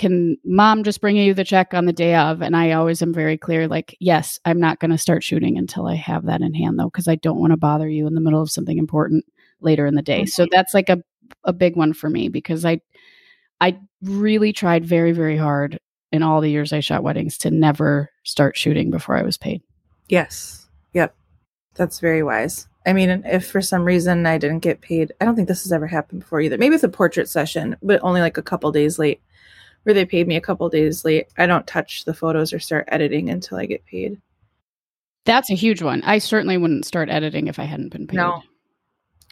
can 0.00 0.38
mom 0.44 0.82
just 0.82 1.02
bring 1.02 1.14
you 1.14 1.34
the 1.34 1.44
check 1.44 1.74
on 1.74 1.84
the 1.84 1.92
day 1.92 2.14
of 2.14 2.40
and 2.40 2.56
i 2.56 2.72
always 2.72 3.02
am 3.02 3.12
very 3.12 3.36
clear 3.36 3.68
like 3.68 3.94
yes 4.00 4.40
i'm 4.46 4.58
not 4.58 4.80
going 4.80 4.90
to 4.90 4.96
start 4.96 5.22
shooting 5.22 5.58
until 5.58 5.86
i 5.86 5.94
have 5.94 6.24
that 6.24 6.40
in 6.40 6.54
hand 6.54 6.78
though 6.78 6.86
because 6.86 7.06
i 7.06 7.16
don't 7.16 7.38
want 7.38 7.50
to 7.50 7.56
bother 7.58 7.86
you 7.86 8.06
in 8.06 8.14
the 8.14 8.20
middle 8.20 8.40
of 8.40 8.50
something 8.50 8.78
important 8.78 9.26
later 9.60 9.84
in 9.84 9.94
the 9.94 10.00
day 10.00 10.24
so 10.24 10.46
that's 10.50 10.72
like 10.72 10.88
a, 10.88 11.02
a 11.44 11.52
big 11.52 11.76
one 11.76 11.92
for 11.92 12.08
me 12.08 12.28
because 12.28 12.64
i 12.64 12.80
i 13.60 13.78
really 14.00 14.54
tried 14.54 14.86
very 14.86 15.12
very 15.12 15.36
hard 15.36 15.78
in 16.12 16.22
all 16.22 16.40
the 16.40 16.50
years 16.50 16.72
i 16.72 16.80
shot 16.80 17.02
weddings 17.02 17.36
to 17.38 17.50
never 17.50 18.10
start 18.24 18.56
shooting 18.56 18.90
before 18.90 19.16
i 19.16 19.22
was 19.22 19.36
paid 19.36 19.62
Yes. 20.08 20.66
Yep. 20.92 21.14
That's 21.76 22.00
very 22.00 22.24
wise. 22.24 22.66
I 22.84 22.92
mean, 22.92 23.22
if 23.24 23.46
for 23.48 23.62
some 23.62 23.84
reason 23.84 24.26
I 24.26 24.38
didn't 24.38 24.58
get 24.58 24.80
paid, 24.80 25.12
I 25.20 25.24
don't 25.24 25.36
think 25.36 25.46
this 25.46 25.62
has 25.62 25.70
ever 25.70 25.86
happened 25.86 26.22
before 26.22 26.40
either. 26.40 26.58
Maybe 26.58 26.74
it's 26.74 26.82
a 26.82 26.88
portrait 26.88 27.28
session, 27.28 27.76
but 27.80 28.00
only 28.02 28.20
like 28.20 28.36
a 28.36 28.42
couple 28.42 28.72
days 28.72 28.98
late, 28.98 29.20
where 29.84 29.94
they 29.94 30.04
paid 30.04 30.26
me 30.26 30.34
a 30.34 30.40
couple 30.40 30.68
days 30.68 31.04
late. 31.04 31.28
I 31.38 31.46
don't 31.46 31.64
touch 31.64 32.04
the 32.06 32.12
photos 32.12 32.52
or 32.52 32.58
start 32.58 32.86
editing 32.88 33.30
until 33.30 33.56
I 33.58 33.66
get 33.66 33.86
paid. 33.86 34.20
that's 35.24 35.48
a 35.50 35.54
huge 35.54 35.80
one 35.80 36.02
i 36.02 36.18
certainly 36.18 36.56
wouldn't 36.56 36.86
start 36.86 37.08
editing 37.08 37.46
if 37.46 37.58
i 37.60 37.64
hadn't 37.64 37.90
been 37.92 38.08
paid 38.08 38.16
No. 38.16 38.42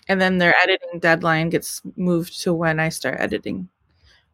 And 0.06 0.20
then 0.20 0.38
their 0.38 0.54
editing 0.62 1.00
deadline 1.00 1.50
gets 1.50 1.82
moved 1.96 2.40
to 2.42 2.54
when 2.54 2.78
I 2.78 2.88
start 2.90 3.16
editing 3.18 3.68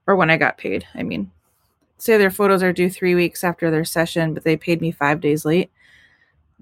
or 0.06 0.14
when 0.14 0.28
I 0.30 0.36
got 0.36 0.58
paid. 0.58 0.86
I 0.94 1.02
mean, 1.04 1.30
say 2.04 2.18
their 2.18 2.30
photos 2.30 2.62
are 2.62 2.72
due 2.72 2.90
three 2.90 3.14
weeks 3.14 3.42
after 3.42 3.70
their 3.70 3.84
session, 3.84 4.34
but 4.34 4.44
they 4.44 4.56
paid 4.58 4.82
me 4.82 4.90
five 4.92 5.20
days 5.22 5.44
late. 5.46 5.70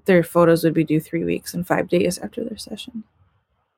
Their 0.05 0.23
photos 0.23 0.63
would 0.63 0.73
be 0.73 0.85
due 0.85 1.01
three 1.01 1.25
weeks 1.25 1.53
and 1.53 1.67
five 1.67 1.89
days 1.89 2.17
after 2.17 2.43
their 2.45 2.57
session. 2.57 3.03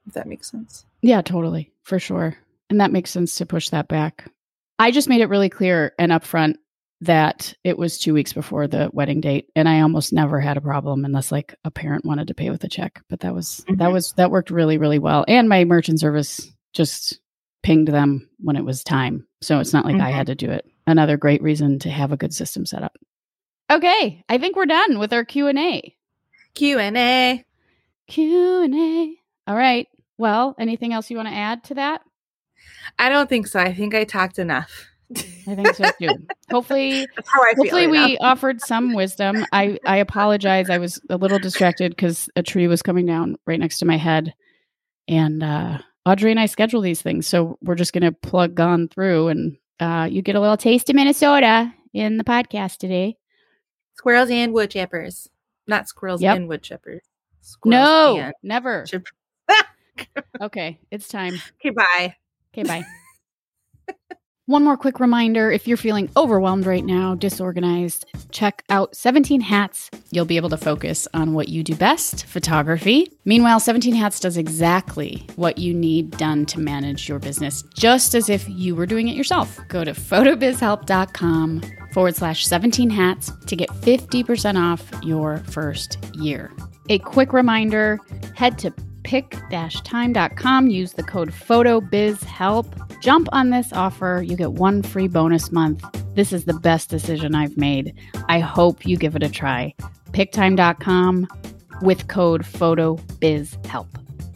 If 0.05 0.13
that 0.13 0.27
makes 0.27 0.49
sense. 0.51 0.85
Yeah, 1.01 1.23
totally. 1.23 1.71
For 1.83 1.97
sure. 1.97 2.35
And 2.69 2.79
that 2.81 2.91
makes 2.91 3.09
sense 3.09 3.35
to 3.37 3.45
push 3.47 3.69
that 3.69 3.87
back. 3.87 4.29
I 4.77 4.91
just 4.91 5.09
made 5.09 5.21
it 5.21 5.29
really 5.29 5.49
clear 5.49 5.93
and 5.97 6.11
upfront 6.11 6.55
that 7.01 7.53
it 7.63 7.77
was 7.79 7.97
two 7.97 8.13
weeks 8.13 8.31
before 8.31 8.67
the 8.67 8.89
wedding 8.93 9.19
date. 9.21 9.49
And 9.55 9.67
I 9.67 9.81
almost 9.81 10.13
never 10.13 10.39
had 10.39 10.57
a 10.57 10.61
problem 10.61 11.03
unless 11.03 11.31
like 11.31 11.55
a 11.63 11.71
parent 11.71 12.05
wanted 12.05 12.27
to 12.27 12.35
pay 12.35 12.51
with 12.51 12.63
a 12.63 12.69
check. 12.69 13.01
But 13.09 13.21
that 13.21 13.33
was 13.33 13.63
that 13.67 13.77
Mhm. 13.89 13.93
was 13.93 14.13
that 14.17 14.31
worked 14.31 14.51
really, 14.51 14.77
really 14.77 14.99
well. 14.99 15.25
And 15.27 15.49
my 15.49 15.63
merchant 15.65 15.99
service 15.99 16.47
just 16.73 17.19
pinged 17.63 17.87
them 17.87 18.29
when 18.39 18.55
it 18.55 18.65
was 18.65 18.83
time. 18.83 19.27
So 19.41 19.59
it's 19.59 19.73
not 19.73 19.85
like 19.85 19.95
I 19.99 20.11
Mhm. 20.11 20.13
had 20.13 20.27
to 20.27 20.35
do 20.35 20.49
it. 20.51 20.65
Another 20.87 21.17
great 21.17 21.41
reason 21.41 21.79
to 21.79 21.89
have 21.89 22.11
a 22.11 22.17
good 22.17 22.33
system 22.33 22.65
set 22.65 22.83
up. 22.83 22.95
Okay, 23.71 24.23
I 24.29 24.37
think 24.37 24.55
we're 24.55 24.65
done 24.67 24.99
with 24.99 25.11
our 25.13 25.25
Q&A. 25.25 25.95
Q 26.53 26.79
and 26.79 26.97
A. 26.97 27.43
Q&A. 28.07 29.15
All 29.47 29.55
right. 29.55 29.87
Well, 30.17 30.55
anything 30.59 30.93
else 30.93 31.09
you 31.09 31.17
want 31.17 31.29
to 31.29 31.33
add 31.35 31.63
to 31.65 31.73
that? 31.75 32.01
I 32.99 33.09
don't 33.09 33.27
think 33.27 33.47
so. 33.47 33.59
I 33.59 33.73
think 33.73 33.95
I 33.95 34.03
talked 34.03 34.39
enough. 34.39 34.71
I 35.47 35.55
think 35.55 35.75
so 35.75 35.89
too. 35.99 36.09
hopefully, 36.49 37.05
That's 37.15 37.29
how 37.31 37.41
I 37.41 37.53
feel. 37.53 37.63
hopefully 37.63 37.87
we 37.87 38.17
offered 38.17 38.61
some 38.61 38.93
wisdom. 38.93 39.45
I 39.51 39.77
I 39.85 39.97
apologize. 39.97 40.69
I 40.69 40.79
was 40.79 40.99
a 41.09 41.17
little 41.17 41.37
distracted 41.37 41.91
because 41.91 42.27
a 42.35 42.41
tree 42.41 42.67
was 42.67 42.81
coming 42.81 43.05
down 43.05 43.35
right 43.45 43.59
next 43.59 43.79
to 43.79 43.85
my 43.85 43.97
head, 43.97 44.33
and 45.07 45.43
uh, 45.43 45.77
Audrey 46.07 46.31
and 46.31 46.39
I 46.39 46.47
schedule 46.47 46.81
these 46.81 47.01
things, 47.03 47.27
so 47.27 47.57
we're 47.61 47.75
just 47.75 47.93
going 47.93 48.03
to 48.03 48.11
plug 48.11 48.59
on 48.59 48.87
through, 48.87 49.27
and 49.27 49.57
uh, 49.79 50.07
you 50.09 50.21
get 50.21 50.35
a 50.35 50.39
little 50.39 50.57
taste 50.57 50.89
of 50.89 50.95
Minnesota 50.95 51.73
in 51.93 52.17
the 52.17 52.23
podcast 52.23 52.77
today. 52.77 53.17
Squirrels 53.95 54.29
and 54.29 54.53
wood 54.53 54.69
chippers. 54.69 55.27
Not 55.67 55.87
squirrels 55.87 56.21
Yep. 56.21 56.35
and 56.35 56.47
wood 56.47 56.61
chippers. 56.61 56.99
Squirrels 57.41 58.17
no, 58.17 58.31
never. 58.43 58.83
chip- 58.87 59.07
Okay, 60.41 60.77
it's 60.91 61.07
time. 61.07 61.35
okay, 61.61 61.69
bye. 61.69 62.15
Okay, 62.53 62.63
bye. 62.67 62.83
One 64.47 64.63
more 64.63 64.77
quick 64.77 64.99
reminder 64.99 65.51
if 65.51 65.67
you're 65.67 65.75
feeling 65.75 66.07
overwhelmed 66.15 66.67
right 66.67 66.85
now, 66.85 67.15
disorganized, 67.15 68.05
check 68.29 68.63
out 68.69 68.95
17 68.95 69.41
Hats. 69.41 69.89
You'll 70.11 70.25
be 70.25 70.37
able 70.37 70.49
to 70.49 70.57
focus 70.57 71.07
on 71.15 71.33
what 71.33 71.49
you 71.49 71.63
do 71.63 71.73
best 71.73 72.27
photography. 72.27 73.11
Meanwhile, 73.25 73.59
17 73.59 73.95
Hats 73.95 74.19
does 74.19 74.37
exactly 74.37 75.25
what 75.35 75.57
you 75.57 75.73
need 75.73 76.11
done 76.11 76.45
to 76.45 76.59
manage 76.59 77.09
your 77.09 77.17
business, 77.17 77.63
just 77.73 78.13
as 78.13 78.29
if 78.29 78.47
you 78.47 78.75
were 78.75 78.85
doing 78.85 79.07
it 79.07 79.15
yourself. 79.15 79.59
Go 79.67 79.83
to 79.83 79.93
photobizhelp.com 79.93 81.61
forward 81.91 82.15
slash 82.15 82.45
17 82.45 82.91
hats 82.91 83.31
to 83.47 83.55
get 83.55 83.69
50% 83.69 84.61
off 84.61 84.91
your 85.01 85.37
first 85.37 85.97
year. 86.13 86.51
A 86.89 86.99
quick 86.99 87.33
reminder 87.33 87.99
head 88.35 88.59
to 88.59 88.71
pic-time.com, 89.05 90.67
use 90.67 90.93
the 90.93 91.03
code 91.03 91.31
PHOTOBIZHELP. 91.31 92.99
Jump 93.01 93.29
on 93.31 93.51
this 93.51 93.71
offer. 93.71 94.23
You 94.25 94.35
get 94.35 94.53
one 94.53 94.81
free 94.81 95.07
bonus 95.07 95.51
month. 95.51 95.85
This 96.15 96.33
is 96.33 96.45
the 96.45 96.55
best 96.55 96.89
decision 96.89 97.35
I've 97.35 97.55
made. 97.55 97.93
I 98.29 98.39
hope 98.39 98.85
you 98.85 98.97
give 98.97 99.15
it 99.15 99.23
a 99.23 99.29
try. 99.29 99.75
Pic-Time.com 100.11 101.27
with 101.81 102.07
code 102.07 102.43
PHOTOBIZHELP. 102.43 103.87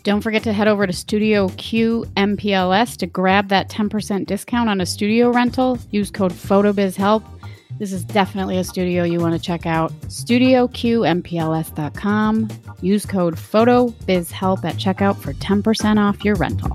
Don't 0.03 0.21
forget 0.21 0.43
to 0.43 0.53
head 0.53 0.67
over 0.67 0.87
to 0.87 0.93
Studio 0.93 1.49
Q 1.57 2.05
MPLS 2.15 2.95
to 2.97 3.07
grab 3.07 3.49
that 3.49 3.69
10% 3.69 4.27
discount 4.27 4.69
on 4.69 4.79
a 4.81 4.85
studio 4.85 5.29
rental. 5.31 5.79
Use 5.91 6.11
code 6.11 6.31
PHOTOBIZHELP. 6.31 7.38
This 7.79 7.93
is 7.93 8.03
definitely 8.03 8.57
a 8.57 8.63
studio 8.65 9.05
you 9.05 9.21
want 9.21 9.33
to 9.33 9.39
check 9.39 9.65
out. 9.65 9.93
StudioQMPLS.com. 10.01 12.49
Use 12.81 13.05
code 13.05 13.35
PHOTOBIZHELP 13.35 14.65
at 14.65 14.75
checkout 14.75 15.17
for 15.17 15.31
10% 15.33 15.97
off 15.97 16.25
your 16.25 16.35
rental. 16.35 16.71